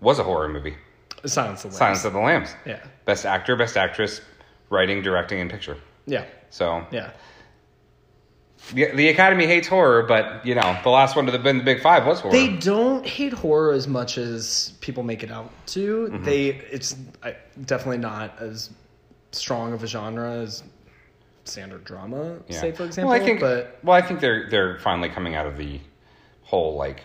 was 0.00 0.18
a 0.18 0.24
horror 0.24 0.48
movie. 0.48 0.76
Silence 1.24 1.64
of 1.64 1.72
the 1.72 1.78
Lambs. 1.78 1.78
Silence 1.78 2.04
of 2.04 2.12
the 2.12 2.18
Lambs. 2.20 2.54
Yeah. 2.66 2.80
Best 3.04 3.24
actor, 3.24 3.56
best 3.56 3.76
actress, 3.76 4.20
writing, 4.70 5.02
directing, 5.02 5.40
and 5.40 5.50
picture. 5.50 5.76
Yeah, 6.06 6.24
So 6.50 6.84
yeah. 6.92 7.12
The, 8.72 8.86
the 8.92 9.08
Academy 9.08 9.46
hates 9.46 9.68
horror, 9.68 10.02
but 10.02 10.44
you 10.44 10.54
know 10.54 10.78
the 10.82 10.90
last 10.90 11.14
one 11.16 11.26
to 11.26 11.32
the, 11.32 11.38
been 11.38 11.58
the 11.58 11.64
Big 11.64 11.80
Five 11.82 12.06
was 12.06 12.20
horror. 12.20 12.32
They 12.32 12.56
don't 12.56 13.06
hate 13.06 13.32
horror 13.32 13.72
as 13.72 13.86
much 13.86 14.18
as 14.18 14.72
people 14.80 15.02
make 15.02 15.22
it 15.22 15.30
out 15.30 15.50
to. 15.68 16.08
Mm-hmm. 16.08 16.24
They 16.24 16.48
it's 16.48 16.96
definitely 17.64 17.98
not 17.98 18.38
as 18.40 18.70
strong 19.32 19.72
of 19.72 19.82
a 19.82 19.86
genre 19.86 20.32
as 20.32 20.62
standard 21.44 21.84
drama, 21.84 22.38
Yeah. 22.48 22.60
say 22.60 22.72
for 22.72 22.84
example. 22.84 23.10
Well, 23.10 23.20
I 23.20 23.24
think. 23.24 23.40
but 23.40 23.78
well, 23.82 23.96
I 23.96 24.02
think 24.02 24.20
they're 24.20 24.48
they're 24.50 24.78
finally 24.80 25.08
coming 25.08 25.34
out 25.34 25.46
of 25.46 25.56
the 25.56 25.80
whole 26.42 26.76
like 26.76 27.02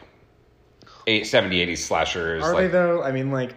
eight, 1.08 1.26
70, 1.26 1.66
80s 1.66 1.78
slashers. 1.80 2.44
are 2.44 2.54
like, 2.54 2.64
they 2.64 2.68
though? 2.70 3.04
I 3.04 3.12
mean, 3.12 3.32
like 3.32 3.54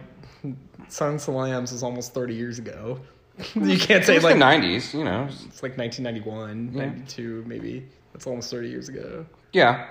Silence 0.89 1.27
of 1.27 1.33
the 1.33 1.39
Lambs 1.39 1.71
is 1.71 1.81
almost 1.81 2.13
thirty 2.13 2.35
years 2.35 2.59
ago. 2.59 2.99
you 3.55 3.77
can't 3.77 4.05
say 4.05 4.19
like 4.19 4.33
the 4.35 4.39
nineties, 4.39 4.93
you 4.93 5.03
know. 5.03 5.25
it's 5.25 5.61
like 5.63 5.77
1991, 5.77 6.73
92, 6.73 7.43
maybe. 7.45 7.85
That's 8.13 8.25
almost 8.27 8.49
30 8.49 8.69
years 8.69 8.87
ago. 8.89 9.25
Yeah. 9.51 9.87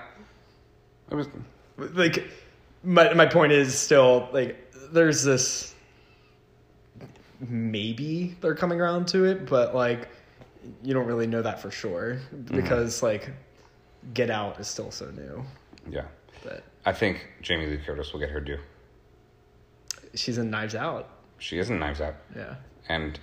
It 1.11 1.15
was. 1.15 1.27
like 1.77 2.23
my 2.83 3.13
my 3.13 3.25
point 3.27 3.51
is 3.51 3.77
still 3.77 4.29
like 4.33 4.73
there's 4.91 5.23
this 5.23 5.73
maybe 7.39 8.35
they're 8.41 8.55
coming 8.55 8.79
around 8.79 9.07
to 9.09 9.25
it 9.25 9.45
but 9.47 9.75
like 9.75 10.07
you 10.83 10.93
don't 10.93 11.05
really 11.05 11.27
know 11.27 11.41
that 11.41 11.59
for 11.59 11.69
sure 11.69 12.19
mm-hmm. 12.33 12.55
because 12.55 13.03
like 13.03 13.29
get 14.13 14.29
out 14.29 14.59
is 14.59 14.67
still 14.67 14.89
so 14.91 15.09
new 15.11 15.43
Yeah. 15.89 16.05
but 16.43 16.63
I 16.85 16.93
think 16.93 17.27
Jamie 17.41 17.67
Lee 17.67 17.77
Curtis 17.77 18.13
will 18.13 18.19
get 18.19 18.29
her 18.29 18.39
due. 18.39 18.59
she's 20.13 20.37
in 20.37 20.49
knives 20.49 20.75
out 20.75 21.09
She 21.39 21.57
is 21.59 21.69
in 21.69 21.79
Knives 21.79 22.01
Out, 22.01 22.15
yeah 22.35 22.55
and 22.87 23.19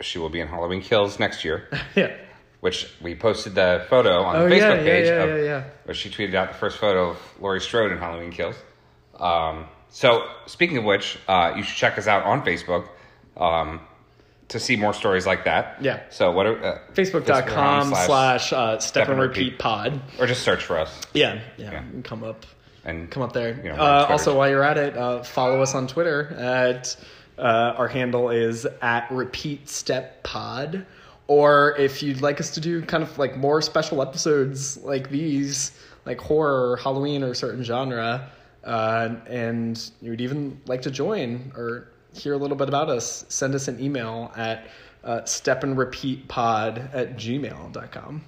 she 0.00 0.18
will 0.18 0.28
be 0.30 0.40
in 0.40 0.48
Halloween 0.48 0.82
Kills 0.82 1.18
next 1.18 1.44
year. 1.44 1.68
yeah 1.94 2.16
which 2.60 2.92
we 3.00 3.14
posted 3.14 3.54
the 3.54 3.86
photo 3.88 4.20
on 4.22 4.36
Oh, 4.36 4.44
the 4.46 4.54
Facebook 4.54 4.76
yeah, 4.78 4.82
page 4.82 5.06
yeah, 5.06 5.12
of 5.22 5.30
yeah, 5.38 5.44
yeah. 5.44 5.64
where 5.84 5.94
she 5.94 6.10
tweeted 6.10 6.34
out 6.34 6.48
the 6.52 6.58
first 6.58 6.76
photo 6.76 7.10
of 7.10 7.16
Laurie 7.40 7.58
Strode 7.60 7.90
in 7.90 7.96
Halloween 7.96 8.30
Kills. 8.30 8.54
Um, 9.18 9.64
so 9.88 10.26
speaking 10.46 10.76
of 10.76 10.84
which, 10.84 11.18
uh, 11.26 11.54
you 11.56 11.62
should 11.62 11.76
check 11.76 11.96
us 11.96 12.06
out 12.06 12.24
on 12.24 12.44
Facebook 12.44 12.86
um, 13.36 13.80
to 14.48 14.60
see 14.60 14.76
more 14.76 14.92
stories 14.92 15.26
like 15.26 15.44
that. 15.46 15.78
Yeah. 15.80 16.02
So 16.10 16.32
what? 16.32 16.44
Are, 16.46 16.62
uh, 16.62 16.78
facebook.com 16.92 17.94
slash 17.94 18.52
uh, 18.52 18.78
step 18.78 19.04
and 19.04 19.12
and 19.12 19.22
repeat 19.22 19.44
repeat. 19.44 19.58
pod 19.58 20.00
or 20.18 20.26
just 20.26 20.42
search 20.42 20.62
for 20.62 20.78
us 20.78 21.00
yeah 21.14 21.40
yeah, 21.56 21.70
Yeah. 21.72 21.82
come 22.04 22.22
up 22.24 22.44
and 22.84 23.10
come 23.10 23.22
up 23.22 23.32
there. 23.32 23.56
You 23.56 23.70
know, 23.70 23.76
uh, 23.76 24.06
also, 24.08 24.36
while 24.36 24.48
you're 24.50 24.62
at 24.62 24.76
it, 24.78 24.96
uh, 24.96 25.22
follow 25.22 25.62
us 25.62 25.74
on 25.74 25.86
Twitter 25.86 26.28
at 26.38 26.94
uh, 27.40 27.74
our 27.76 27.88
handle 27.88 28.30
is 28.30 28.66
at 28.82 29.10
Repeat 29.10 29.68
Step 29.68 30.22
Pod. 30.22 30.86
Or 31.26 31.76
if 31.78 32.02
you'd 32.02 32.20
like 32.20 32.40
us 32.40 32.50
to 32.54 32.60
do 32.60 32.82
kind 32.82 33.02
of 33.02 33.16
like 33.18 33.36
more 33.36 33.62
special 33.62 34.02
episodes 34.02 34.76
like 34.78 35.10
these, 35.10 35.72
like 36.04 36.20
horror, 36.20 36.72
or 36.72 36.76
Halloween, 36.76 37.22
or 37.22 37.30
a 37.30 37.34
certain 37.34 37.62
genre, 37.62 38.30
uh, 38.64 39.14
and 39.26 39.90
you'd 40.02 40.20
even 40.20 40.60
like 40.66 40.82
to 40.82 40.90
join 40.90 41.52
or 41.56 41.88
hear 42.14 42.34
a 42.34 42.36
little 42.36 42.56
bit 42.56 42.68
about 42.68 42.88
us, 42.88 43.24
send 43.28 43.54
us 43.54 43.68
an 43.68 43.80
email 43.80 44.32
at 44.36 44.66
uh, 45.04 45.20
stepandrepeatpod 45.20 46.94
at 46.94 47.16
gmail.com. 47.16 48.24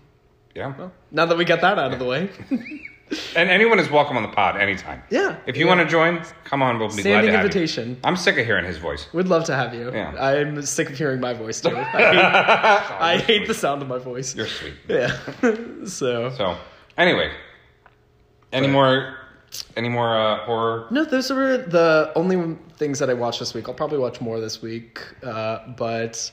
Yeah. 0.55 0.89
Now 1.11 1.27
that 1.27 1.37
we 1.37 1.45
got 1.45 1.61
that 1.63 1.79
out 1.79 1.93
of 1.93 1.99
the 1.99 2.05
way. 2.05 2.31
And 3.37 3.51
anyone 3.51 3.79
is 3.79 3.91
welcome 3.91 4.17
on 4.17 4.23
the 4.23 4.29
pod 4.29 4.57
anytime. 4.61 5.03
Yeah. 5.11 5.37
If 5.47 5.57
you 5.57 5.67
Yeah. 5.67 5.75
want 5.75 5.81
to 5.87 5.91
join, 5.91 6.23
come 6.45 6.63
on. 6.63 6.79
We'll 6.79 6.89
be 6.89 6.95
glad 6.95 7.03
Standing 7.03 7.33
to 7.33 7.37
have 7.39 7.45
invitation. 7.47 7.91
You. 7.91 7.97
I'm 8.05 8.17
sick 8.17 8.39
of 8.39 8.47
hearing 8.47 8.65
his 8.65 8.79
voice. 8.79 9.09
We'd 9.13 9.27
love 9.29 9.45
to 9.45 9.55
have 9.55 9.75
you. 9.75 9.91
Yeah. 9.93 10.15
I'm 10.19 10.63
sick 10.63 10.89
of 10.91 10.97
hearing 10.97 11.21
my 11.21 11.33
voice 11.35 11.61
too. 11.61 11.77
I 11.77 11.83
hate, 11.85 13.01
I 13.01 13.17
hate 13.19 13.47
the 13.49 13.55
sound 13.55 13.83
of 13.83 13.89
my 13.89 13.99
voice. 13.99 14.35
You're 14.35 14.47
sweet. 14.47 14.75
Yeah. 14.89 15.17
so. 15.87 16.31
So, 16.37 16.57
anyway, 16.97 17.33
any 18.53 18.67
more, 18.69 19.17
any 19.77 19.89
more 19.89 20.17
uh, 20.19 20.45
horror? 20.45 20.87
No, 20.91 21.05
those 21.05 21.31
were 21.31 21.59
the 21.59 22.13
only 22.17 22.57
things 22.77 22.99
that 22.99 23.11
I 23.11 23.15
watched 23.15 23.41
this 23.41 23.55
week. 23.55 23.69
I'll 23.69 23.75
probably 23.75 23.99
watch 23.99 24.21
more 24.21 24.41
this 24.41 24.63
week. 24.63 25.01
Uh, 25.23 25.59
but 25.77 26.31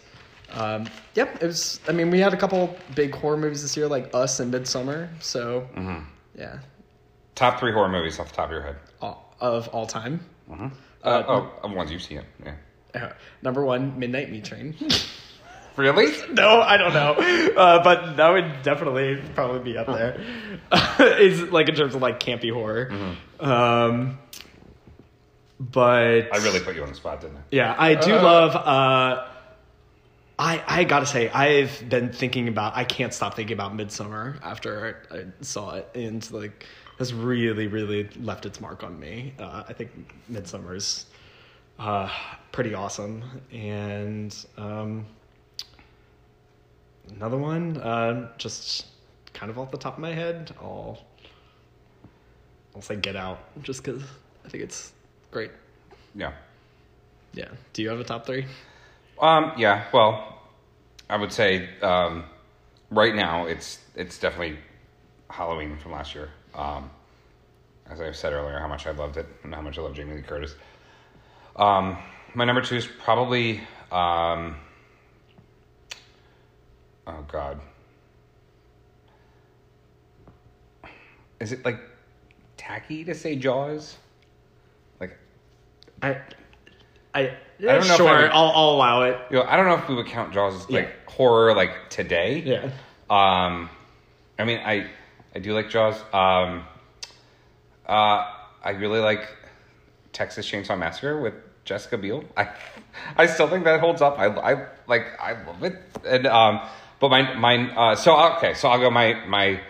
um, 0.54 0.88
yep, 1.16 1.42
it 1.42 1.46
was. 1.48 1.80
I 1.88 1.92
mean, 1.92 2.10
we 2.10 2.20
had 2.20 2.34
a 2.34 2.38
couple 2.38 2.76
big 2.96 3.14
horror 3.14 3.38
movies 3.38 3.62
this 3.62 3.76
year, 3.78 3.88
like 3.88 4.10
Us 4.14 4.40
and 4.40 4.54
Midsommar. 4.54 5.10
So 5.22 5.68
Mm-hmm. 5.76 6.04
yeah, 6.38 6.60
Top 7.40 7.58
three 7.58 7.72
horror 7.72 7.88
movies 7.88 8.20
off 8.20 8.28
the 8.28 8.36
top 8.36 8.48
of 8.48 8.52
your 8.52 8.62
head. 8.62 8.76
all, 9.02 9.34
of 9.40 9.70
all 9.70 9.88
time. 9.88 10.20
Uh, 10.52 11.24
oh, 11.26 11.50
of 11.64 11.72
ones 11.72 11.90
you've 11.90 12.02
seen. 12.02 12.22
Yeah. 12.44 12.56
Uh, 12.94 13.14
number 13.42 13.64
one, 13.64 13.98
Midnight 13.98 14.30
Meat 14.30 14.44
Train. 14.44 14.76
Really? 15.78 16.12
no, 16.34 16.60
I 16.60 16.76
don't 16.76 16.94
know, 16.94 17.14
uh, 17.56 17.82
but 17.82 18.18
that 18.18 18.30
would 18.32 18.64
definitely 18.64 19.22
probably 19.34 19.62
be 19.62 19.78
up 19.78 19.88
there. 19.88 20.20
is 21.22 21.42
like 21.44 21.70
in 21.70 21.76
terms 21.76 21.96
of 21.96 22.02
like 22.02 22.20
campy 22.20 22.52
horror. 22.52 22.92
Um, 23.40 24.20
but 25.58 26.34
I 26.34 26.38
really 26.44 26.60
put 26.60 26.76
you 26.76 26.84
on 26.84 26.90
the 26.90 26.96
spot, 26.96 27.22
didn't 27.22 27.38
I? 27.38 27.42
Yeah, 27.52 27.74
I 27.80 27.96
do 27.96 28.12
love. 28.14 28.58
Uh, 28.58 29.26
I 30.38 30.64
I 30.68 30.84
gotta 30.84 31.06
say, 31.06 31.30
I've 31.30 31.88
been 31.88 32.12
thinking 32.12 32.50
about. 32.50 32.76
I 32.76 32.84
can't 32.84 33.14
stop 33.14 33.36
thinking 33.38 33.54
about 33.54 33.72
Midsommar 33.74 34.42
after 34.44 35.02
I, 35.10 35.20
I 35.20 35.26
saw 35.40 35.76
it, 35.76 35.90
and 35.96 36.30
like 36.34 36.66
has 37.00 37.14
really 37.14 37.68
really 37.68 38.10
left 38.22 38.46
its 38.46 38.62
mark 38.62 38.84
on 38.84 39.00
me. 39.00 39.34
Uh, 39.40 39.64
I 39.68 39.74
think 39.74 39.90
Midsommar's 40.32 41.06
uh, 41.80 42.10
pretty 42.52 42.74
awesome, 42.76 43.24
and 43.52 44.36
um, 44.58 45.06
another 47.16 47.38
one, 47.38 47.78
uh, 47.78 48.30
just 48.38 48.88
kind 49.34 49.50
of 49.50 49.58
off 49.58 49.72
the 49.72 49.78
top 49.78 49.94
of 49.94 50.00
my 50.00 50.12
head, 50.12 50.54
I'll 50.62 51.00
I'll 52.76 52.82
say 52.82 52.98
Get 52.98 53.16
Out, 53.16 53.40
just 53.64 53.84
because 53.84 54.04
I 54.46 54.50
think 54.50 54.64
it's 54.64 54.92
great. 55.32 55.52
Yeah. 56.14 56.34
Yeah. 57.34 57.50
Do 57.74 57.82
you 57.82 57.90
have 57.90 58.00
a 58.00 58.04
top 58.04 58.26
three? 58.26 58.46
Um. 59.22 59.54
Yeah. 59.58 59.86
Well, 59.94 60.40
I 61.10 61.18
would 61.18 61.32
say 61.32 61.70
um, 61.82 62.26
right 62.92 63.16
now 63.16 63.46
it's 63.46 63.80
it's 63.96 64.18
definitely 64.18 64.60
Halloween 65.30 65.78
from 65.78 65.94
last 65.94 66.14
year. 66.14 66.30
Um, 66.60 66.90
as 67.90 68.02
I 68.02 68.12
said 68.12 68.34
earlier, 68.34 68.60
how 68.60 68.68
much 68.68 68.86
I 68.86 68.92
loved 68.92 69.16
it 69.18 69.26
and 69.44 69.56
how 69.56 69.62
much 69.62 69.78
I 69.78 69.82
love 69.82 69.94
Jamie 69.94 70.16
Lee 70.16 70.22
Curtis. 70.22 70.56
Um, 71.56 71.98
my 72.36 72.44
number 72.46 72.62
two 72.62 72.76
is 72.76 72.86
probably 72.86 73.62
um, 73.92 74.56
oh 77.08 77.26
god, 77.32 77.60
is 81.40 81.52
it 81.52 81.64
like 81.66 81.80
tacky 82.58 83.04
to 83.06 83.16
say 83.16 83.36
Jaws? 83.36 83.98
Like 85.00 85.18
I, 86.02 86.10
I, 87.14 87.22
I 87.22 87.24
don't 87.60 87.66
know 87.66 87.76
if 87.80 87.86
sure, 87.98 88.06
would- 88.22 88.32
I'll, 88.32 88.52
I'll 88.54 88.70
allow 88.76 89.04
it. 89.04 89.18
you 89.32 89.38
know, 89.38 89.44
I 89.44 89.56
don't 89.56 89.66
know 89.66 89.76
if 89.76 89.88
we 89.90 89.96
would 89.96 90.08
count 90.08 90.34
Jaws 90.34 90.56
as 90.56 90.70
like 90.70 90.86
Yeah. 90.90 91.12
horror 91.14 91.56
like 91.56 91.90
today. 91.90 92.40
Yeah. 92.46 92.64
Um, 93.10 93.70
I 94.38 94.44
mean, 94.46 94.60
I 94.60 94.90
I 95.36 95.40
do 95.40 95.54
like 95.54 95.70
Jaws. 95.70 95.96
Um, 96.14 96.66
uh, 97.88 98.32
I 98.64 98.72
really 98.72 99.00
like 99.00 99.28
Texas 100.12 100.50
Chainsaw 100.50 100.78
Massacre 100.78 101.22
with 101.22 101.34
Jessica 101.66 101.98
Biel. 101.98 102.24
I 102.36 102.50
I 103.18 103.26
still 103.28 103.48
think 103.48 103.64
that 103.66 103.80
holds 103.80 104.02
up. 104.02 104.18
I 104.18 104.26
I 104.26 104.68
like 104.88 105.06
I 105.20 105.44
love 105.46 105.64
it. 105.64 105.76
And 106.06 106.26
um, 106.28 106.62
but 107.00 107.10
my 107.10 107.36
mine. 107.36 107.72
Uh, 107.76 107.96
so 107.96 108.18
okay, 108.38 108.54
so 108.54 108.70
I'll 108.70 108.80
go 108.80 108.90
my 108.90 109.26
my 109.26 109.62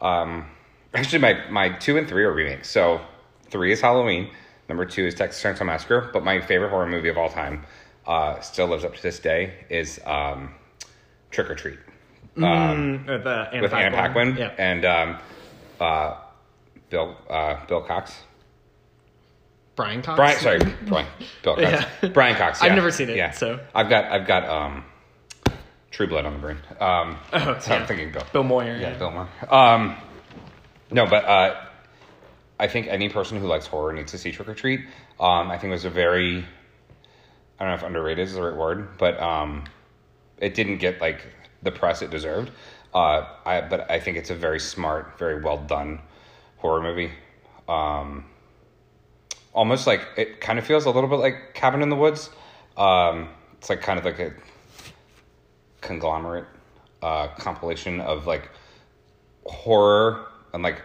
um. 0.00 0.46
Actually, 0.94 1.18
my 1.18 1.50
my 1.50 1.68
two 1.70 1.98
and 1.98 2.08
three 2.08 2.24
are 2.24 2.32
remakes. 2.32 2.70
So 2.70 3.00
three 3.50 3.72
is 3.72 3.80
Halloween. 3.80 4.30
Number 4.68 4.86
two 4.86 5.06
is 5.06 5.14
Texas 5.14 5.42
Chainsaw 5.42 5.66
Massacre. 5.66 6.10
But 6.12 6.24
my 6.24 6.40
favorite 6.40 6.70
horror 6.70 6.86
movie 6.86 7.08
of 7.08 7.18
all 7.18 7.28
time, 7.28 7.64
uh, 8.06 8.40
still 8.40 8.66
lives 8.66 8.84
up 8.84 8.94
to 8.94 9.02
this 9.02 9.18
day, 9.18 9.64
is 9.68 10.00
um, 10.06 10.54
Trick 11.30 11.50
'r 11.50 11.54
Treat 11.54 11.78
Mm, 12.36 13.08
uh, 13.08 13.18
the 13.18 13.48
Anna 13.52 13.62
with 13.62 13.72
Anna 13.72 13.96
Paquin 13.96 14.36
Yeah. 14.36 14.52
and 14.58 14.84
um, 14.84 15.18
uh, 15.80 16.16
Bill 16.90 17.16
uh, 17.30 17.64
Bill 17.66 17.82
Cox. 17.82 18.14
Brian 19.74 20.02
Cox. 20.02 20.16
Brian, 20.16 20.38
sorry, 20.40 20.58
Brian, 20.86 21.06
Bill 21.42 21.56
Cox. 21.56 21.86
Yeah. 22.02 22.08
Brian 22.10 22.36
Cox. 22.36 22.62
I've 22.62 22.72
never 22.74 22.90
seen 22.90 23.10
it, 23.10 23.16
Yeah. 23.16 23.30
so. 23.32 23.60
I've 23.74 23.88
got 23.88 24.04
I've 24.06 24.26
got 24.26 24.48
um, 24.48 24.84
True 25.90 26.06
Blood 26.06 26.24
on 26.26 26.34
the 26.34 26.38
brain. 26.38 26.58
Um, 26.80 27.18
Oh, 27.32 27.58
so 27.60 27.70
yeah. 27.74 27.80
I'm 27.80 27.86
thinking 27.86 28.12
Bill. 28.12 28.22
Bill 28.32 28.42
Moyer. 28.44 28.76
Yeah, 28.76 28.96
Bill 28.98 29.10
Moore. 29.10 29.28
Um, 29.48 29.96
no, 30.90 31.06
but 31.06 31.24
uh, 31.24 31.60
I 32.58 32.68
think 32.68 32.86
any 32.88 33.08
person 33.08 33.38
who 33.40 33.46
likes 33.46 33.66
horror 33.66 33.92
needs 33.92 34.12
to 34.12 34.18
see 34.18 34.32
Trick 34.32 34.48
'r 34.48 34.54
Treat. 34.54 34.80
Um, 35.20 35.50
I 35.50 35.58
think 35.58 35.70
it 35.70 35.74
was 35.74 35.84
a 35.84 35.90
very, 35.90 36.44
I 37.58 37.64
don't 37.64 37.68
know 37.68 37.74
if 37.74 37.82
underrated 37.82 38.26
is 38.28 38.34
the 38.34 38.42
right 38.42 38.56
word, 38.56 38.96
but 38.98 39.18
um, 39.20 39.64
it 40.38 40.54
didn't 40.54 40.78
get 40.78 41.00
like 41.00 41.20
the 41.62 41.70
press 41.70 42.02
it 42.02 42.10
deserved. 42.10 42.50
Uh, 42.94 43.26
I, 43.44 43.60
but 43.60 43.90
I 43.90 44.00
think 44.00 44.16
it's 44.16 44.30
a 44.30 44.34
very 44.34 44.60
smart, 44.60 45.18
very 45.18 45.42
well 45.42 45.58
done 45.58 46.00
horror 46.58 46.82
movie. 46.82 47.10
Um, 47.68 48.24
almost 49.52 49.86
like 49.86 50.06
it 50.16 50.40
kind 50.40 50.58
of 50.58 50.66
feels 50.66 50.84
a 50.84 50.90
little 50.90 51.08
bit 51.08 51.18
like 51.18 51.54
Cabin 51.54 51.82
in 51.82 51.88
the 51.88 51.96
Woods. 51.96 52.30
Um, 52.76 53.28
it's 53.58 53.70
like 53.70 53.80
kind 53.80 53.98
of 53.98 54.04
like 54.04 54.18
a 54.18 54.32
conglomerate 55.80 56.46
uh, 57.02 57.28
compilation 57.28 58.00
of 58.00 58.26
like 58.26 58.50
horror 59.44 60.26
and 60.52 60.62
like 60.62 60.82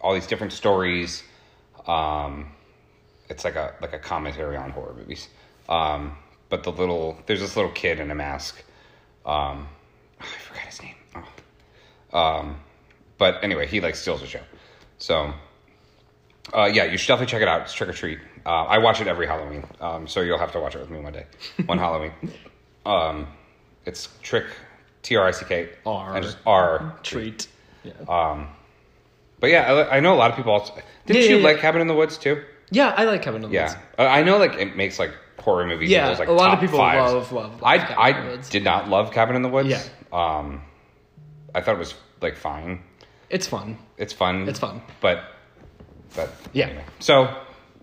all 0.00 0.14
these 0.14 0.26
different 0.26 0.52
stories. 0.52 1.22
Um, 1.86 2.52
it's 3.28 3.44
like 3.44 3.56
a 3.56 3.74
like 3.80 3.92
a 3.92 3.98
commentary 3.98 4.56
on 4.56 4.70
horror 4.70 4.94
movies. 4.94 5.28
Um, 5.68 6.16
but 6.48 6.62
the 6.62 6.72
little 6.72 7.18
there's 7.26 7.40
this 7.40 7.56
little 7.56 7.72
kid 7.72 8.00
in 8.00 8.10
a 8.10 8.14
mask. 8.14 8.62
Um, 9.24 9.68
I 10.20 10.24
forgot 10.24 10.62
his 10.64 10.82
name. 10.82 10.94
Oh. 11.14 11.28
Um, 12.14 12.60
but 13.18 13.42
anyway, 13.44 13.66
he 13.66 13.80
like 13.80 13.94
steals 13.96 14.20
the 14.20 14.26
show. 14.26 14.40
So 14.98 15.32
uh, 16.54 16.66
yeah, 16.72 16.84
you 16.84 16.96
should 16.96 17.08
definitely 17.08 17.30
check 17.30 17.42
it 17.42 17.48
out. 17.48 17.62
It's 17.62 17.72
Trick 17.74 17.88
'r 17.88 17.94
Treat. 17.94 18.18
Uh, 18.46 18.50
I 18.64 18.78
watch 18.78 19.00
it 19.00 19.06
every 19.08 19.26
Halloween, 19.26 19.64
um, 19.80 20.06
so 20.06 20.20
you'll 20.20 20.38
have 20.38 20.52
to 20.52 20.60
watch 20.60 20.74
it 20.74 20.78
with 20.80 20.90
me 20.90 21.00
one 21.00 21.12
day, 21.14 21.26
one 21.66 21.78
Halloween. 21.78 22.12
Um, 22.84 23.26
it's 23.86 24.08
Trick, 24.22 24.44
T 25.02 25.16
R 25.16 25.26
I 25.26 25.30
C 25.30 25.44
K, 25.46 25.70
R. 25.86 26.14
and 26.14 26.24
just 26.24 26.36
R 26.46 26.98
Treat. 27.02 27.48
Yeah. 27.82 27.92
Um, 28.08 28.48
but 29.40 29.50
yeah, 29.50 29.72
I, 29.72 29.96
I 29.96 30.00
know 30.00 30.14
a 30.14 30.16
lot 30.16 30.30
of 30.30 30.36
people. 30.36 30.52
Also, 30.52 30.74
didn't 31.06 31.22
Yeah, 31.22 31.28
you 31.30 31.36
yeah, 31.38 31.44
like. 31.44 31.58
Cabin 31.58 31.80
in 31.80 31.86
the 31.86 31.94
Woods 31.94 32.16
too? 32.18 32.42
yeah, 32.70 32.94
I 32.96 33.04
like 33.04 33.22
Cabin 33.22 33.44
in 33.44 33.50
Kevin. 33.50 33.54
Yeah, 33.54 33.78
Uh, 33.98 34.06
I 34.08 34.22
know. 34.22 34.36
Like 34.38 34.54
it 34.54 34.76
makes 34.76 34.98
like 34.98 35.12
horror 35.38 35.66
movies. 35.66 35.90
Yeah, 35.90 36.08
those, 36.08 36.18
like, 36.18 36.28
a 36.28 36.32
lot 36.32 36.52
of 36.54 36.60
people 36.60 36.78
fives. 36.78 37.12
love- 37.12 37.32
love- 37.32 37.52
love 37.54 37.62
I 37.64 37.78
Cabin 37.78 37.96
I 37.98 38.20
the 38.20 38.30
Woods. 38.30 38.48
did 38.50 38.64
not 38.64 38.88
love 38.88 39.10
Cabin 39.12 39.36
in 39.36 39.42
the 39.42 39.48
Woods. 39.50 39.68
Yeah. 39.68 39.82
Um, 40.12 40.62
I 41.54 41.60
thought 41.60 41.76
it 41.76 41.78
was 41.78 41.94
like 42.20 42.36
fine. 42.36 42.80
It's 43.30 43.46
fun. 43.46 43.78
It's 43.96 44.12
fun. 44.12 44.48
It's 44.48 44.58
fun. 44.58 44.82
But 45.00 45.24
but 46.14 46.30
Yeah. 46.52 46.66
Anyway. 46.66 46.84
So 47.00 47.34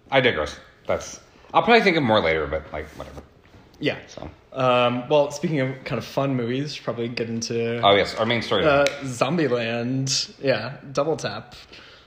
I 0.10 0.22
digress. 0.22 0.58
That's 0.88 1.20
I'll 1.54 1.64
probably 1.64 1.82
think 1.82 1.98
of 1.98 2.04
more 2.04 2.20
later, 2.22 2.48
but 2.48 2.72
like 2.72 2.88
whatever. 2.98 3.22
Yeah. 3.80 3.98
So 4.08 4.30
Um, 4.54 5.08
well, 5.10 5.32
speaking 5.32 5.60
of 5.62 5.84
kind 5.86 5.98
of 5.98 6.06
fun 6.06 6.36
movies, 6.36 6.78
probably 6.78 7.08
get 7.10 7.30
into 7.30 7.82
oh 7.82 7.96
yes, 7.96 8.16
our 8.16 8.26
main 8.26 8.42
story. 8.42 8.64
uh, 8.66 8.86
Zombieland. 9.04 10.34
Yeah, 10.44 10.78
Double 10.92 11.18
Tap. 11.18 11.56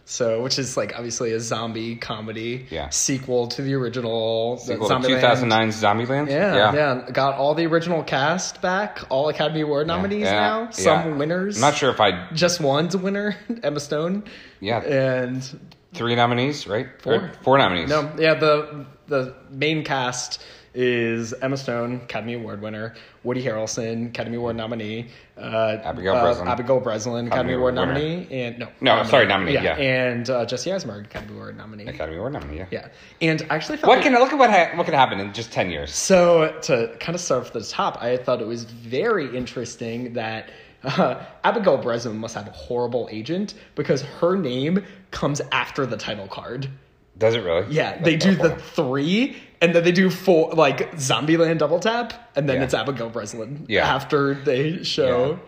So, 0.07 0.42
which 0.42 0.59
is 0.59 0.76
like 0.76 0.92
obviously 0.94 1.32
a 1.32 1.40
zombie 1.40 1.96
comedy 1.96 2.66
Yeah. 2.70 2.90
sequel 2.90 3.46
to 3.48 3.62
the 3.62 3.74
original 3.74 4.59
uh, 4.61 4.62
Sequel 4.62 4.88
to 4.88 4.94
Zombieland. 4.94 5.22
2009's 5.22 5.82
Zombieland. 5.82 6.28
Yeah, 6.28 6.74
yeah, 6.74 7.11
Got 7.11 7.36
all 7.36 7.55
the 7.55 7.64
original 7.66 8.02
cast 8.02 8.61
back, 8.61 9.00
all 9.09 9.30
Academy 9.30 9.62
Award 9.62 9.86
nominees 9.86 10.24
Yeah, 10.24 10.32
now, 10.32 10.70
some 10.70 11.11
yeah. 11.12 11.16
winners. 11.16 11.57
I'm 11.57 11.62
not 11.62 11.74
sure 11.76 11.88
if 11.90 12.00
I 12.02 12.28
Just 12.34 12.61
one's 12.61 12.94
a 12.94 12.98
winner, 12.98 13.34
Emma 13.62 13.80
Stone. 13.80 14.24
Yeah. 14.61 14.80
And 14.80 15.72
three 15.94 16.14
nominees, 16.16 16.66
right? 16.66 16.88
Four. 17.00 17.14
Or 17.14 17.32
four 17.42 17.57
nominees. 17.59 17.88
no, 17.88 18.12
yeah, 18.18 18.34
the 18.34 18.84
the 19.07 19.34
main 19.50 19.84
cast 19.84 20.42
is 20.75 21.33
Emma 21.35 21.57
Stone, 21.57 21.97
Academy 22.05 22.35
Award 22.35 22.61
winner, 22.61 22.95
Woody 23.22 23.43
Harrelson, 23.45 24.09
Academy 24.09 24.37
Award 24.37 24.57
nominee, 24.57 25.07
uh, 25.39 25.79
Abigail 25.85 26.14
uh, 26.16 26.22
Breslin. 26.22 26.49
Abigail 26.49 26.81
Breslin, 26.81 27.27
Academy, 27.27 27.29
Academy 27.29 27.55
Award 27.55 27.75
winner. 27.75 27.87
nominee, 27.95 28.27
and 28.31 28.59
no, 28.59 28.68
No, 28.81 29.03
sorry, 29.05 29.27
nominee, 29.27 29.55
yeah. 29.55 29.77
and 29.77 30.29
uh, 30.29 30.45
Jesse 30.45 30.72
Eisenberg, 30.72 31.05
Academy 31.07 31.35
Award 31.35 31.57
nominee. 31.57 31.87
Academy 31.87 32.16
Award 32.18 32.33
nominee. 32.33 32.59
Yeah. 32.59 32.66
Yeah, 32.70 32.89
and 33.20 33.43
I 33.51 33.55
actually 33.55 33.79
What 33.79 34.03
can 34.03 34.12
look 34.14 34.33
at 34.33 34.39
what 34.39 34.51
ha- 34.51 34.72
what 34.77 34.85
can 34.85 34.95
happen 34.95 35.20
in 35.20 35.33
just 35.33 35.53
ten 35.53 35.70
years? 35.70 35.93
So 35.95 36.59
to 36.62 36.97
kind 37.01 37.14
of 37.14 37.20
start 37.20 37.47
from 37.49 37.61
the 37.61 37.66
top, 37.66 38.03
I 38.03 38.16
thought 38.16 38.41
it 38.41 38.47
was 38.47 38.64
very 38.64 39.37
interesting 39.37 40.14
that 40.14 40.51
uh, 40.83 41.22
Abigail 41.45 41.79
Breslin 41.79 42.18
must 42.18 42.35
have 42.35 42.47
a 42.49 42.51
horrible 42.51 43.09
agent 43.11 43.55
because 43.75 44.03
her 44.03 44.37
name 44.37 44.85
comes 45.12 45.41
after 45.53 45.87
the 45.87 45.97
title 45.97 46.27
card. 46.27 46.68
Does 47.16 47.37
it 47.37 47.45
really? 47.45 47.72
Yeah, 47.72 48.03
they 48.03 48.16
do 48.16 48.35
the 48.35 48.57
three, 48.57 49.37
and 49.64 49.74
then 49.74 49.82
they 49.84 49.92
do 49.92 50.10
four, 50.10 50.52
like 50.52 50.92
Zombieland 50.96 51.58
double 51.58 51.80
tap, 51.80 52.12
and 52.36 52.48
then 52.48 52.56
Yeah. 52.58 52.64
it's 52.64 52.74
Abigail 52.74 53.08
Breslin. 53.10 53.64
Yeah. 53.68 53.94
After 53.94 54.34
they 54.34 54.82
show 54.82 55.38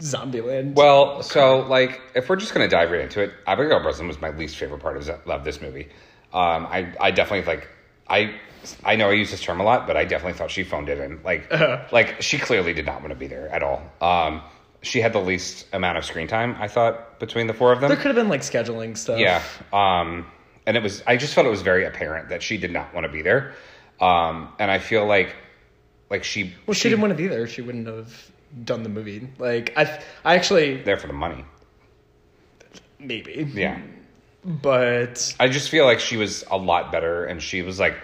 Zombieland. 0.00 0.74
Well, 0.74 1.22
so 1.22 1.60
like, 1.60 2.00
if 2.14 2.28
we're 2.28 2.36
just 2.36 2.52
gonna 2.54 2.68
dive 2.68 2.90
right 2.90 3.00
into 3.00 3.20
it, 3.22 3.32
Abigail 3.46 3.80
Breslin 3.82 4.08
was 4.08 4.20
my 4.20 4.30
least 4.30 4.56
favorite 4.56 4.80
part 4.80 4.96
of, 4.96 5.08
of 5.08 5.44
this 5.44 5.60
movie. 5.60 5.88
Um, 6.32 6.66
I 6.66 6.92
I 7.00 7.10
definitely 7.10 7.46
like 7.46 7.68
I 8.08 8.34
I 8.84 8.96
know 8.96 9.10
I 9.10 9.12
use 9.12 9.30
this 9.30 9.42
term 9.42 9.60
a 9.60 9.64
lot, 9.64 9.86
but 9.86 9.96
I 9.96 10.04
definitely 10.04 10.38
thought 10.38 10.50
she 10.50 10.64
phoned 10.64 10.88
it 10.88 10.98
in. 10.98 11.20
Like 11.22 11.50
like 11.92 12.22
she 12.22 12.38
clearly 12.38 12.72
did 12.72 12.86
not 12.86 13.00
want 13.00 13.10
to 13.10 13.18
be 13.18 13.26
there 13.26 13.48
at 13.48 13.62
all. 13.62 13.82
Um, 14.00 14.42
she 14.82 15.00
had 15.00 15.12
the 15.12 15.20
least 15.20 15.66
amount 15.72 15.96
of 15.98 16.04
screen 16.04 16.26
time 16.26 16.56
I 16.58 16.68
thought 16.68 17.20
between 17.20 17.46
the 17.46 17.54
four 17.54 17.72
of 17.72 17.80
them. 17.80 17.88
there 17.88 17.96
could 17.96 18.06
have 18.08 18.16
been 18.16 18.28
like 18.28 18.40
scheduling 18.40 18.96
stuff. 18.96 19.18
Yeah. 19.20 19.42
Um, 19.72 20.26
and 20.66 20.76
it 20.76 20.82
was, 20.82 21.02
I 21.06 21.16
just 21.16 21.34
felt 21.34 21.46
it 21.46 21.50
was 21.50 21.62
very 21.62 21.84
apparent 21.84 22.28
that 22.28 22.42
she 22.42 22.56
did 22.56 22.72
not 22.72 22.94
want 22.94 23.04
to 23.04 23.12
be 23.12 23.22
there. 23.22 23.54
Um, 24.00 24.52
and 24.58 24.70
I 24.70 24.78
feel 24.78 25.06
like, 25.06 25.34
like 26.10 26.24
she, 26.24 26.54
Well, 26.66 26.74
she, 26.74 26.88
didn't 26.88 27.00
want 27.00 27.12
to 27.12 27.16
be 27.16 27.26
there. 27.28 27.46
She 27.46 27.62
wouldn't 27.62 27.86
have 27.86 28.30
done 28.64 28.82
the 28.82 28.88
movie. 28.88 29.28
Like 29.38 29.72
I, 29.76 30.02
I 30.24 30.34
actually 30.34 30.82
there 30.82 30.96
for 30.96 31.06
the 31.06 31.12
money. 31.12 31.44
maybe. 32.98 33.48
Yeah. 33.54 33.80
But 34.44 35.34
I 35.38 35.48
just 35.48 35.70
feel 35.70 35.84
like 35.84 36.00
she 36.00 36.16
was 36.16 36.44
a 36.50 36.56
lot 36.56 36.90
better 36.90 37.24
and 37.24 37.40
she 37.40 37.62
was 37.62 37.78
like, 37.78 37.96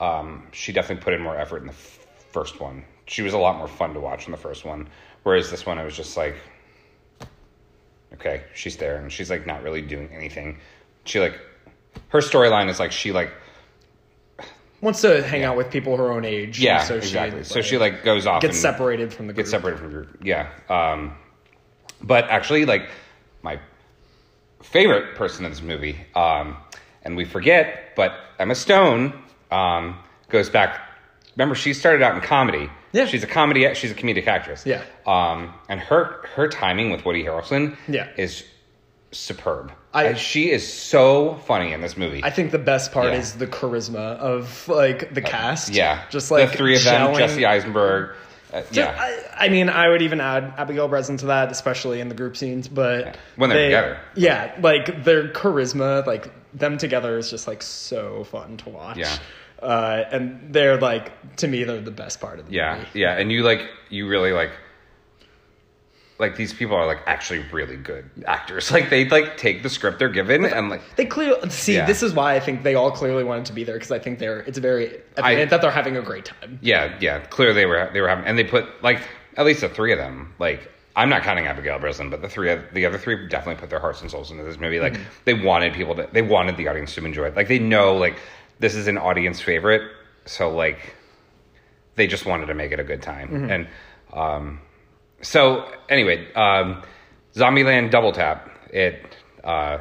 um, 0.00 0.46
she 0.52 0.72
definitely 0.72 1.02
put 1.02 1.14
in 1.14 1.22
more 1.22 1.36
effort 1.36 1.58
in 1.58 1.66
the 1.66 1.72
f- 1.72 2.06
first 2.32 2.60
one. 2.60 2.84
She 3.06 3.22
was 3.22 3.32
a 3.32 3.38
lot 3.38 3.56
more 3.56 3.68
fun 3.68 3.94
to 3.94 4.00
watch 4.00 4.26
in 4.26 4.32
the 4.32 4.38
first 4.38 4.64
one. 4.64 4.88
Whereas 5.22 5.50
this 5.50 5.64
one, 5.64 5.78
I 5.78 5.84
was 5.84 5.96
just 5.96 6.16
like, 6.16 6.36
okay, 8.14 8.42
she's 8.54 8.76
there 8.76 8.96
and 8.96 9.10
she's 9.12 9.30
like 9.30 9.46
not 9.46 9.62
really 9.62 9.82
doing 9.82 10.10
anything. 10.12 10.58
She 11.04 11.20
like, 11.20 11.38
her 12.08 12.20
storyline 12.20 12.68
is 12.68 12.78
like, 12.78 12.92
she 12.92 13.12
like, 13.12 13.32
wants 14.80 15.00
to 15.02 15.22
hang 15.22 15.42
out 15.42 15.56
with 15.56 15.70
people 15.70 15.96
her 15.96 16.10
own 16.10 16.24
age. 16.24 16.60
yeah, 16.60 16.82
so 16.84 16.96
exactly. 16.96 17.42
She, 17.42 17.48
so 17.50 17.62
she 17.62 17.78
like 17.78 18.04
goes 18.04 18.26
off 18.26 18.42
gets 18.42 18.58
separated 18.58 19.12
from 19.12 19.26
the 19.26 19.32
group. 19.32 19.46
get 19.46 19.50
separated 19.50 19.80
from 19.80 19.90
your 19.90 20.06
yeah 20.22 20.50
um 20.68 21.16
but 22.00 22.24
actually 22.26 22.64
like 22.64 22.88
my 23.42 23.58
favorite 24.62 25.16
person 25.16 25.44
in 25.44 25.50
this 25.50 25.62
movie 25.62 25.98
um 26.14 26.56
and 27.02 27.16
we 27.16 27.24
forget 27.24 27.90
but 27.96 28.12
emma 28.38 28.54
stone 28.54 29.12
um 29.50 29.98
goes 30.28 30.48
back 30.48 30.80
remember 31.34 31.56
she 31.56 31.74
started 31.74 32.00
out 32.02 32.14
in 32.14 32.20
comedy 32.20 32.70
Yeah. 32.92 33.06
she's 33.06 33.24
a 33.24 33.26
comedy 33.26 33.74
she's 33.74 33.90
a 33.90 33.94
comedic 33.94 34.28
actress 34.28 34.64
Yeah. 34.64 34.82
um 35.06 35.52
and 35.68 35.80
her 35.80 36.24
her 36.36 36.46
timing 36.46 36.90
with 36.92 37.04
woody 37.04 37.24
harrelson 37.24 37.76
Yeah. 37.88 38.08
is 38.16 38.44
superb 39.10 39.72
I- 39.94 40.14
she 40.14 40.50
is 40.50 40.70
so 40.70 41.34
funny 41.46 41.72
in 41.72 41.80
this 41.80 41.96
movie 41.96 42.22
I 42.22 42.30
think 42.30 42.50
the 42.50 42.58
best 42.58 42.92
part 42.92 43.06
Yeah. 43.12 43.18
is 43.18 43.32
the 43.34 43.46
charisma 43.46 44.16
of 44.18 44.68
like 44.68 45.14
the 45.14 45.22
cast. 45.22 45.70
yeah 45.72 46.02
just 46.10 46.30
like 46.30 46.50
the 46.50 46.56
three 46.56 46.76
of 46.76 46.84
them 46.84 47.14
jesse 47.16 47.44
eisenberg 47.46 48.14
uh, 48.52 48.62
Ju- 48.72 48.80
yeah 48.80 48.96
I, 48.98 49.46
I 49.46 49.48
mean, 49.50 49.68
I 49.68 49.88
would 49.90 50.00
even 50.02 50.20
add 50.22 50.54
Abigail 50.56 50.88
Breslin 50.88 51.18
to 51.18 51.26
that, 51.26 51.52
especially 51.52 52.00
in 52.00 52.08
the 52.08 52.14
group 52.14 52.34
scenes. 52.36 52.66
But 52.66 53.16
When 53.36 53.50
they're 53.50 53.58
they- 53.58 53.64
together. 53.66 53.98
yeah, 54.16 54.54
like 54.60 55.04
their 55.04 55.28
charisma, 55.28 56.04
like 56.06 56.32
them 56.54 56.76
together 56.78 57.18
is 57.18 57.30
just 57.30 57.46
like 57.46 57.62
so 57.62 58.24
fun 58.24 58.56
to 58.56 58.70
watch. 58.70 58.96
Yeah. 58.96 59.14
uh, 59.62 60.04
and 60.10 60.52
they're 60.52 60.78
like 60.80 61.12
to 61.36 61.46
me, 61.46 61.64
they're 61.64 61.80
the 61.82 61.90
best 61.90 62.20
part 62.22 62.38
of 62.40 62.46
the 62.46 62.52
Yeah, 62.52 62.76
movie. 62.78 62.88
yeah, 63.00 63.18
and 63.18 63.30
you 63.30 63.42
like 63.42 63.60
you 63.90 64.08
really 64.08 64.32
like 64.32 64.50
like 66.18 66.36
these 66.36 66.52
people 66.52 66.74
are 66.74 66.86
like 66.86 66.98
actually 67.06 67.44
really 67.52 67.76
good 67.76 68.10
actors. 68.26 68.70
Like 68.78 68.90
they 68.90 69.08
like 69.08 69.36
take 69.36 69.62
the 69.62 69.70
script 69.70 69.98
they're 69.98 70.08
given 70.08 70.44
and 70.44 70.68
like 70.70 70.82
They 70.96 71.06
clearly 71.06 71.48
see. 71.50 71.74
Yeah. 71.76 71.86
This 71.86 72.02
is 72.02 72.12
why 72.12 72.34
I 72.34 72.40
think 72.40 72.62
they 72.64 72.74
all 72.74 72.90
clearly 72.90 73.24
wanted 73.24 73.44
to 73.46 73.52
be 73.52 73.64
there 73.64 73.76
because 73.76 73.90
I 73.92 73.98
think 73.98 74.18
they're. 74.18 74.40
It's 74.40 74.58
very 74.58 75.00
I- 75.16 75.44
that 75.44 75.60
they're 75.62 75.70
having 75.70 75.96
a 75.96 76.02
great 76.02 76.24
time. 76.24 76.58
yeah, 76.62 76.96
yeah, 77.00 77.20
clearly 77.26 77.54
they 77.54 77.66
were 77.66 77.88
they 77.92 78.00
were 78.00 78.08
having 78.08 78.24
and 78.24 78.36
they 78.38 78.44
put 78.44 78.66
like 78.82 79.00
at 79.36 79.46
least 79.46 79.60
the 79.60 79.68
three 79.68 79.92
of 79.92 79.98
them 79.98 80.34
like 80.38 80.70
I'm 80.96 81.08
not 81.08 81.22
counting 81.22 81.46
Abigail 81.46 81.78
Breslin, 81.78 82.10
but 82.10 82.22
the 82.22 82.28
three 82.28 82.50
of 82.50 82.60
the 82.74 82.84
other 82.84 82.98
three 82.98 83.28
definitely 83.28 83.60
put 83.60 83.70
their 83.70 83.78
hearts 83.78 84.00
and 84.02 84.10
souls 84.10 84.32
into 84.32 84.42
this 84.42 84.58
movie. 84.58 84.80
Like 84.80 84.98
they 85.24 85.34
wanted 85.34 85.72
people 85.72 85.94
to 85.94 86.08
they 86.12 86.22
wanted 86.22 86.56
the 86.56 86.66
audience 86.66 86.92
to 86.96 87.04
enjoy 87.04 87.26
it. 87.26 87.36
Like 87.36 87.46
they 87.46 87.60
know 87.60 87.96
like 87.96 88.18
this 88.58 88.74
is 88.74 88.88
an 88.88 88.98
audience 88.98 89.40
favorite, 89.40 89.82
so 90.26 90.50
like 90.50 90.96
they 91.94 92.08
just 92.08 92.26
wanted 92.26 92.46
to 92.46 92.54
make 92.54 92.72
it 92.72 92.80
a 92.80 92.84
good 92.84 93.02
time. 93.02 93.48
And 93.50 93.68
um 94.12 94.60
so 95.22 95.70
anyway, 95.88 96.32
um 96.34 96.82
Zombieland 97.34 97.90
Double 97.90 98.12
Tap, 98.12 98.48
it 98.72 99.16
uh 99.44 99.78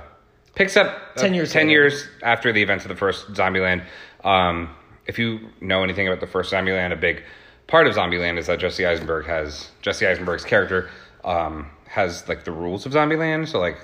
picks 0.55 0.75
up 0.77 0.87
uh, 1.15 1.19
10 1.19 1.33
years 1.33 1.51
10 1.51 1.61
later. 1.67 1.71
years 1.71 2.07
after 2.23 2.51
the 2.51 2.61
events 2.61 2.85
of 2.85 2.89
the 2.89 2.95
first 2.95 3.33
Zombieland. 3.33 3.85
Um 4.23 4.69
if 5.05 5.17
you 5.17 5.39
know 5.61 5.83
anything 5.83 6.07
about 6.07 6.19
the 6.19 6.27
first 6.27 6.51
Zombieland, 6.51 6.91
a 6.91 6.97
big 6.97 7.23
part 7.67 7.87
of 7.87 7.95
Zombieland 7.95 8.37
is 8.37 8.47
that 8.47 8.59
Jesse 8.59 8.85
Eisenberg 8.85 9.25
has 9.25 9.71
Jesse 9.81 10.05
Eisenberg's 10.05 10.43
character 10.45 10.89
um 11.23 11.69
has 11.87 12.27
like 12.27 12.43
the 12.43 12.51
rules 12.51 12.85
of 12.85 12.91
Zombieland, 12.91 13.47
so 13.47 13.59
like 13.59 13.77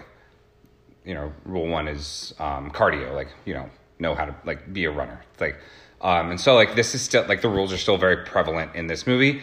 you 1.06 1.14
know, 1.14 1.34
rule 1.46 1.68
one 1.68 1.88
is 1.88 2.34
um, 2.40 2.72
cardio, 2.72 3.14
like 3.14 3.30
you 3.46 3.54
know, 3.54 3.70
know 4.00 4.16
how 4.16 4.26
to 4.26 4.36
like 4.46 4.72
be 4.74 4.86
a 4.86 4.92
runner. 4.92 5.22
It's 5.34 5.42
like, 5.42 5.58
um, 6.02 6.32
and 6.32 6.40
so 6.40 6.56
like 6.56 6.76
this 6.76 6.96
is 6.96 7.02
still 7.02 7.26
like 7.28 7.42
the 7.42 7.50
rules 7.50 7.74
are 7.74 7.78
still 7.78 7.98
very 7.98 8.26
prevalent 8.26 8.76
in 8.76 8.88
this 8.88 9.06
movie. 9.06 9.42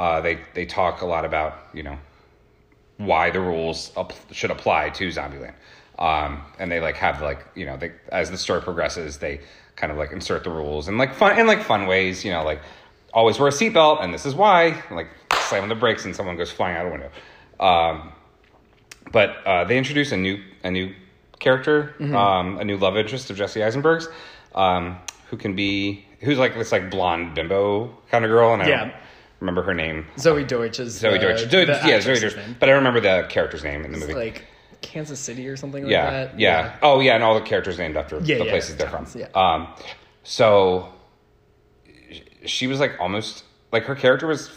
Uh, 0.00 0.20
they 0.26 0.34
they 0.54 0.64
talk 0.66 1.02
a 1.02 1.06
lot 1.14 1.24
about 1.30 1.52
you 1.74 1.82
know 1.88 1.98
why 2.96 3.30
the 3.30 3.40
rules 3.40 3.92
up, 3.96 4.12
should 4.38 4.50
apply 4.50 4.90
to 4.90 5.08
Zombieland, 5.08 5.54
um, 5.98 6.42
and 6.58 6.70
they 6.72 6.80
like 6.80 6.96
have 6.96 7.20
like 7.30 7.40
you 7.54 7.66
know 7.66 7.76
they 7.76 7.90
as 8.10 8.30
the 8.30 8.38
story 8.38 8.62
progresses 8.62 9.18
they 9.18 9.40
kind 9.76 9.90
of 9.92 9.98
like 9.98 10.12
insert 10.12 10.44
the 10.44 10.50
rules 10.50 10.88
and 10.88 10.96
like 10.98 11.12
fun 11.14 11.38
in 11.38 11.46
like 11.46 11.62
fun 11.62 11.86
ways. 11.86 12.24
You 12.24 12.32
know, 12.32 12.44
like 12.44 12.60
always 13.12 13.38
wear 13.38 13.48
a 13.48 13.52
seatbelt, 13.52 14.02
and 14.02 14.12
this 14.14 14.24
is 14.26 14.34
why. 14.34 14.64
and, 14.88 14.96
like 15.00 15.08
slam 15.48 15.62
on 15.64 15.68
the 15.68 15.74
brakes 15.74 16.04
and 16.06 16.14
someone 16.16 16.36
goes 16.36 16.50
flying 16.50 16.76
out 16.78 16.86
a 16.86 16.90
window. 16.90 17.10
Um, 17.68 18.12
but 19.12 19.30
uh, 19.46 19.64
they 19.64 19.76
introduce 19.76 20.12
a 20.12 20.16
new 20.16 20.38
a 20.64 20.70
new 20.70 20.94
character, 21.38 21.94
Mm-hmm. 21.98 22.14
um, 22.16 22.58
a 22.58 22.64
new 22.64 22.76
love 22.76 22.96
interest 22.96 23.30
of 23.30 23.36
Jesse 23.36 23.62
Eisenberg's, 23.62 24.08
um, 24.54 24.96
who 25.28 25.36
can 25.36 25.54
be 25.56 26.04
who's 26.20 26.38
like 26.38 26.54
this 26.54 26.72
like 26.72 26.90
blonde 26.90 27.34
bimbo 27.34 27.88
kind 28.10 28.24
of 28.24 28.30
girl, 28.30 28.52
and 28.54 28.62
I 28.62 28.68
Yeah. 28.68 28.90
Remember 29.40 29.62
her 29.62 29.74
name. 29.74 30.06
Zoey 30.16 30.46
Deutch 30.46 30.78
is 30.80 31.02
Zoey 31.02 31.12
the- 31.12 31.18
Deutch, 31.18 31.50
the 31.50 31.88
yeah, 31.88 31.98
Zoey 31.98 32.20
Deutch, 32.20 32.36
name. 32.36 32.56
but 32.60 32.68
I 32.68 32.72
don't 32.72 32.84
remember 32.84 33.00
the 33.00 33.26
character's 33.30 33.64
name 33.64 33.84
in 33.84 33.92
the 33.92 33.98
It's 33.98 34.06
movie. 34.06 34.14
like 34.18 34.44
Kansas 34.82 35.18
City 35.18 35.48
or 35.48 35.56
something 35.56 35.84
like 35.84 35.90
yeah, 35.92 36.10
that. 36.10 36.38
yeah, 36.38 36.76
Oh, 36.82 37.00
yeah, 37.00 37.14
and 37.14 37.24
all 37.24 37.34
the 37.34 37.40
characters 37.46 37.78
named 37.78 37.96
after 37.96 38.16
Yeah, 38.20 38.38
the 38.38 38.44
yeah, 38.44 38.50
places 38.50 38.76
they're 38.76 38.88
from. 38.90 39.06
yeah. 39.14 39.28
Um, 39.34 39.68
so 40.24 40.90
she 42.44 42.66
was 42.66 42.80
like 42.80 42.92
almost 43.00 43.44
like 43.72 43.84
her 43.84 43.94
character 43.94 44.26
was 44.26 44.50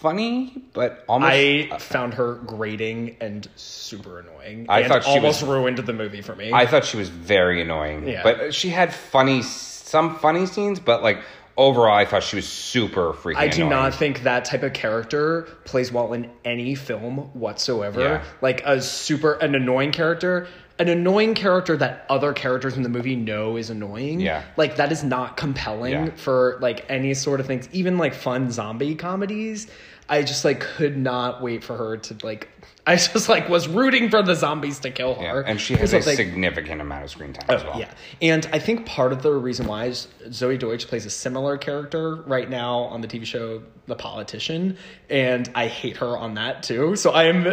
funny, 0.00 0.62
but 0.72 1.04
almost 1.08 1.32
I 1.32 1.78
found 1.78 2.14
her 2.14 2.34
grating 2.34 3.16
and 3.20 3.46
super 3.56 4.20
annoying. 4.20 4.66
I 4.70 4.86
thought 4.88 5.04
she 5.04 5.10
almost 5.10 5.42
was- 5.42 5.50
ruined 5.50 5.78
the 5.78 5.92
movie 5.92 6.20
for 6.22 6.34
me. 6.34 6.50
I 6.52 6.66
thought 6.66 6.84
she 6.84 6.96
was 6.96 7.08
very 7.10 7.60
annoying. 7.60 8.08
Yeah. 8.08 8.22
But 8.22 8.54
she 8.54 8.68
had 8.70 8.92
funny, 8.94 9.42
some 9.42 10.16
funny 10.18 10.46
scenes, 10.46 10.80
but 10.80 11.02
like 11.02 11.18
overall, 11.56 11.94
I 11.94 12.04
thought 12.04 12.22
she 12.22 12.36
was 12.36 12.48
super 12.48 13.12
freaking 13.12 13.36
I 13.36 13.48
do 13.48 13.62
annoying. 13.62 13.70
not 13.70 13.94
think 13.94 14.22
that 14.24 14.44
type 14.44 14.62
of 14.62 14.72
character 14.72 15.42
plays 15.64 15.92
well 15.92 16.12
in 16.12 16.30
any 16.44 16.74
film 16.74 17.18
whatsoever. 17.34 18.00
Yeah. 18.00 18.24
Like 18.40 18.62
a 18.64 18.80
super 18.82 19.34
an 19.34 19.54
annoying 19.54 19.92
character, 19.92 20.46
an 20.78 20.88
annoying 20.88 21.34
character 21.34 21.76
that 21.76 22.04
other 22.08 22.32
characters 22.32 22.76
in 22.76 22.82
the 22.82 22.88
movie 22.88 23.16
know 23.16 23.56
is 23.56 23.70
annoying. 23.70 24.20
Yeah. 24.20 24.42
Like 24.56 24.76
that 24.76 24.90
is 24.92 25.04
not 25.04 25.36
compelling 25.36 25.92
Yeah. 25.92 26.10
for 26.16 26.58
like 26.60 26.84
any 26.88 27.14
sort 27.14 27.40
of 27.40 27.46
things, 27.46 27.68
even 27.72 27.98
like 27.98 28.14
fun 28.14 28.50
zombie 28.50 28.94
comedies. 28.94 29.68
I 30.08 30.22
just 30.22 30.44
like 30.44 30.60
could 30.60 30.96
not 30.96 31.42
wait 31.42 31.64
for 31.64 31.76
her 31.76 31.96
to 31.96 32.26
like 32.26 32.48
I 32.86 32.96
just 32.96 33.28
like 33.30 33.48
was 33.48 33.66
rooting 33.66 34.10
for 34.10 34.22
the 34.22 34.34
zombies 34.34 34.78
to 34.80 34.90
kill 34.90 35.16
Yeah, 35.20 35.32
her. 35.32 35.40
and 35.42 35.58
she 35.60 35.74
has 35.76 35.92
a 35.94 35.96
like, 35.96 36.16
significant 36.16 36.80
amount 36.82 37.04
of 37.04 37.10
screen 37.10 37.32
time 37.32 37.46
as 37.48 37.64
well. 37.64 37.78
yeah, 37.80 37.90
and 38.20 38.46
I 38.52 38.58
think 38.58 38.84
part 38.84 39.12
of 39.12 39.22
the 39.22 39.32
reason 39.32 39.66
why 39.66 39.86
is 39.86 40.08
Zoey 40.26 40.58
Deutch 40.58 40.86
plays 40.86 41.06
a 41.06 41.10
similar 41.10 41.56
character 41.56 42.16
right 42.16 42.48
now 42.50 42.80
on 42.80 43.00
the 43.00 43.08
TV 43.08 43.24
show 43.24 43.62
The 43.86 43.96
Politician, 43.96 44.76
and 45.08 45.50
I 45.54 45.66
hate 45.68 45.96
her 45.96 46.16
on 46.18 46.34
that 46.34 46.62
too. 46.62 46.94
So 46.96 47.12
I 47.12 47.24
am 47.24 47.44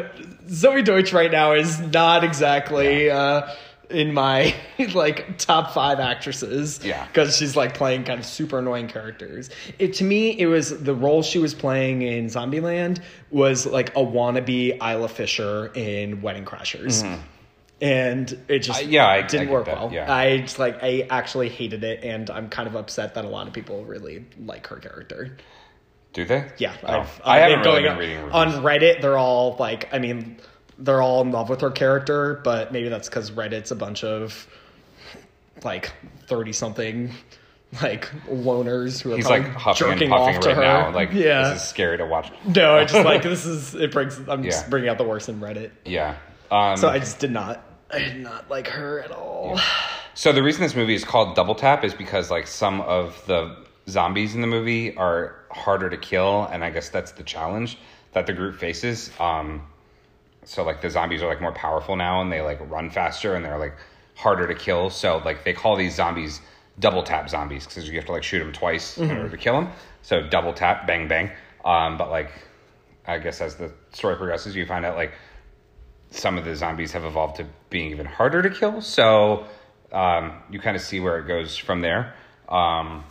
Zoey 0.47 0.83
Deutch 0.83 1.13
right 1.13 1.31
now 1.31 1.53
is 1.53 1.79
not 1.79 2.23
exactly 2.25 3.09
uh, 3.09 3.47
in 3.91 4.13
my 4.13 4.55
like 4.93 5.37
top 5.37 5.73
five 5.73 5.99
actresses. 5.99 6.83
Yeah. 6.83 7.05
because 7.07 7.37
she's 7.37 7.55
like 7.55 7.73
playing 7.75 8.03
kind 8.05 8.19
of 8.19 8.25
super 8.25 8.59
annoying 8.59 8.87
characters. 8.87 9.49
It 9.79 9.93
to 9.95 10.03
me, 10.03 10.31
it 10.39 10.47
was 10.47 10.81
the 10.83 10.95
role 10.95 11.21
she 11.23 11.39
was 11.39 11.53
playing 11.53 12.01
in 12.01 12.25
Zombieland 12.27 13.01
was 13.29 13.65
like 13.65 13.89
a 13.91 13.99
wannabe 14.03 14.77
Isla 14.81 15.07
Fisher 15.09 15.71
in 15.75 16.21
Wedding 16.21 16.45
Crashers. 16.45 17.03
And 17.81 18.37
it 18.47 18.59
just 18.59 18.83
Uh, 18.83 18.85
yeah, 18.87 19.07
I- 19.07 19.17
I 19.17 19.21
didn't 19.23 19.47
get 19.47 19.53
work 19.53 19.67
well. 19.67 19.89
yeah. 19.91 20.13
I 20.13 20.37
just 20.39 20.59
like 20.59 20.83
I 20.83 21.07
actually 21.09 21.49
hated 21.49 21.83
it, 21.83 22.03
and 22.03 22.29
I'm 22.29 22.47
kind 22.49 22.67
of 22.67 22.75
upset 22.75 23.15
that 23.15 23.25
a 23.25 23.27
lot 23.27 23.47
of 23.47 23.53
people 23.53 23.83
really 23.85 24.25
like 24.45 24.67
her 24.67 24.75
character. 24.77 25.35
Do 26.13 26.25
they? 26.25 26.45
Yeah, 26.57 26.73
Oh. 26.83 26.99
I've, 26.99 27.21
I 27.23 27.35
I've 27.37 27.41
haven't 27.51 27.63
been 27.63 27.71
really 27.71 27.83
going 27.83 27.97
been 27.97 27.97
reading 27.97 28.17
reviews. 28.25 28.33
on 28.35 28.51
Reddit. 28.63 29.01
They're 29.01 29.17
all 29.17 29.55
like, 29.59 29.89
I 29.93 29.97
mean, 29.97 30.37
they're 30.79 31.01
all 31.01 31.21
in 31.21 31.31
love 31.31 31.49
with 31.49 31.61
her 31.61 31.71
character, 31.71 32.41
but 32.43 32.71
maybe 32.71 32.89
that's 32.89 33.07
because 33.09 33.31
Reddit's 33.31 33.71
a 33.71 33.75
bunch 33.75 34.03
of 34.03 34.47
like 35.63 35.93
thirty 36.27 36.53
something 36.53 37.11
like 37.81 38.09
loners 38.27 39.01
who 39.01 39.13
are 39.13 39.15
He's 39.15 39.29
like 39.29 39.47
huffing 39.47 39.87
and 39.91 39.99
jerking 39.99 40.09
puffing 40.11 40.35
off 40.37 40.41
to 40.41 40.47
right 40.49 40.55
her. 40.57 40.61
now. 40.63 40.91
Like 40.91 41.13
yeah, 41.13 41.49
this 41.49 41.63
is 41.63 41.67
scary 41.69 41.97
to 41.97 42.05
watch. 42.05 42.31
no, 42.45 42.75
I 42.77 42.85
just 42.85 43.05
like 43.05 43.23
this 43.23 43.45
is 43.45 43.75
it 43.75 43.91
brings. 43.91 44.17
I'm 44.27 44.43
Yeah. 44.43 44.49
just 44.51 44.69
bringing 44.69 44.89
out 44.89 44.97
the 44.97 45.03
worst 45.05 45.29
in 45.29 45.39
Reddit. 45.39 45.71
Yeah. 45.85 46.17
Um, 46.49 46.75
So 46.77 46.89
I 46.89 46.99
just 46.99 47.19
did 47.19 47.31
not. 47.31 47.63
I 47.93 47.99
did 47.99 48.17
not 48.21 48.49
like 48.49 48.67
her 48.67 49.01
at 49.01 49.11
all. 49.11 49.59
So 50.13 50.31
the 50.33 50.41
reason 50.43 50.61
this 50.61 50.75
movie 50.75 50.95
is 50.95 51.03
called 51.05 51.35
Double 51.35 51.55
Tap 51.55 51.83
is 51.83 51.93
because 51.93 52.29
like 52.31 52.47
some 52.47 52.81
of 52.81 53.21
the 53.27 53.55
zombies 53.89 54.35
in 54.35 54.41
the 54.41 54.47
movie 54.47 54.95
are 54.97 55.35
harder 55.51 55.89
to 55.89 55.97
kill, 55.97 56.45
and 56.51 56.63
I 56.63 56.69
guess 56.69 56.89
that's 56.89 57.11
the 57.11 57.23
challenge 57.23 57.77
that 58.13 58.25
the 58.27 58.33
group 58.33 58.57
faces. 58.57 59.11
Um, 59.19 59.61
so 60.43 60.63
like 60.63 60.81
the 60.81 60.89
zombies 60.89 61.21
are 61.21 61.27
like 61.27 61.41
more 61.41 61.51
powerful 61.53 61.95
now, 61.95 62.21
and 62.21 62.31
they 62.31 62.41
like 62.41 62.59
run 62.69 62.89
faster, 62.89 63.35
and 63.35 63.43
they're 63.45 63.57
like 63.57 63.75
harder 64.15 64.47
to 64.47 64.55
kill. 64.55 64.89
So 64.89 65.21
like 65.23 65.43
they 65.43 65.53
call 65.53 65.75
these 65.75 65.95
zombies 65.95 66.41
double 66.79 67.03
tap 67.03 67.29
zombies 67.29 67.65
because 67.65 67.87
you 67.87 67.95
have 67.95 68.05
to 68.05 68.11
like 68.11 68.23
shoot 68.23 68.39
them 68.39 68.53
twice 68.53 68.97
in 68.97 69.11
order 69.11 69.29
to 69.29 69.37
kill 69.37 69.61
them. 69.61 69.71
So 70.01 70.21
double 70.21 70.53
tap, 70.53 70.87
bang 70.87 71.07
bang. 71.07 71.31
Um, 71.63 71.97
but 71.97 72.09
like 72.09 72.31
I 73.05 73.19
guess 73.19 73.41
as 73.41 73.55
the 73.55 73.71
story 73.93 74.15
progresses, 74.15 74.55
you 74.55 74.65
find 74.65 74.85
out 74.85 74.95
like 74.95 75.13
some 76.11 76.37
of 76.37 76.45
the 76.45 76.55
zombies 76.55 76.91
have 76.91 77.05
evolved 77.05 77.37
to 77.37 77.45
being 77.69 77.91
even 77.91 78.05
harder 78.05 78.41
to 78.41 78.49
kill. 78.49 78.81
So 78.81 79.45
um, 79.91 80.33
you 80.49 80.59
kind 80.59 80.75
of 80.75 80.81
see 80.81 80.99
where 80.99 81.19
it 81.19 81.27
goes 81.27 81.57
from 81.57 81.81
there. 81.81 82.13
Um, 82.49 83.03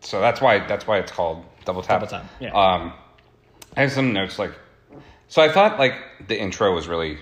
so 0.00 0.20
that's 0.20 0.40
why 0.40 0.66
that's 0.66 0.86
why 0.86 0.98
it's 0.98 1.12
called 1.12 1.44
double 1.64 1.82
tap. 1.82 2.00
Double 2.00 2.10
tap, 2.10 2.26
yeah. 2.40 2.52
Um, 2.52 2.92
I 3.76 3.82
have 3.82 3.92
some 3.92 4.12
notes 4.12 4.38
like. 4.38 4.52
So 5.28 5.42
I 5.42 5.48
thought 5.50 5.78
like 5.78 5.94
the 6.28 6.38
intro 6.38 6.74
was 6.74 6.86
really 6.88 7.18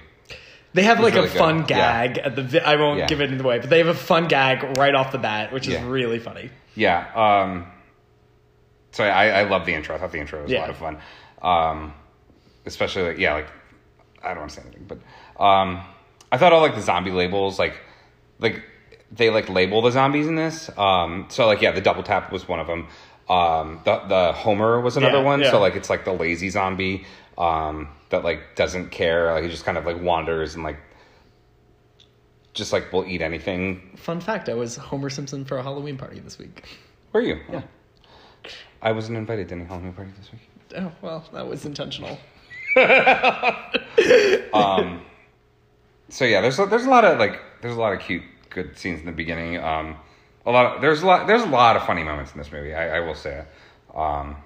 They 0.74 0.82
have 0.82 1.00
like 1.00 1.14
really 1.14 1.28
a 1.28 1.30
good. 1.32 1.38
fun 1.38 1.58
Yeah. 1.60 2.06
gag 2.06 2.18
at 2.18 2.36
the. 2.36 2.66
I 2.66 2.76
won't 2.76 2.98
Yeah. 2.98 3.06
give 3.06 3.20
it 3.20 3.40
away, 3.40 3.58
but 3.58 3.70
they 3.70 3.78
have 3.78 3.88
a 3.88 3.94
fun 3.94 4.26
gag 4.28 4.76
right 4.78 4.94
off 4.94 5.12
the 5.12 5.18
bat, 5.18 5.52
which 5.52 5.66
is 5.68 5.74
Yeah. 5.74 5.86
really 5.88 6.18
funny. 6.18 6.50
yeah. 6.74 7.06
Um, 7.14 7.66
so 8.92 9.04
I 9.04 9.28
I 9.40 9.42
love 9.44 9.64
the 9.66 9.74
intro. 9.74 9.94
I 9.94 9.98
thought 9.98 10.12
the 10.12 10.18
intro 10.20 10.42
was 10.42 10.52
a 10.52 10.58
lot 10.58 10.70
of 10.70 10.76
fun. 10.76 10.98
Um, 11.42 11.94
especially 12.66 13.02
like 13.04 13.18
yeah 13.18 13.34
like 13.34 13.48
I 14.22 14.28
don't 14.28 14.38
want 14.38 14.50
to 14.50 14.56
say 14.56 14.62
anything, 14.66 14.86
but 14.86 15.42
um, 15.42 15.80
I 16.30 16.36
thought 16.38 16.52
all 16.52 16.60
like 16.60 16.74
the 16.74 16.82
zombie 16.82 17.10
labels 17.10 17.58
like 17.58 17.80
like 18.38 18.62
they 19.10 19.30
like 19.30 19.48
label 19.48 19.82
the 19.82 19.90
zombies 19.90 20.26
in 20.26 20.36
this. 20.36 20.70
Um, 20.78 21.26
so 21.28 21.46
like 21.46 21.60
yeah, 21.62 21.72
the 21.72 21.80
double 21.80 22.02
tap 22.02 22.32
was 22.32 22.46
one 22.48 22.60
of 22.60 22.66
them. 22.66 22.86
Um, 23.28 23.80
the 23.84 23.98
the 24.08 24.32
Homer 24.32 24.80
was 24.80 24.96
another 24.96 25.18
Yeah, 25.18 25.24
one. 25.24 25.40
yeah. 25.40 25.50
So 25.50 25.60
like 25.60 25.74
it's 25.74 25.88
like 25.90 26.04
the 26.04 26.12
lazy 26.12 26.50
zombie 26.50 27.04
um, 27.38 27.88
that 28.10 28.24
like 28.24 28.54
doesn't 28.54 28.90
care. 28.90 29.32
Like 29.32 29.44
he 29.44 29.50
just 29.50 29.64
kind 29.64 29.78
of 29.78 29.86
like 29.86 30.00
wanders 30.00 30.54
and 30.54 30.64
like 30.64 30.78
just 32.54 32.72
like 32.72 32.92
will 32.92 33.06
eat 33.06 33.22
anything. 33.22 33.96
Fun 33.96 34.20
fact: 34.20 34.48
I 34.48 34.54
was 34.54 34.76
Homer 34.76 35.10
Simpson 35.10 35.44
for 35.44 35.58
a 35.58 35.62
Halloween 35.62 35.96
party 35.96 36.20
this 36.20 36.38
week. 36.38 36.64
Where 37.10 37.22
are 37.22 37.26
you? 37.26 37.40
Yeah. 37.50 37.62
I 38.80 38.92
wasn't 38.92 39.18
invited 39.18 39.48
to 39.48 39.54
any 39.54 39.64
Halloween 39.64 39.92
party 39.92 40.10
this 40.18 40.32
week. 40.32 40.40
Oh 40.76 40.92
well, 41.02 41.24
that 41.32 41.46
was 41.46 41.64
intentional. 41.64 42.18
Um. 44.54 45.02
So 46.08 46.24
yeah, 46.24 46.40
there's 46.42 46.58
a, 46.58 46.66
there's 46.66 46.84
a 46.84 46.90
lot 46.90 47.04
of 47.04 47.18
like 47.18 47.40
there's 47.62 47.76
a 47.76 47.80
lot 47.80 47.92
of 47.92 48.00
cute 48.00 48.22
good 48.50 48.76
scenes 48.76 49.00
in 49.00 49.06
the 49.06 49.12
beginning. 49.12 49.56
Um, 49.62 49.96
a 50.44 50.50
lot 50.50 50.76
of, 50.76 50.82
there's 50.82 51.02
a 51.02 51.06
lot 51.06 51.26
there's 51.26 51.42
a 51.42 51.46
lot 51.46 51.76
of 51.76 51.86
funny 51.86 52.02
moments 52.02 52.32
in 52.32 52.38
this 52.38 52.52
movie. 52.52 52.74
I, 52.74 52.98
I 52.98 53.00
will 53.00 53.14
say. 53.14 53.44
Um, 53.94 54.36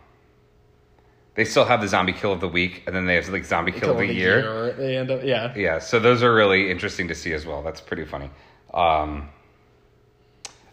they 1.36 1.44
still 1.44 1.64
have 1.64 1.80
the 1.80 1.88
zombie 1.88 2.12
kill 2.12 2.32
of 2.32 2.40
the 2.40 2.48
week, 2.48 2.82
and 2.86 2.96
then 2.96 3.06
they 3.06 3.14
have 3.14 3.28
like 3.28 3.44
zombie 3.44 3.72
kill, 3.72 3.90
of 3.90 3.98
the, 3.98 4.12
year. 4.12 4.72
They 4.72 4.96
end 4.96 5.10
up, 5.10 5.22
yeah. 5.22 5.52
Yeah, 5.54 5.78
so 5.78 5.98
those 5.98 6.22
are 6.22 6.34
really 6.34 6.70
interesting 6.70 7.08
to 7.08 7.14
see 7.14 7.32
as 7.34 7.46
well. 7.46 7.62
That's 7.62 7.80
pretty 7.80 8.04
funny. 8.04 8.30
Um, 8.72 9.28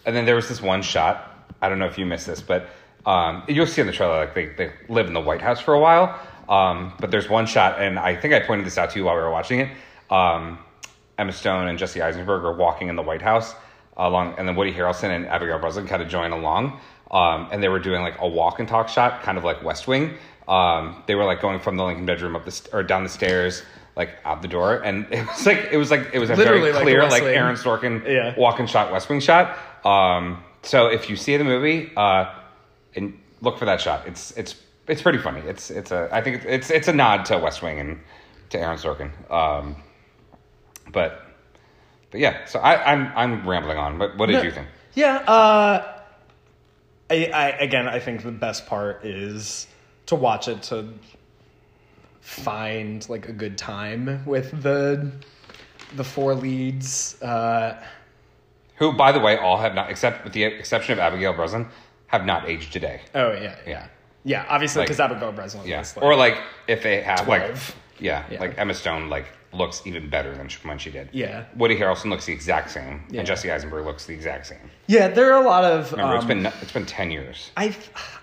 and 0.05 0.16
then 0.16 0.26
there 0.26 0.36
was 0.36 0.47
this 0.47 0.61
one 0.61 0.82
shot. 0.82 1.47
I 1.61 1.70
don't 1.70 1.80
know 1.80 1.86
if 1.86 1.97
you 1.97 2.05
missed 2.05 2.28
this, 2.28 2.41
but 2.41 2.70
um, 3.05 3.43
you'll 3.47 3.68
see 3.68 3.82
in 3.82 3.88
the 3.88 3.93
trailer 3.93 4.18
like 4.18 4.36
they, 4.36 4.47
they 4.47 4.72
live 4.88 5.07
in 5.07 5.14
the 5.14 5.22
White 5.22 5.41
House 5.41 5.59
for 5.59 5.74
a 5.74 5.80
while. 5.80 6.20
Um, 6.47 6.93
but 6.99 7.11
there's 7.11 7.30
one 7.30 7.45
shot, 7.45 7.82
and 7.82 7.99
I 7.99 8.16
think 8.16 8.34
I 8.34 8.39
pointed 8.39 8.66
this 8.66 8.78
out 8.78 8.89
to 8.91 8.99
you 8.99 9.05
while 9.05 9.16
we 9.16 9.22
were 9.22 9.32
watching 9.32 9.59
it. 9.59 9.70
Um, 10.09 10.59
Emma 11.18 11.32
Stone 11.32 11.68
and 11.68 11.78
Jesse 11.78 12.01
Eisenberg 12.01 12.43
are 12.43 12.53
walking 12.53 12.88
in 12.88 12.95
the 12.95 13.01
White 13.01 13.22
House 13.22 13.53
along, 13.97 14.36
and 14.38 14.47
then 14.47 14.55
Woody 14.55 14.74
Harrelson 14.74 15.09
and 15.16 15.26
Abigail 15.28 15.59
Breslin 15.59 15.88
kind 15.88 16.01
of 16.01 16.09
join 16.09 16.32
along, 16.32 16.80
um, 17.11 17.47
and 17.51 17.61
they 17.61 17.70
were 17.70 17.80
doing 17.80 18.01
like 18.01 18.16
a 18.20 18.28
walk 18.28 18.59
and 18.59 18.68
talk 18.68 18.89
shot, 18.89 19.22
kind 19.22 19.38
of 19.38 19.43
like 19.43 19.64
West 19.64 19.88
Wing. 19.88 20.16
Um, 20.48 21.04
they 21.08 21.16
were 21.16 21.24
like 21.26 21.41
going 21.41 21.60
from 21.60 21.78
the 21.78 21.84
Lincoln 21.86 22.06
bedroom 22.06 22.36
up 22.36 22.46
the 22.46 22.52
st- 22.52 22.74
or 22.74 22.84
down 22.84 23.04
the 23.04 23.10
stairs, 23.10 23.64
like 23.96 24.10
out 24.26 24.41
the 24.41 24.48
door, 24.48 24.76
and 24.78 25.08
it 25.12 25.26
was 25.28 25.46
like 25.46 25.70
it 25.72 25.78
was 25.78 25.89
like 25.91 26.10
it 26.14 26.20
was 26.20 26.30
a 26.30 26.36
Literally 26.36 26.72
very 26.72 26.84
clear 26.84 27.00
West 27.02 27.12
like 27.12 27.24
Aaron 27.24 27.56
Sorkin 27.56 28.06
Yeah. 28.08 28.36
walk 28.38 28.60
and 28.60 28.70
shot 28.70 28.91
West 28.91 29.10
Wing 29.10 29.20
shot. 29.20 29.58
Um, 29.86 30.44
so 30.64 30.88
if 30.88 31.10
you 31.10 31.16
see 31.16 31.38
the 31.38 31.44
movie, 31.44 31.91
uh, 31.96 32.34
and 32.96 33.18
look 33.41 33.58
for 33.58 33.66
that 33.66 33.80
shot. 33.82 34.08
It's 34.08 34.32
it's 34.32 34.56
it's 34.88 35.02
pretty 35.02 35.18
funny. 35.20 35.41
It's 35.41 35.70
it's 35.72 35.91
a 35.91 36.10
I 36.12 36.22
think 36.22 36.44
it's 36.46 36.70
it's 36.70 36.88
a 36.88 36.94
nod 36.94 37.26
to 37.26 37.38
West 37.38 37.62
Wing 37.62 37.80
and 37.80 38.00
to 38.50 38.60
Aaron 38.60 38.78
Sorkin. 38.78 39.12
Um, 39.32 39.76
but 40.91 41.22
but 42.12 42.20
yeah, 42.20 42.46
so 42.46 42.60
I, 42.60 42.91
I'm 42.91 43.12
I'm 43.16 43.48
rambling 43.48 43.78
on. 43.78 43.98
But 43.98 44.18
what 44.18 44.28
did 44.28 44.44
you 44.44 44.52
think? 44.52 44.68
Yeah. 44.94 45.16
Uh, 45.18 45.94
I, 47.10 47.26
I 47.34 47.50
again, 47.60 47.88
I 47.88 48.00
think 48.00 48.24
the 48.24 48.32
best 48.32 48.66
part 48.68 49.06
is 49.06 49.68
to 50.08 50.16
watch 50.16 50.47
it 50.47 50.62
to 50.64 50.89
find 52.22 53.08
like 53.10 53.28
a 53.30 53.34
good 53.34 53.58
time 53.58 54.24
with 54.26 54.62
the 54.64 55.12
the 55.95 56.04
four 56.04 56.34
leads. 56.34 57.22
Uh, 57.22 57.82
Who, 58.78 58.93
by 58.93 59.12
the 59.12 59.20
way, 59.20 59.38
all 59.38 59.58
have 59.58 59.76
not, 59.76 59.89
except 59.89 60.24
with 60.24 60.34
the 60.34 60.43
exception 60.43 60.93
of 60.93 60.99
Abigail 60.99 61.34
Breslin, 61.34 61.68
have 62.08 62.26
not 62.26 62.47
aged 62.49 62.74
today. 62.74 63.01
oh 63.16 63.32
yeah, 63.34 63.56
yeah, 63.68 63.88
yeah. 64.24 64.45
Obviously, 64.49 64.80
Like- 64.82 64.88
because 64.88 64.99
Abigail 64.99 65.32
Breslin. 65.32 65.68
Yeah, 65.68 65.80
was, 65.80 65.97
or 65.97 66.16
like 66.16 66.38
if 66.68 66.82
they 66.84 67.01
have 67.01 67.26
12. 67.26 67.28
like 67.28 67.76
yeah, 67.99 68.24
Yeah. 68.32 68.39
like 68.39 68.58
Emma 68.58 68.74
Stone 68.74 69.10
like 69.10 69.26
looks 69.56 69.86
even 69.86 70.10
better 70.10 70.36
than 70.36 70.49
when 70.64 70.78
she 70.78 70.89
did. 70.89 71.10
Yeah. 71.12 71.45
Woody 71.56 71.76
Harrelson 71.78 72.06
looks 72.10 72.26
the 72.26 72.34
exact 72.34 72.72
same, 72.72 73.04
Yeah. 73.10 73.20
and 73.20 73.28
Jesse 73.28 73.51
Eisenberg 73.51 73.86
looks 73.86 74.06
the 74.06 74.14
exact 74.14 74.47
same. 74.47 74.70
yeah, 74.88 75.08
there 75.08 75.34
are 75.34 75.41
a 75.41 75.45
lot 75.45 75.64
of. 75.64 75.91
Remember, 75.91 76.16
it's 76.16 76.24
um, 76.24 76.28
been 76.28 76.45
it's 76.62 76.72
been 76.72 76.86
ten 76.86 77.12
years. 77.12 77.51
I 77.58 77.76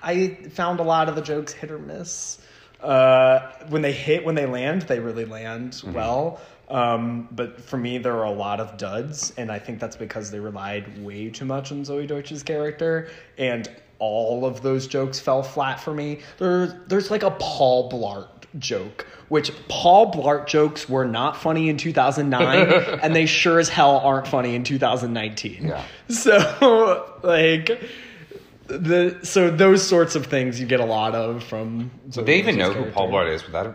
I 0.02 0.28
found 0.50 0.80
a 0.80 0.84
lot 0.84 1.08
of 1.08 1.14
the 1.14 1.22
jokes 1.22 1.52
hit 1.52 1.70
or 1.70 1.78
miss. 1.78 2.38
Uh, 2.80 3.50
when 3.68 3.82
they 3.82 3.92
hit, 3.92 4.24
when 4.24 4.34
they 4.34 4.46
land, 4.46 4.82
they 4.82 5.00
really 5.00 5.24
land 5.24 5.72
Mm-hmm. 5.72 5.92
well. 5.92 6.40
Um, 6.70 7.26
but 7.32 7.60
for 7.60 7.76
me, 7.76 7.98
there 7.98 8.14
are 8.16 8.24
a 8.26 8.30
lot 8.30 8.60
of 8.60 8.76
duds, 8.76 9.32
and 9.36 9.50
I 9.50 9.58
think 9.58 9.80
that's 9.80 9.96
because 9.96 10.30
they 10.30 10.38
relied 10.38 11.02
way 11.04 11.28
too 11.28 11.44
much 11.44 11.72
on 11.72 11.82
Zoey 11.82 12.06
Deutch's 12.06 12.44
character, 12.44 13.08
and 13.38 13.68
all 14.00 14.44
of 14.44 14.62
those 14.62 14.86
jokes 14.88 15.20
fell 15.20 15.42
flat 15.42 15.78
for 15.78 15.94
me. 15.94 16.18
There's 16.38 16.72
there's 16.88 17.10
like 17.10 17.22
a 17.22 17.30
Paul 17.30 17.90
Blart 17.90 18.28
joke, 18.58 19.06
which 19.28 19.52
Paul 19.68 20.12
Blart 20.12 20.46
jokes 20.46 20.88
were 20.88 21.04
not 21.04 21.36
funny 21.36 21.68
in 21.68 21.76
2009, 21.76 22.72
and 23.02 23.14
they 23.14 23.26
sure 23.26 23.60
as 23.60 23.68
hell 23.68 23.98
aren't 23.98 24.26
funny 24.26 24.56
in 24.56 24.64
2019. 24.64 25.68
Yeah. 25.68 25.84
So 26.08 27.20
like 27.22 27.80
the 28.66 29.18
so 29.22 29.50
those 29.50 29.86
sorts 29.86 30.16
of 30.16 30.26
things 30.26 30.58
you 30.58 30.66
get 30.66 30.80
a 30.80 30.84
lot 30.84 31.14
of 31.14 31.44
from. 31.44 31.90
Do 32.10 32.22
they 32.22 32.38
even 32.38 32.56
know 32.56 32.72
who 32.72 32.90
Paul 32.90 33.08
Blart 33.08 33.32
is 33.32 33.44
without 33.44 33.66
it? 33.66 33.74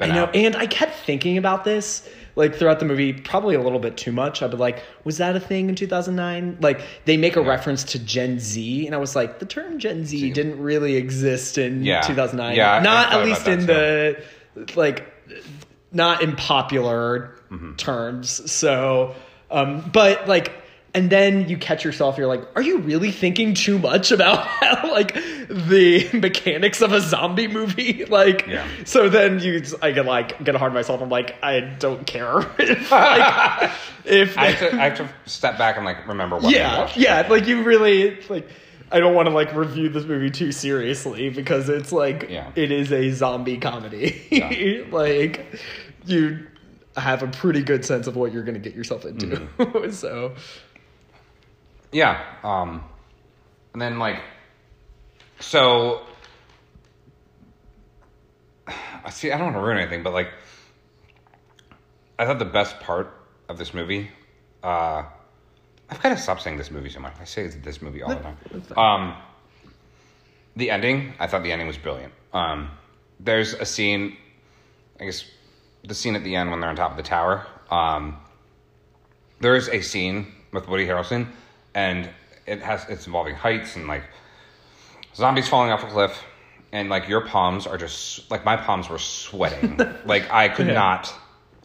I 0.00 0.06
know, 0.06 0.24
and 0.26 0.56
I 0.56 0.66
kept 0.66 0.96
thinking 0.96 1.36
about 1.38 1.64
this 1.64 2.08
like 2.36 2.54
throughout 2.54 2.78
the 2.78 2.84
movie, 2.86 3.12
probably 3.14 3.54
a 3.56 3.60
little 3.60 3.78
bit 3.80 3.96
too 3.96 4.12
much. 4.12 4.42
I'd 4.42 4.50
be 4.52 4.56
like, 4.56 4.82
was 5.04 5.18
that 5.18 5.34
a 5.34 5.40
thing 5.40 5.68
in 5.68 5.74
2009? 5.74 6.58
Like 6.60 6.80
they 7.06 7.16
make 7.16 7.34
a 7.36 7.40
reference 7.42 7.82
to 7.84 7.98
Gen 7.98 8.38
Z, 8.38 8.86
and 8.86 8.94
I 8.94 8.98
was 8.98 9.16
like, 9.16 9.38
the 9.40 9.46
term 9.46 9.78
Gen 9.78 10.04
Z 10.06 10.30
didn't 10.32 10.60
really 10.60 10.94
exist 10.96 11.58
in 11.58 11.82
Yeah. 11.82 12.02
2009. 12.02 12.54
Yeah, 12.56 12.80
not 12.80 13.12
at 13.12 13.24
least 13.24 13.48
in 13.48 13.66
that 13.66 14.22
the 14.54 14.72
like 14.76 15.12
not 15.92 16.22
in 16.22 16.36
popular 16.36 17.32
Mm-hmm. 17.50 17.76
terms. 17.76 18.50
So, 18.50 19.14
um, 19.52 19.88
but 19.92 20.26
like, 20.26 20.52
and 20.96 21.10
then 21.10 21.48
you 21.48 21.56
catch 21.58 21.84
yourself. 21.84 22.16
You're 22.18 22.26
like, 22.26 22.42
are 22.56 22.62
you 22.62 22.78
really 22.78 23.12
thinking 23.12 23.52
too 23.54 23.78
much 23.78 24.10
about 24.10 24.38
how, 24.46 24.90
like 24.90 25.14
the 25.48 26.08
mechanics 26.14 26.80
of 26.80 26.92
a 26.92 27.00
zombie 27.00 27.46
movie? 27.48 28.04
Like, 28.08 28.46
Yeah. 28.46 28.66
so 28.84 29.08
then 29.08 29.38
you, 29.40 29.62
I 29.82 29.90
get 29.92 30.06
like 30.06 30.42
get 30.42 30.54
hard 30.56 30.72
myself. 30.72 31.02
I'm 31.02 31.10
like, 31.10 31.36
I 31.42 31.60
don't 31.60 32.06
care 32.06 32.38
if 32.58 32.90
like 32.90 33.70
if 34.06 34.38
I 34.38 34.46
have, 34.52 34.70
to, 34.70 34.76
I 34.80 34.88
have 34.88 34.96
to 34.98 35.30
step 35.30 35.58
back 35.58 35.76
and 35.76 35.84
like 35.84 36.06
remember 36.08 36.36
what. 36.36 36.52
yeah 36.54 36.78
watched. 36.80 36.96
yeah 36.96 37.26
like 37.28 37.46
you 37.46 37.62
really 37.62 38.18
like. 38.30 38.48
I 38.90 39.00
don't 39.00 39.14
want 39.16 39.26
to 39.28 39.34
like 39.34 39.52
review 39.54 39.88
this 39.88 40.04
movie 40.04 40.30
too 40.30 40.52
seriously 40.52 41.28
because 41.28 41.68
it's 41.68 41.90
like 41.92 42.28
Yeah. 42.30 42.50
it 42.54 42.70
is 42.70 42.92
a 42.92 43.10
zombie 43.10 43.58
comedy. 43.58 44.22
Yeah. 44.30 44.84
like 44.92 45.44
you 46.06 46.46
have 46.96 47.22
a 47.22 47.26
pretty 47.28 47.62
good 47.62 47.84
sense 47.84 48.06
of 48.06 48.16
what 48.16 48.32
you're 48.32 48.44
going 48.44 48.54
to 48.54 48.60
get 48.60 48.74
yourself 48.74 49.04
into. 49.04 49.26
Mm-hmm. 49.58 49.90
so 49.90 50.32
Yeah. 51.92 52.22
Um, 52.42 52.84
and 53.72 53.82
then 53.82 53.98
like, 53.98 54.20
so 55.40 56.02
I 58.66 59.10
see. 59.10 59.30
I 59.32 59.38
don't 59.38 59.52
want 59.52 59.56
to 59.56 59.62
ruin 59.62 59.78
anything, 59.78 60.02
but 60.02 60.12
like, 60.12 60.30
I 62.18 62.24
thought 62.24 62.38
the 62.38 62.44
best 62.44 62.80
part 62.80 63.12
of 63.48 63.58
this 63.58 63.74
movie. 63.74 64.10
Uh, 64.62 65.04
I've 65.88 66.00
kind 66.00 66.12
of 66.12 66.18
stopped 66.18 66.42
saying 66.42 66.56
this 66.56 66.70
movie 66.70 66.88
so 66.88 67.00
much. 67.00 67.14
I 67.20 67.24
say 67.24 67.44
it's 67.44 67.54
this 67.56 67.80
movie 67.80 68.02
all 68.02 68.08
the 68.08 68.16
time. 68.16 68.36
Um, 68.76 69.14
the 70.56 70.70
ending. 70.70 71.14
I 71.20 71.26
thought 71.26 71.42
the 71.42 71.52
ending 71.52 71.68
was 71.68 71.78
brilliant. 71.78 72.12
Um, 72.32 72.70
there's 73.20 73.54
a 73.54 73.64
scene. 73.64 74.16
I 74.98 75.04
guess 75.04 75.24
the 75.84 75.94
scene 75.94 76.16
at 76.16 76.24
the 76.24 76.34
end 76.34 76.50
when 76.50 76.60
they're 76.60 76.70
on 76.70 76.76
top 76.76 76.90
of 76.90 76.96
the 76.96 77.02
tower. 77.02 77.46
Um, 77.70 78.16
there 79.40 79.54
is 79.54 79.68
a 79.68 79.80
scene 79.82 80.32
with 80.52 80.68
Woody 80.68 80.86
Harrelson, 80.86 81.28
and 81.76 82.08
it 82.46 82.62
has 82.62 82.84
it's 82.88 83.06
involving 83.06 83.34
heights 83.34 83.76
and 83.76 83.86
like 83.86 84.02
zombies 85.14 85.48
falling 85.48 85.70
off 85.70 85.84
a 85.84 85.86
cliff, 85.86 86.24
and 86.72 86.88
like 86.88 87.08
your 87.08 87.20
palms 87.20 87.66
are 87.66 87.76
just 87.76 88.28
like 88.30 88.44
my 88.44 88.56
palms 88.56 88.88
were 88.88 88.98
sweating. 88.98 89.78
like 90.06 90.32
I 90.32 90.48
could 90.48 90.66
not, 90.68 91.14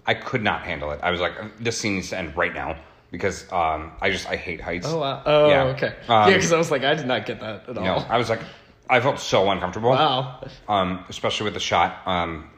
I 0.05 0.13
could 0.13 0.43
not 0.43 0.63
handle 0.63 0.91
it. 0.91 0.99
I 1.01 1.09
was 1.09 1.21
like, 1.21 1.33
this 1.57 1.79
scene 1.79 1.95
needs 1.95 2.09
to 2.09 2.17
end 2.17 2.35
right 2.35 2.53
now 2.53 2.77
because 3.09 3.51
um, 3.51 3.93
I 4.01 4.11
just 4.11 4.27
I 4.27 4.35
hate 4.35 4.59
heights. 4.59 4.85
Oh 4.87 4.97
wow. 4.97 5.23
Oh 5.25 5.49
Yeah. 5.49 5.63
okay. 5.75 5.95
Um, 6.09 6.29
yeah, 6.29 6.35
because 6.35 6.51
I 6.51 6.57
was 6.57 6.69
like, 6.69 6.83
I 6.83 6.93
did 6.93 7.07
not 7.07 7.25
get 7.25 7.39
that 7.39 7.69
at 7.69 7.77
all. 7.77 7.83
No, 7.83 7.95
I 7.95 8.17
was 8.17 8.29
like, 8.29 8.41
I 8.89 8.99
felt 8.99 9.19
so 9.19 9.49
uncomfortable. 9.49 9.91
Wow. 9.91 10.45
Um, 10.67 11.05
especially 11.07 11.45
with 11.45 11.53
the 11.53 11.61
shot. 11.61 12.05
Um, 12.05 12.49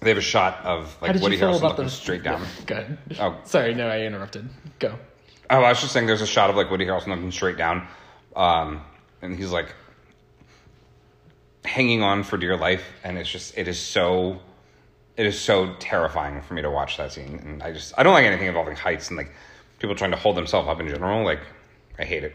they 0.00 0.10
have 0.10 0.18
a 0.18 0.22
shot 0.22 0.64
of 0.64 0.96
like 1.02 1.20
Woody 1.20 1.36
Harrelson 1.38 1.62
looking 1.62 1.84
the 1.84 1.90
straight 1.90 2.22
down. 2.22 2.46
Good. 2.66 2.96
Oh. 3.20 3.36
sorry. 3.44 3.74
No, 3.74 3.88
I 3.88 4.02
interrupted. 4.02 4.48
Go. 4.78 4.96
Oh, 5.50 5.62
I 5.62 5.70
was 5.70 5.80
just 5.80 5.92
saying, 5.92 6.06
there's 6.06 6.20
a 6.22 6.26
shot 6.26 6.50
of 6.50 6.56
like 6.56 6.70
Woody 6.70 6.84
Harrelson 6.86 7.08
looking 7.08 7.30
straight 7.32 7.56
down, 7.56 7.86
um, 8.36 8.82
and 9.22 9.34
he's 9.36 9.50
like 9.50 9.74
hanging 11.64 12.02
on 12.02 12.22
for 12.22 12.36
dear 12.36 12.56
life, 12.56 12.84
and 13.04 13.18
it's 13.18 13.30
just 13.30 13.56
it 13.56 13.68
is 13.68 13.78
so 13.78 14.40
it 15.16 15.26
is 15.26 15.38
so 15.40 15.74
terrifying 15.80 16.40
for 16.42 16.54
me 16.54 16.62
to 16.62 16.70
watch 16.70 16.96
that 16.98 17.12
scene, 17.12 17.40
and 17.44 17.62
I 17.62 17.72
just 17.72 17.94
I 17.98 18.02
don't 18.02 18.12
like 18.12 18.24
anything 18.24 18.46
involving 18.46 18.76
heights 18.76 19.08
and 19.08 19.16
like 19.16 19.32
people 19.78 19.94
trying 19.96 20.10
to 20.12 20.16
hold 20.16 20.36
themselves 20.36 20.68
up 20.68 20.80
in 20.80 20.88
general. 20.88 21.24
Like 21.24 21.40
I 21.98 22.04
hate 22.04 22.24
it, 22.24 22.34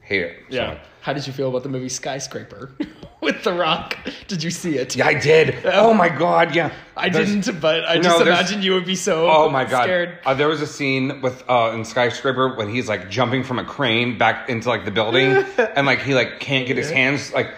hate 0.00 0.22
it. 0.22 0.36
so 0.50 0.56
Yeah. 0.56 0.66
much. 0.68 0.78
How 1.00 1.12
did 1.12 1.26
you 1.26 1.32
feel 1.32 1.48
about 1.48 1.62
the 1.64 1.68
movie 1.68 1.88
Skyscraper 1.88 2.72
with 3.24 3.42
The 3.42 3.52
Rock? 3.52 3.96
Did 4.28 4.42
you 4.42 4.50
see 4.50 4.76
it? 4.78 4.94
Yeah, 4.94 5.06
I 5.08 5.14
did. 5.14 5.56
Oh 5.64 5.92
my 5.94 6.08
god, 6.08 6.54
yeah. 6.54 6.70
I 6.96 7.08
There's- 7.08 7.28
didn't, 7.28 7.60
but 7.60 7.84
I 7.88 7.96
No, 7.96 8.02
just 8.02 8.18
there's- 8.24 8.38
imagine 8.40 8.62
you 8.62 8.74
would 8.74 8.84
be 8.86 8.94
so 8.94 9.28
Oh 9.28 9.48
my 9.50 9.64
god! 9.64 9.82
scared. 9.84 10.18
Uh, 10.24 10.34
there 10.34 10.48
was 10.48 10.60
a 10.60 10.66
scene 10.66 11.20
with 11.22 11.42
uh, 11.48 11.72
in 11.74 11.84
Skyscraper 11.84 12.54
when 12.54 12.68
he's 12.68 12.88
like 12.88 13.10
jumping 13.10 13.42
from 13.42 13.58
a 13.58 13.64
crane 13.64 14.16
back 14.18 14.48
into 14.48 14.68
like 14.68 14.84
the 14.84 14.90
building, 14.92 15.36
and 15.76 15.86
like 15.86 16.00
he 16.00 16.14
like 16.14 16.38
can't 16.38 16.66
get 16.66 16.76
his 16.76 16.90
hands 16.90 17.32
like 17.32 17.50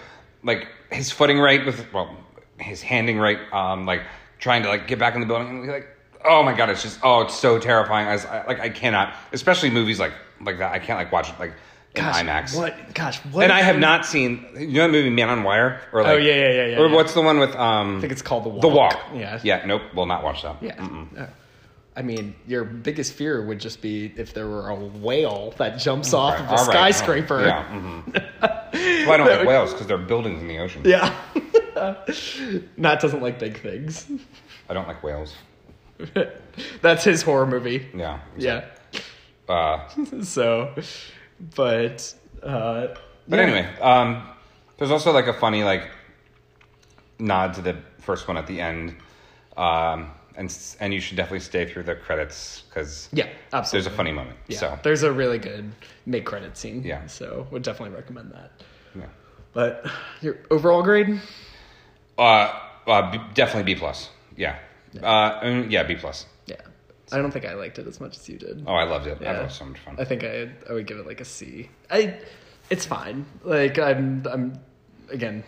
like 0.43 0.69
his 0.91 1.11
footing 1.11 1.39
right 1.41 1.67
with 1.67 1.93
well 1.93 2.17
his 2.59 2.81
handing 2.81 3.19
right, 3.19 3.39
um 3.53 3.85
like 3.85 4.03
trying 4.39 4.63
to 4.63 4.69
like 4.69 4.87
get 4.89 4.99
back 4.99 5.15
in 5.15 5.21
the 5.21 5.27
building 5.27 5.49
and 5.49 5.59
he's 5.61 5.69
like 5.71 5.89
oh 6.25 6.43
my 6.43 6.53
god, 6.57 6.71
it's 6.71 6.83
just 6.83 6.99
oh 7.03 7.21
it's 7.23 7.35
so 7.35 7.59
terrifying. 7.59 8.09
I, 8.09 8.13
was, 8.13 8.25
I 8.25 8.47
like 8.47 8.61
I 8.61 8.69
cannot, 8.71 9.15
especially 9.33 9.71
movies 9.71 10.01
like 10.01 10.13
like 10.41 10.59
that. 10.59 10.73
I 10.73 10.79
can't 10.79 10.99
like 10.99 11.13
watch 11.13 11.29
it 11.31 11.39
like 11.39 11.53
Gosh, 11.97 12.17
IMAX. 12.23 12.57
What? 12.57 12.95
Gosh, 12.95 13.19
what? 13.27 13.45
And 13.45 13.53
I 13.53 13.63
have 13.63 13.79
not 13.79 14.07
seen 14.07 14.47
you 14.57 14.67
know 14.75 14.87
the 14.87 14.93
movie 14.93 15.11
Man 15.11 15.29
on 15.31 15.43
Wire 15.43 15.81
or 15.93 16.03
like 16.03 16.13
Oh, 16.13 16.17
yeah, 16.17 16.35
yeah, 16.35 16.41
yeah, 16.51 16.67
yeah, 16.67 16.79
or 16.79 16.89
yeah. 16.89 16.95
what's 16.95 17.15
the 17.15 17.23
one 17.23 17.39
with 17.39 17.55
um 17.57 17.99
I 17.99 18.01
think 18.01 18.13
it's 18.13 18.23
called 18.23 18.45
The 18.45 18.49
Walk. 18.51 18.61
The 18.63 18.69
Walk 18.69 18.99
Yeah. 19.15 19.41
yeah 19.43 19.65
nope 19.67 19.83
will 19.95 20.07
not 20.07 20.23
watch 20.23 20.43
that 20.43 20.63
Yeah. 20.63 20.81
Uh, 21.19 21.27
I 21.99 22.03
mean, 22.03 22.35
your 22.47 22.65
biggest 22.65 23.15
fear 23.15 23.43
would 23.43 23.59
just 23.59 23.81
be 23.81 24.13
if 24.17 24.35
there 24.35 24.47
were 24.47 24.69
a 24.69 24.75
whale 24.75 25.55
that 25.57 25.79
jumps 25.79 26.13
off 26.13 26.39
of 26.39 26.47
a 26.47 26.53
right. 26.53 26.61
skyscraper. 26.61 27.41
Yeah. 27.47 27.65
mhm. 27.71 28.13
well, 28.43 29.13
I 29.13 29.17
don't 29.17 29.27
like 29.27 29.49
whales 29.49 29.73
because 29.73 29.87
they're 29.87 29.97
buildings 29.97 30.43
in 30.43 30.47
the 30.49 30.59
ocean. 30.59 30.83
Yeah. 30.85 31.15
Matt 32.77 33.01
doesn't 33.01 33.23
like 33.23 33.39
big 33.39 33.61
things. 33.63 34.11
I 34.69 34.75
don't 34.75 34.87
like 34.87 35.03
whales. 35.03 35.35
That's 36.83 37.03
his 37.05 37.23
horror 37.23 37.47
movie. 37.47 37.87
Yeah. 37.95 38.21
Yeah. 38.37 38.67
Uh, 39.49 39.89
So, 40.23 40.75
but 41.55 42.15
uh, 42.43 42.89
but 43.29 43.37
yeah. 43.37 43.43
anyway, 43.43 43.75
um, 43.81 44.29
there's 44.79 44.91
also 44.91 45.13
like 45.13 45.27
a 45.27 45.33
funny 45.33 45.65
like 45.65 45.89
nod 47.19 47.55
to 47.55 47.63
the 47.63 47.77
first 47.99 48.29
one 48.29 48.37
at 48.37 48.47
the 48.47 48.61
end, 48.61 48.95
um, 49.57 50.11
and 50.37 50.57
and 50.81 50.95
you 50.95 51.01
should 51.01 51.17
definitely 51.17 51.41
stay 51.41 51.67
through 51.67 51.83
the 51.85 51.95
credits 51.95 52.63
because 52.69 53.09
yeah, 53.13 53.29
absolutely. 53.53 53.85
there's 53.85 53.95
a 53.95 53.97
funny 53.97 54.13
moment. 54.13 54.37
Yeah, 54.49 54.59
So 54.59 54.79
there's 54.83 55.03
a 55.03 55.13
really 55.13 55.39
good 55.39 55.73
mid 56.05 56.25
credit 56.25 56.57
scene. 56.57 56.83
Yeah. 56.85 57.07
so 57.07 57.47
would 57.51 57.63
definitely 57.63 57.97
recommend 57.97 58.33
that. 58.33 58.53
yeah. 58.95 59.07
But 59.53 59.87
your 60.21 60.37
overall 60.51 60.83
grade? 60.83 61.21
Uh, 62.19 62.61
uh, 62.87 63.11
B, 63.11 63.19
definitely 63.35 63.75
B 63.75 63.79
plus. 63.79 64.11
Yeah. 64.37 64.59
Uh, 65.03 65.41
mm, 65.41 65.71
yeah, 65.71 65.83
B 65.83 65.97
plus. 65.97 66.27
I 67.13 67.19
don't 67.19 67.31
think 67.31 67.45
I 67.45 67.55
liked 67.55 67.79
it 67.79 67.87
as 67.87 68.01
much 68.01 68.17
as 68.17 68.29
you 68.29 68.37
did. 68.39 68.65
Oh, 68.67 68.75
I 68.75 68.85
loved 68.85 69.07
it. 69.07 69.19
I 69.21 69.25
Yeah. 69.25 69.33
thought 69.35 69.41
it 69.43 69.45
was 69.45 69.55
so 69.55 69.65
much 69.67 69.79
fun. 69.79 69.97
I 69.99 70.05
think 70.05 70.25
I 70.25 70.51
I 70.69 70.73
would 70.73 70.87
give 70.87 70.99
it 70.99 71.07
like 71.07 71.21
a 71.21 71.25
C. 71.25 71.69
I 71.91 72.19
it's 72.71 72.85
fine. 72.85 73.27
Like 73.45 73.79
I'm 73.79 74.27
I'm 74.31 74.59
again 75.11 75.45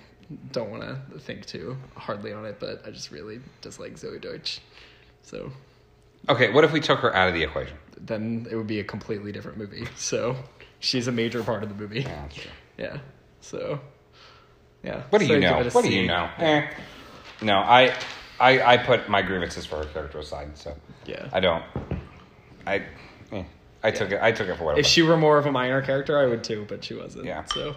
don't 0.53 0.71
want 0.71 0.83
to 0.83 1.19
think 1.19 1.47
too 1.47 1.77
hardly 1.97 2.33
on 2.33 2.45
it, 2.45 2.57
but 2.61 2.87
I 2.87 2.91
just 2.91 3.11
really 3.11 3.41
dislike 3.63 3.95
Zoey 3.95 4.21
Deutch. 4.21 4.61
So 5.23 5.51
Okay, 6.29 6.53
what 6.53 6.65
if 6.65 6.73
we 6.73 6.81
took 6.81 6.99
her 7.01 7.15
out 7.15 7.29
of 7.29 7.35
the 7.35 7.43
equation? 7.43 7.77
then 8.01 8.47
it 8.49 8.55
would 8.55 8.67
be 8.69 8.79
a 8.79 8.85
completely 8.85 9.33
different 9.33 9.59
movie. 9.59 9.89
So 9.97 10.37
she's 10.79 11.09
a 11.09 11.13
major 11.13 11.43
part 11.43 11.65
of 11.65 11.69
the 11.69 11.75
movie. 11.75 12.03
Yeah, 12.03 12.23
that's 12.23 12.35
true. 12.37 12.51
Yeah. 12.79 12.99
So 13.41 13.81
yeah. 14.85 15.03
What 15.11 15.19
do 15.19 15.27
So 15.27 15.33
you 15.35 15.41
know? 15.41 15.69
What 15.71 15.85
do 15.85 15.91
you 15.93 16.07
know? 16.07 16.31
Eh. 16.39 16.71
No, 17.43 17.57
I, 17.59 17.95
I, 18.39 18.75
I 18.75 18.77
put 18.77 19.09
my 19.09 19.23
grievances 19.23 19.67
for 19.67 19.77
her 19.79 19.85
character 19.87 20.19
aside. 20.21 20.57
So 20.57 20.77
Yeah. 21.09 21.29
I 21.33 21.41
don't. 21.41 21.65
I, 22.67 22.83
eh, 23.33 23.43
I 23.83 23.91
took 23.91 24.11
it. 24.13 24.21
I 24.23 24.31
took 24.33 24.49
it 24.49 24.57
for 24.59 24.65
what 24.65 24.73
it 24.77 24.81
If 24.81 24.85
was. 24.85 24.93
she 24.93 25.03
were 25.03 25.17
more 25.17 25.39
of 25.39 25.47
a 25.47 25.53
minor 25.53 25.81
character, 25.83 26.19
I 26.19 26.27
would 26.27 26.45
too, 26.45 26.67
but 26.69 26.85
she 26.85 26.95
wasn't. 26.95 27.25
Yeah. 27.25 27.45
So 27.47 27.75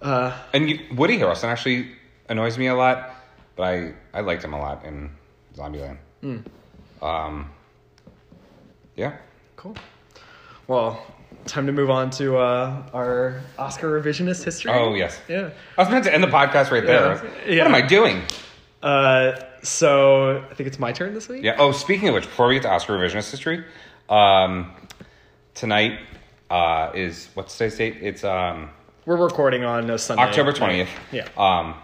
uh 0.00 0.36
and 0.52 0.68
you, 0.70 0.80
Woody 0.96 1.18
Harrelson 1.18 1.44
actually 1.44 1.90
annoys 2.28 2.56
me 2.58 2.66
a 2.68 2.74
lot, 2.74 3.14
but 3.54 3.64
I, 3.64 3.92
I 4.14 4.20
liked 4.22 4.42
him 4.44 4.54
a 4.54 4.58
lot 4.58 4.84
in 4.84 5.10
Zombieland. 5.54 5.98
Hmm. 6.22 6.38
Um. 7.02 7.50
Yeah. 8.96 9.16
cool. 9.56 9.76
Well, 10.68 11.04
time 11.46 11.66
to 11.66 11.72
move 11.72 11.90
on 11.90 12.10
to 12.12 12.38
uh 12.38 12.82
our 12.94 13.40
Oscar 13.58 14.00
revisionist 14.00 14.42
history. 14.44 14.72
Oh 14.72 14.94
yes. 14.94 15.20
Yeah. 15.28 15.50
I 15.76 15.82
was 15.82 15.90
meant 15.90 16.04
to 16.04 16.14
end 16.14 16.22
the 16.22 16.28
podcast 16.28 16.70
right 16.70 16.84
there. 16.86 17.22
Yeah. 17.46 17.58
What 17.64 17.66
am 17.66 17.74
I 17.74 17.82
doing? 17.82 18.22
Uh, 18.82 19.32
so 19.62 20.44
I 20.50 20.54
think 20.54 20.66
it's 20.66 20.78
my 20.78 20.92
turn 20.92 21.14
this 21.14 21.28
week. 21.28 21.42
Yeah. 21.42 21.56
Oh, 21.58 21.72
speaking 21.72 22.08
of 22.08 22.14
which, 22.14 22.24
before 22.24 22.48
we 22.48 22.54
get 22.54 22.62
to 22.62 22.70
Oscar 22.70 22.98
revisionist 22.98 23.30
history, 23.30 23.64
um, 24.08 24.72
tonight 25.54 25.98
uh, 26.50 26.90
is 26.94 27.28
what's 27.34 27.56
today's 27.56 27.76
date? 27.76 27.98
It's 28.00 28.24
um, 28.24 28.70
We're 29.06 29.16
recording 29.16 29.64
on 29.64 29.88
a 29.90 29.98
Sunday. 29.98 30.22
October 30.22 30.52
twentieth. 30.52 30.90
Yeah. 31.10 31.28
Um, 31.36 31.74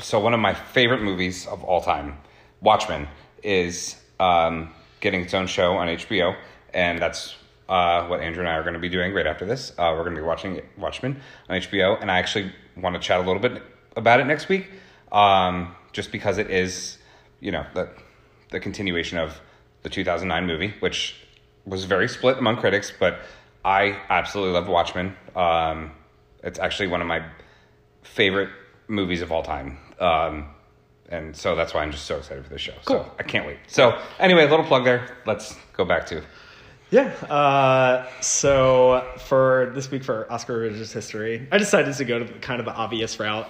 so 0.00 0.20
one 0.20 0.34
of 0.34 0.40
my 0.40 0.54
favorite 0.54 1.02
movies 1.02 1.46
of 1.46 1.64
all 1.64 1.80
time, 1.80 2.16
Watchmen, 2.60 3.08
is 3.42 3.96
um, 4.18 4.72
getting 5.00 5.22
its 5.22 5.34
own 5.34 5.46
show 5.46 5.74
on 5.74 5.88
HBO, 5.88 6.36
and 6.72 7.00
that's 7.00 7.36
uh, 7.68 8.06
what 8.06 8.20
Andrew 8.20 8.42
and 8.42 8.48
I 8.48 8.54
are 8.54 8.62
going 8.62 8.74
to 8.74 8.80
be 8.80 8.88
doing 8.88 9.12
right 9.14 9.26
after 9.26 9.44
this. 9.46 9.70
Uh, 9.72 9.92
we're 9.96 10.04
going 10.04 10.16
to 10.16 10.20
be 10.20 10.26
watching 10.26 10.60
Watchmen 10.76 11.20
on 11.48 11.60
HBO, 11.60 12.00
and 12.00 12.10
I 12.10 12.18
actually 12.18 12.52
want 12.76 12.94
to 12.94 13.00
chat 13.00 13.18
a 13.18 13.22
little 13.22 13.40
bit 13.40 13.62
about 13.96 14.20
it 14.20 14.26
next 14.26 14.48
week, 14.48 14.70
um, 15.12 15.74
just 15.92 16.12
because 16.12 16.38
it 16.38 16.50
is, 16.50 16.98
you 17.40 17.50
know, 17.50 17.66
the 17.74 17.88
the 18.50 18.60
continuation 18.60 19.18
of 19.18 19.40
the 19.82 19.88
2009 19.88 20.46
movie, 20.46 20.74
which 20.80 21.16
was 21.64 21.84
very 21.84 22.08
split 22.08 22.38
among 22.38 22.56
critics, 22.56 22.92
but 22.98 23.20
I 23.64 23.98
absolutely 24.08 24.54
loved 24.54 24.68
Watchmen. 24.68 25.16
Um, 25.36 25.92
it's 26.42 26.58
actually 26.58 26.88
one 26.88 27.00
of 27.00 27.06
my 27.06 27.24
favorite 28.02 28.50
movies 28.88 29.22
of 29.22 29.30
all 29.30 29.42
time. 29.42 29.78
Um, 30.00 30.48
and 31.08 31.36
so 31.36 31.54
that's 31.54 31.74
why 31.74 31.82
I'm 31.82 31.90
just 31.90 32.06
so 32.06 32.18
excited 32.18 32.44
for 32.44 32.50
this 32.50 32.60
show. 32.60 32.72
Cool. 32.84 33.04
So 33.04 33.12
I 33.18 33.22
can't 33.22 33.46
wait. 33.46 33.58
So 33.66 34.00
anyway, 34.18 34.46
a 34.46 34.48
little 34.50 34.64
plug 34.64 34.84
there. 34.84 35.16
Let's 35.26 35.56
go 35.76 35.84
back 35.84 36.06
to 36.06 36.22
Yeah. 36.90 37.08
Uh, 37.28 38.06
so 38.20 39.06
for 39.18 39.72
this 39.74 39.90
week 39.90 40.04
for 40.04 40.30
Oscar 40.32 40.68
Revisionist 40.68 40.92
History, 40.92 41.46
I 41.52 41.58
decided 41.58 41.94
to 41.94 42.04
go 42.04 42.20
to 42.20 42.32
kind 42.40 42.60
of 42.60 42.66
the 42.66 42.72
obvious 42.74 43.18
route, 43.20 43.48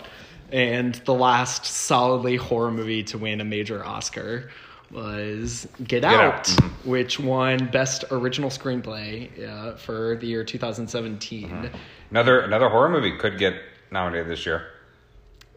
and 0.53 0.95
the 1.05 1.15
last 1.15 1.65
solidly 1.65 2.37
horror 2.37 2.71
movie 2.71 3.03
to 3.05 3.19
win 3.19 3.41
a 3.41 3.45
major 3.45 3.85
Oscar 3.85 4.51
was 4.91 5.69
Get, 5.85 6.05
Out. 6.05 6.21
Out, 6.21 6.49
which 6.85 7.21
won 7.21 7.67
Best 7.67 8.05
Original 8.11 8.51
Screenplay 8.51 9.49
uh, 9.49 9.77
for 9.77 10.17
the 10.17 10.27
year 10.27 10.45
2017. 10.45 11.71
another 12.11 12.41
another 12.41 12.69
horror 12.69 12.89
movie 12.89 13.17
could 13.17 13.39
get 13.39 13.55
nominated 13.91 14.29
this 14.29 14.45
year. 14.45 14.67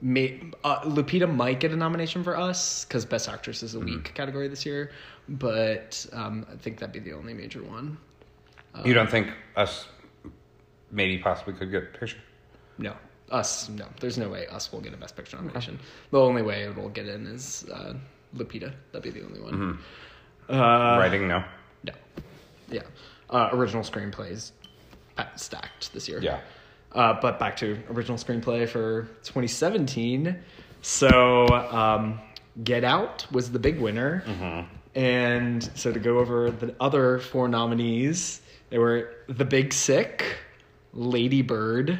May, 0.01 0.41
uh, 0.65 0.81
Lupita 0.81 1.33
might 1.33 1.61
get 1.61 1.71
a 1.71 1.77
nomination 1.77 2.23
for 2.23 2.37
us 2.37 2.83
because 2.83 3.05
Best 3.05 3.29
Actress 3.29 3.63
is 3.63 3.73
a 3.75 3.79
weak 3.79 4.13
category 4.13 4.49
this 4.49 4.65
year, 4.65 4.91
but 5.29 6.05
um, 6.11 6.45
I 6.51 6.57
think 6.57 6.77
that'd 6.79 6.91
be 6.91 6.99
the 6.99 7.15
only 7.15 7.33
major 7.33 7.63
one. 7.63 7.97
you 8.83 8.93
don't 8.93 9.09
think 9.09 9.29
us 9.55 9.87
maybe 10.91 11.17
possibly 11.19 11.53
could 11.53 11.71
get 11.71 11.83
a 11.83 11.97
picture? 11.97 12.17
No, 12.77 12.95
Us, 13.33 13.67
no. 13.69 13.85
There's 13.99 14.17
no 14.17 14.29
way 14.29 14.47
Us 14.47 14.71
will 14.71 14.79
get 14.79 14.93
a 14.93 14.97
Best 14.97 15.15
Picture 15.15 15.37
nomination. 15.37 15.79
The 16.11 16.19
only 16.19 16.41
way 16.43 16.63
it 16.63 16.75
will 16.75 16.89
get 16.89 17.07
in 17.07 17.25
is 17.25 17.65
uh, 17.73 17.93
Lupita. 18.37 18.71
That'd 18.91 19.03
be 19.13 19.19
the 19.19 19.25
only 19.25 19.41
one. 19.41 19.79
Uh, 20.49 20.97
Writing, 20.99 21.27
no. 21.27 21.43
No. 21.83 21.93
Yeah. 22.69 22.81
Uh, 23.29 23.49
original 23.53 23.83
screenplays 23.83 24.51
uh, 25.17 25.25
stacked 25.35 25.91
this 25.93 26.07
year. 26.07 26.19
Yeah. 26.21 26.39
Uh, 26.91 27.19
but 27.19 27.39
back 27.39 27.57
to 27.57 27.77
original 27.89 28.17
screenplay 28.17 28.69
for 28.69 29.03
2017. 29.23 30.37
So, 30.83 31.47
um, 31.47 32.19
Get 32.63 32.83
Out 32.83 33.25
was 33.31 33.51
the 33.51 33.57
big 33.59 33.79
winner. 33.79 34.23
And 34.95 35.63
so 35.75 35.91
to 35.91 35.99
go 35.99 36.19
over 36.19 36.51
the 36.51 36.75
other 36.79 37.17
four 37.17 37.47
nominees, 37.47 38.41
they 38.69 38.77
were 38.77 39.09
The 39.27 39.45
Big 39.45 39.73
Sick, 39.73 40.37
Lady 40.93 41.41
Bird, 41.41 41.97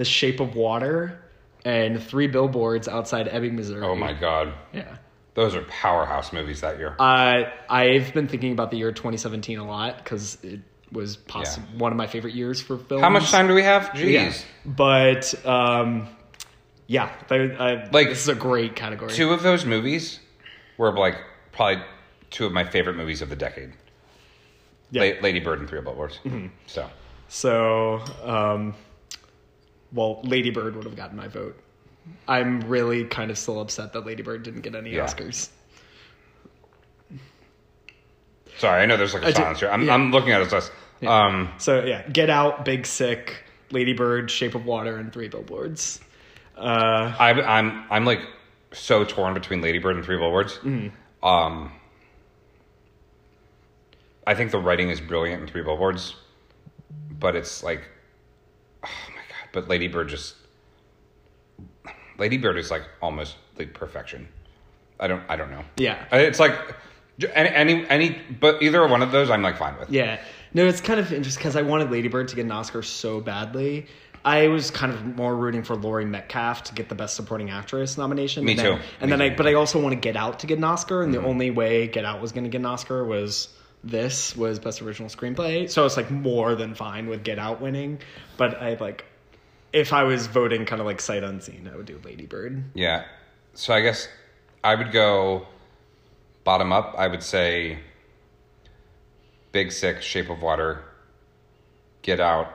The 0.00 0.04
Shape 0.06 0.40
of 0.40 0.54
Water, 0.54 1.20
and 1.62 2.02
Three 2.02 2.26
Billboards 2.26 2.88
Outside 2.88 3.28
Ebbing, 3.28 3.54
Missouri. 3.54 3.84
Oh 3.84 3.94
my 3.94 4.14
god. 4.14 4.50
Yeah. 4.72 4.96
Those 5.34 5.54
are 5.54 5.60
powerhouse 5.64 6.32
movies 6.32 6.62
that 6.62 6.78
year. 6.78 6.96
Uh, 6.98 7.42
I've 7.68 8.14
been 8.14 8.26
thinking 8.26 8.52
about 8.52 8.70
the 8.70 8.78
year 8.78 8.92
2017 8.92 9.58
a 9.58 9.66
lot 9.66 9.98
because 9.98 10.38
it 10.42 10.60
was 10.90 11.18
possibly 11.18 11.68
Yeah. 11.74 11.78
one 11.82 11.92
of 11.92 11.98
my 11.98 12.06
favorite 12.06 12.32
years 12.32 12.62
for 12.62 12.78
films. 12.78 13.02
How 13.02 13.10
much 13.10 13.30
time 13.30 13.46
do 13.46 13.52
we 13.52 13.62
have? 13.62 13.90
Jeez. 13.90 14.10
Yeah. 14.10 14.32
But 14.64 15.34
um, 15.46 16.08
yeah, 16.86 17.12
they- 17.28 17.54
I, 17.54 17.84
Like, 17.90 18.08
this 18.08 18.22
is 18.22 18.28
a 18.28 18.34
great 18.34 18.74
category. 18.74 19.12
Two 19.12 19.34
of 19.34 19.42
those 19.42 19.66
movies 19.66 20.18
were 20.78 20.96
like 20.96 21.16
probably 21.52 21.84
two 22.30 22.46
of 22.46 22.52
my 22.52 22.64
favorite 22.64 22.96
movies 22.96 23.20
of 23.20 23.28
the 23.28 23.36
decade. 23.36 23.74
Yeah. 24.92 25.02
Mm-hmm. 25.02 25.16
La- 25.18 25.22
Lady 25.24 25.40
Bird 25.40 25.60
and 25.60 25.68
Three 25.68 25.82
Billboards. 25.82 26.18
So 26.66 26.88
So, 27.28 28.00
um, 28.24 28.74
well, 29.92 30.20
Lady 30.22 30.50
Bird 30.50 30.76
would 30.76 30.84
have 30.84 30.96
gotten 30.96 31.16
my 31.16 31.28
vote. 31.28 31.58
I'm 32.26 32.60
really 32.62 33.04
kind 33.04 33.30
of 33.30 33.38
still 33.38 33.60
upset 33.60 33.92
that 33.92 34.06
Lady 34.06 34.22
Bird 34.22 34.42
didn't 34.42 34.62
get 34.62 34.74
any 34.74 34.94
Yeah. 34.94 35.06
Oscars. 35.06 35.48
sorry, 38.58 38.82
I 38.82 38.86
know 38.86 38.96
there's 38.96 39.14
like 39.14 39.22
a 39.22 39.26
I 39.28 39.32
silence 39.32 39.60
here. 39.60 39.70
I'm, 39.70 39.84
yeah. 39.86 39.94
I'm 39.94 40.10
looking 40.10 40.32
at 40.32 40.40
his 40.42 40.52
list. 40.52 40.72
Um, 41.06 41.50
So 41.58 41.84
yeah, 41.84 42.06
Get 42.08 42.30
Out, 42.30 42.64
Big 42.64 42.86
Sick, 42.86 43.44
Lady 43.70 43.92
Bird, 43.92 44.30
Shape 44.30 44.54
of 44.54 44.66
Water, 44.66 44.96
and 44.96 45.12
Three 45.12 45.28
Billboards. 45.28 46.00
Uh, 46.56 47.14
I, 47.18 47.30
I'm 47.40 47.84
I'm 47.90 48.04
like 48.04 48.20
so 48.72 49.04
torn 49.04 49.32
between 49.34 49.62
Lady 49.62 49.78
Bird 49.78 49.96
and 49.96 50.04
Three 50.04 50.18
Billboards. 50.18 50.54
Mm-hmm. 50.58 51.26
Um, 51.26 51.72
I 54.26 54.34
think 54.34 54.50
the 54.50 54.58
writing 54.58 54.90
is 54.90 55.00
brilliant 55.00 55.42
in 55.42 55.48
Three 55.48 55.62
Billboards, 55.62 56.14
but 57.18 57.34
it's 57.34 57.62
like! 57.62 57.88
But 59.52 59.68
Lady 59.68 59.88
Bird 59.88 60.08
just, 60.08 60.34
Lady 62.18 62.36
Bird 62.36 62.58
is 62.58 62.70
like 62.70 62.82
almost 63.00 63.36
like 63.58 63.74
perfection. 63.74 64.28
I 64.98 65.06
don't 65.08 65.22
I 65.28 65.36
don't 65.36 65.50
know. 65.50 65.64
Yeah. 65.76 66.04
It's 66.12 66.38
like 66.38 66.54
any 67.34 67.48
any 67.50 67.88
any 67.88 68.18
but 68.40 68.62
either 68.62 68.86
one 68.86 69.02
of 69.02 69.12
those 69.12 69.30
I'm 69.30 69.42
like 69.42 69.56
fine 69.56 69.78
with. 69.78 69.90
Yeah. 69.90 70.20
No, 70.52 70.66
it's 70.66 70.80
kind 70.80 71.00
of 71.00 71.12
interesting 71.12 71.40
because 71.40 71.56
I 71.56 71.62
wanted 71.62 71.90
Lady 71.90 72.08
Bird 72.08 72.28
to 72.28 72.36
get 72.36 72.44
an 72.44 72.52
Oscar 72.52 72.82
so 72.82 73.20
badly. 73.20 73.86
I 74.22 74.48
was 74.48 74.70
kind 74.70 74.92
of 74.92 75.02
more 75.16 75.34
rooting 75.34 75.62
for 75.62 75.76
Laurie 75.76 76.04
Metcalf 76.04 76.64
to 76.64 76.74
get 76.74 76.90
the 76.90 76.94
Best 76.94 77.16
Supporting 77.16 77.48
Actress 77.48 77.96
nomination. 77.96 78.44
Me 78.44 78.52
and 78.52 78.58
then, 78.58 78.66
too. 78.76 78.82
And 79.00 79.10
Me 79.10 79.16
then 79.16 79.22
I, 79.22 79.34
but 79.34 79.46
I 79.46 79.54
also 79.54 79.80
want 79.80 79.94
to 79.94 79.98
Get 79.98 80.14
Out 80.14 80.40
to 80.40 80.46
get 80.46 80.58
an 80.58 80.64
Oscar, 80.64 81.02
and 81.02 81.14
Mm-hmm. 81.14 81.22
the 81.22 81.28
only 81.28 81.50
way 81.50 81.86
Get 81.86 82.04
Out 82.04 82.20
was 82.20 82.32
going 82.32 82.44
to 82.44 82.50
get 82.50 82.58
an 82.58 82.66
Oscar 82.66 83.02
was 83.02 83.48
this 83.82 84.36
was 84.36 84.58
Best 84.58 84.82
Original 84.82 85.08
Screenplay. 85.08 85.70
So 85.70 85.86
it's 85.86 85.96
like 85.96 86.10
more 86.10 86.54
than 86.54 86.74
fine 86.74 87.06
with 87.06 87.22
Get 87.24 87.38
Out 87.38 87.62
winning. 87.62 88.00
But 88.36 88.60
I 88.60 88.74
like, 88.74 89.06
if 89.72 89.92
I 89.92 90.04
was 90.04 90.26
voting 90.26 90.64
kind 90.64 90.80
of 90.80 90.86
like 90.86 91.00
sight 91.00 91.22
unseen, 91.22 91.70
I 91.72 91.76
would 91.76 91.86
do 91.86 92.00
Lady 92.04 92.26
Bird. 92.26 92.64
Yeah. 92.74 93.04
So 93.54 93.74
I 93.74 93.80
guess 93.80 94.08
I 94.64 94.74
would 94.74 94.92
go 94.92 95.46
bottom 96.44 96.72
up. 96.72 96.94
I 96.96 97.06
would 97.06 97.22
say 97.22 97.78
Big 99.52 99.72
Sick, 99.72 100.02
Shape 100.02 100.30
of 100.30 100.42
Water, 100.42 100.82
Get 102.02 102.20
Out, 102.20 102.48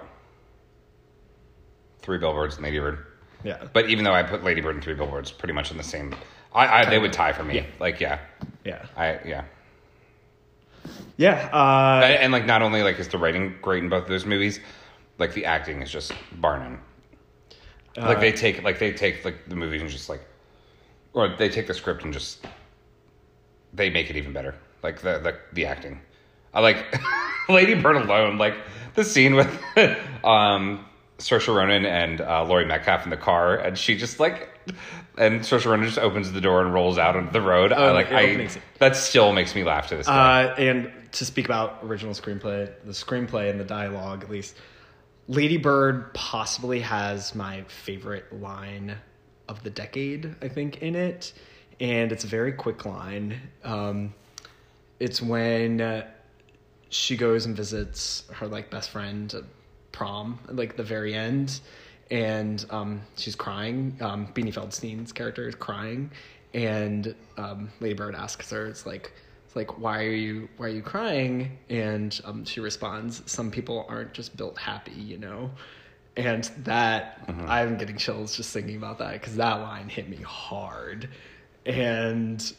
Three 2.01 2.17
Billboards, 2.17 2.55
and 2.55 2.63
Lady 2.63 2.79
Bird. 2.79 3.05
Yeah. 3.43 3.63
But 3.73 3.89
even 3.89 4.03
though 4.03 4.13
I 4.13 4.23
put 4.23 4.43
Lady 4.43 4.61
Bird 4.61 4.75
and 4.75 4.83
Three 4.83 4.95
Billboards 4.95 5.31
pretty 5.31 5.53
much 5.53 5.71
in 5.71 5.77
the 5.77 5.83
same, 5.83 6.15
I, 6.53 6.81
I 6.81 6.89
they 6.89 6.99
would 6.99 7.13
tie 7.13 7.33
for 7.33 7.43
me. 7.43 7.55
Yeah. 7.55 7.65
Like 7.79 7.99
yeah, 7.99 8.19
yeah. 8.63 8.85
I 8.95 9.19
yeah. 9.25 9.43
Yeah. 11.17 11.49
Uh, 11.51 12.01
And, 12.03 12.13
and, 12.15 12.31
like 12.33 12.45
not 12.45 12.61
only 12.61 12.83
like 12.83 12.99
is 12.99 13.07
the 13.07 13.17
writing 13.17 13.55
great 13.61 13.83
in 13.83 13.89
both 13.89 14.03
of 14.03 14.09
those 14.09 14.25
movies, 14.25 14.59
like 15.17 15.33
the 15.33 15.45
acting 15.45 15.81
is 15.81 15.91
just 15.91 16.13
bar 16.33 16.59
none. 16.59 16.79
Like 17.97 18.19
they 18.19 18.31
take 18.31 18.63
like 18.63 18.79
they 18.79 18.91
take 18.93 19.23
like 19.25 19.47
the 19.47 19.55
movies 19.55 19.81
and 19.81 19.89
just 19.89 20.09
like, 20.09 20.21
or 21.13 21.29
they 21.37 21.49
take 21.49 21.67
the 21.67 21.73
script 21.73 22.03
and 22.03 22.13
just 22.13 22.45
they 23.73 23.89
make 23.89 24.09
it 24.09 24.15
even 24.15 24.33
better. 24.33 24.55
Like 24.83 25.01
the 25.01 25.19
the, 25.19 25.37
the 25.53 25.65
acting, 25.65 25.99
I 26.53 26.61
like 26.61 26.97
Lady 27.49 27.73
Bird 27.75 27.97
alone. 27.97 28.37
Like 28.37 28.55
the 28.95 29.03
scene 29.03 29.35
with 29.35 29.47
um 30.23 30.85
Saoirse 31.19 31.53
Ronan 31.53 31.85
and 31.85 32.21
uh, 32.21 32.43
Laurie 32.43 32.65
Metcalf 32.65 33.03
in 33.05 33.09
the 33.09 33.17
car, 33.17 33.55
and 33.55 33.77
she 33.77 33.95
just 33.97 34.19
like. 34.19 34.49
And 35.17 35.41
Saoirse 35.41 35.65
Ronan 35.65 35.85
just 35.85 35.99
opens 35.99 36.31
the 36.31 36.41
door 36.41 36.61
and 36.61 36.73
rolls 36.73 36.97
out 36.97 37.15
onto 37.15 37.31
the 37.31 37.39
road. 37.39 37.71
I 37.71 37.89
Oh, 37.89 37.93
like 37.93 38.09
the 38.09 38.17
I 38.17 38.49
that 38.79 38.95
still 38.97 39.31
makes 39.31 39.55
me 39.55 39.63
laugh 39.63 39.87
to 39.89 39.95
this 39.95 40.07
day. 40.07 40.11
Uh, 40.11 40.55
and 40.55 40.91
to 41.13 41.23
speak 41.23 41.45
about 41.45 41.79
original 41.83 42.13
screenplay, 42.13 42.69
the 42.83 42.91
screenplay 42.91 43.49
and 43.49 43.57
the 43.59 43.63
dialogue, 43.63 44.23
at 44.23 44.29
least, 44.29 44.57
Lady 45.27 45.57
Bird 45.57 46.13
possibly 46.13 46.79
has 46.81 47.33
my 47.33 47.63
favorite 47.63 48.41
line 48.41 48.95
of 49.47 49.63
the 49.63 49.69
decade, 49.69 50.35
I 50.41 50.47
think, 50.47 50.81
in 50.81 50.95
it. 50.95 51.33
And 51.79 52.11
it's 52.11 52.23
a 52.23 52.27
very 52.27 52.53
quick 52.53 52.85
line. 52.85 53.39
Um, 53.63 54.13
it's 54.99 55.21
when 55.21 55.81
uh, 55.81 56.07
she 56.89 57.17
goes 57.17 57.45
and 57.45 57.55
visits 57.55 58.23
her 58.33 58.47
like 58.47 58.69
best 58.69 58.91
friend 58.91 59.33
at 59.33 59.43
prom, 59.91 60.39
like 60.49 60.77
the 60.77 60.83
very 60.83 61.13
end, 61.13 61.59
and 62.11 62.65
um, 62.69 63.01
she's 63.17 63.35
crying. 63.35 63.97
Um, 64.01 64.27
Beanie 64.33 64.53
Feldstein's 64.53 65.11
character 65.11 65.47
is 65.47 65.55
crying, 65.55 66.11
and 66.53 67.15
um, 67.37 67.69
Lady 67.79 67.95
Bird 67.95 68.15
asks 68.15 68.51
her, 68.51 68.67
"It's 68.67 68.85
like, 68.85 69.11
like, 69.55 69.79
why 69.79 70.03
are 70.03 70.11
you, 70.13 70.49
why 70.57 70.67
are 70.67 70.69
you 70.69 70.81
crying?" 70.81 71.57
And 71.69 72.19
um, 72.25 72.45
she 72.45 72.59
responds, 72.59 73.21
"Some 73.25 73.49
people 73.51 73.85
aren't 73.89 74.13
just 74.13 74.35
built 74.37 74.57
happy, 74.57 74.91
you 74.93 75.17
know." 75.17 75.51
And 76.17 76.43
that 76.59 77.23
I'm 77.47 77.77
getting 77.77 77.97
chills 77.97 78.37
just 78.37 78.53
thinking 78.53 78.77
about 78.77 78.99
that 78.99 79.13
because 79.13 79.35
that 79.35 79.55
line 79.55 79.89
hit 79.89 80.07
me 80.09 80.17
hard, 80.17 81.09
and 81.65 82.53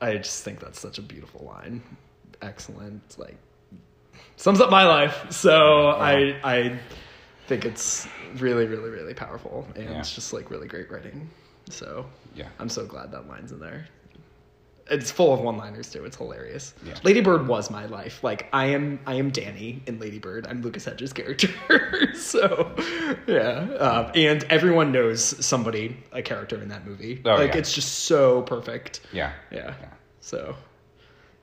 I 0.00 0.16
just 0.18 0.44
think 0.44 0.60
that's 0.60 0.78
such 0.80 0.98
a 0.98 1.02
beautiful 1.02 1.44
line. 1.44 1.82
Excellent, 2.42 3.18
like 3.18 3.36
sums 4.36 4.60
up 4.60 4.70
my 4.70 4.84
life. 4.86 5.32
So 5.32 5.88
I 5.88 6.36
I 6.44 6.78
think 7.46 7.64
it's 7.64 8.06
really 8.36 8.66
really 8.66 8.90
really 8.90 9.14
powerful 9.14 9.66
and 9.74 9.84
Yeah. 9.84 9.98
it's 9.98 10.14
just 10.14 10.32
like 10.32 10.50
really 10.50 10.68
great 10.68 10.90
writing. 10.90 11.28
So 11.70 12.06
Yeah. 12.34 12.48
I'm 12.58 12.68
so 12.68 12.86
glad 12.86 13.10
that 13.12 13.28
line's 13.28 13.52
in 13.52 13.60
there. 13.60 13.86
It's 14.90 15.10
full 15.10 15.32
of 15.32 15.40
one-liners 15.40 15.90
too. 15.90 16.04
It's 16.04 16.16
hilarious. 16.16 16.74
Yeah. 16.84 16.94
Lady 17.02 17.20
Bird 17.20 17.46
was 17.46 17.70
my 17.70 17.86
life. 17.86 18.22
Like 18.24 18.48
I 18.52 18.66
am, 18.66 18.98
I 19.06 19.14
am 19.14 19.30
Danny 19.30 19.82
in 19.86 19.98
Lady 19.98 20.18
Bird. 20.18 20.46
I'm 20.46 20.60
Lucas 20.62 20.84
Hedges' 20.84 21.12
character. 21.12 21.48
so, 22.14 22.74
yeah. 23.26 23.74
Um, 23.78 24.12
and 24.14 24.44
everyone 24.44 24.92
knows 24.92 25.22
somebody, 25.44 25.96
a 26.12 26.22
character 26.22 26.60
in 26.60 26.68
that 26.68 26.86
movie. 26.86 27.22
Oh, 27.24 27.36
like 27.36 27.52
yeah. 27.52 27.58
it's 27.58 27.72
just 27.72 28.00
so 28.00 28.42
perfect. 28.42 29.00
yeah. 29.12 29.32
Yeah. 29.50 29.74
yeah. 29.80 29.88
So, 30.20 30.54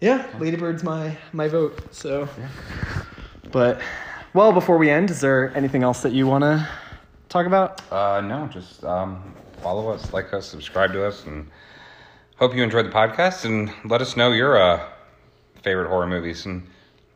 yeah, 0.01 0.25
Lady 0.39 0.55
Bird's 0.55 0.83
my 0.83 1.17
my 1.33 1.49
vote. 1.49 1.93
So, 1.93 2.29
but 3.51 3.81
well, 4.33 4.53
before 4.53 4.77
we 4.77 4.89
end, 4.89 5.09
is 5.09 5.19
there 5.19 5.55
anything 5.55 5.83
else 5.83 6.01
that 6.03 6.13
you 6.13 6.25
want 6.25 6.43
to 6.43 6.67
talk 7.27 7.45
about? 7.45 7.81
Uh, 7.91 8.21
no, 8.21 8.47
just 8.47 8.83
um, 8.85 9.33
follow 9.61 9.89
us, 9.89 10.13
like 10.13 10.33
us, 10.33 10.47
subscribe 10.47 10.93
to 10.93 11.05
us, 11.05 11.25
and 11.25 11.49
hope 12.39 12.55
you 12.55 12.63
enjoyed 12.63 12.85
the 12.85 12.91
podcast. 12.91 13.45
And 13.45 13.71
let 13.89 14.01
us 14.01 14.17
know 14.17 14.31
your 14.31 14.57
uh, 14.57 14.83
favorite 15.61 15.89
horror 15.89 16.07
movies. 16.07 16.45
And 16.45 16.65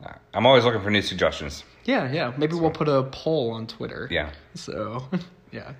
uh, 0.04 0.12
I'm 0.32 0.46
always 0.46 0.64
looking 0.64 0.82
for 0.82 0.90
new 0.90 1.02
suggestions. 1.02 1.64
Yeah, 1.84 2.10
yeah. 2.12 2.32
Maybe 2.36 2.54
we'll 2.54 2.70
put 2.70 2.88
a 2.88 3.02
poll 3.04 3.50
on 3.52 3.66
Twitter. 3.66 4.08
Yeah. 4.10 4.30
So, 4.54 5.04
yeah, 5.52 5.72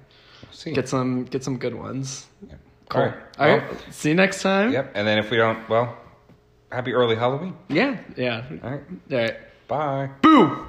See. 0.51 0.73
get 0.73 0.89
some 0.89 1.25
get 1.25 1.45
some 1.45 1.57
good 1.59 1.75
ones. 1.75 2.27
Yep. 2.49 2.59
Cool. 2.89 3.01
All 3.01 3.07
right. 3.09 3.17
All 3.39 3.49
right. 3.49 3.71
Well, 3.71 3.81
See 3.91 4.11
you 4.11 4.15
next 4.15 4.43
time. 4.43 4.73
Yep. 4.73 4.93
And 4.95 5.07
then 5.07 5.19
if 5.19 5.31
we 5.31 5.37
don't, 5.39 5.67
well, 5.69 5.97
happy 6.71 6.93
early 6.93 7.17
Halloween. 7.17 7.57
Yeah. 7.69 7.99
Yeah. 8.17 8.45
All 8.63 8.71
right. 8.71 8.83
All 9.11 9.19
right. 9.19 9.37
Bye. 9.69 10.11
Boo. 10.21 10.67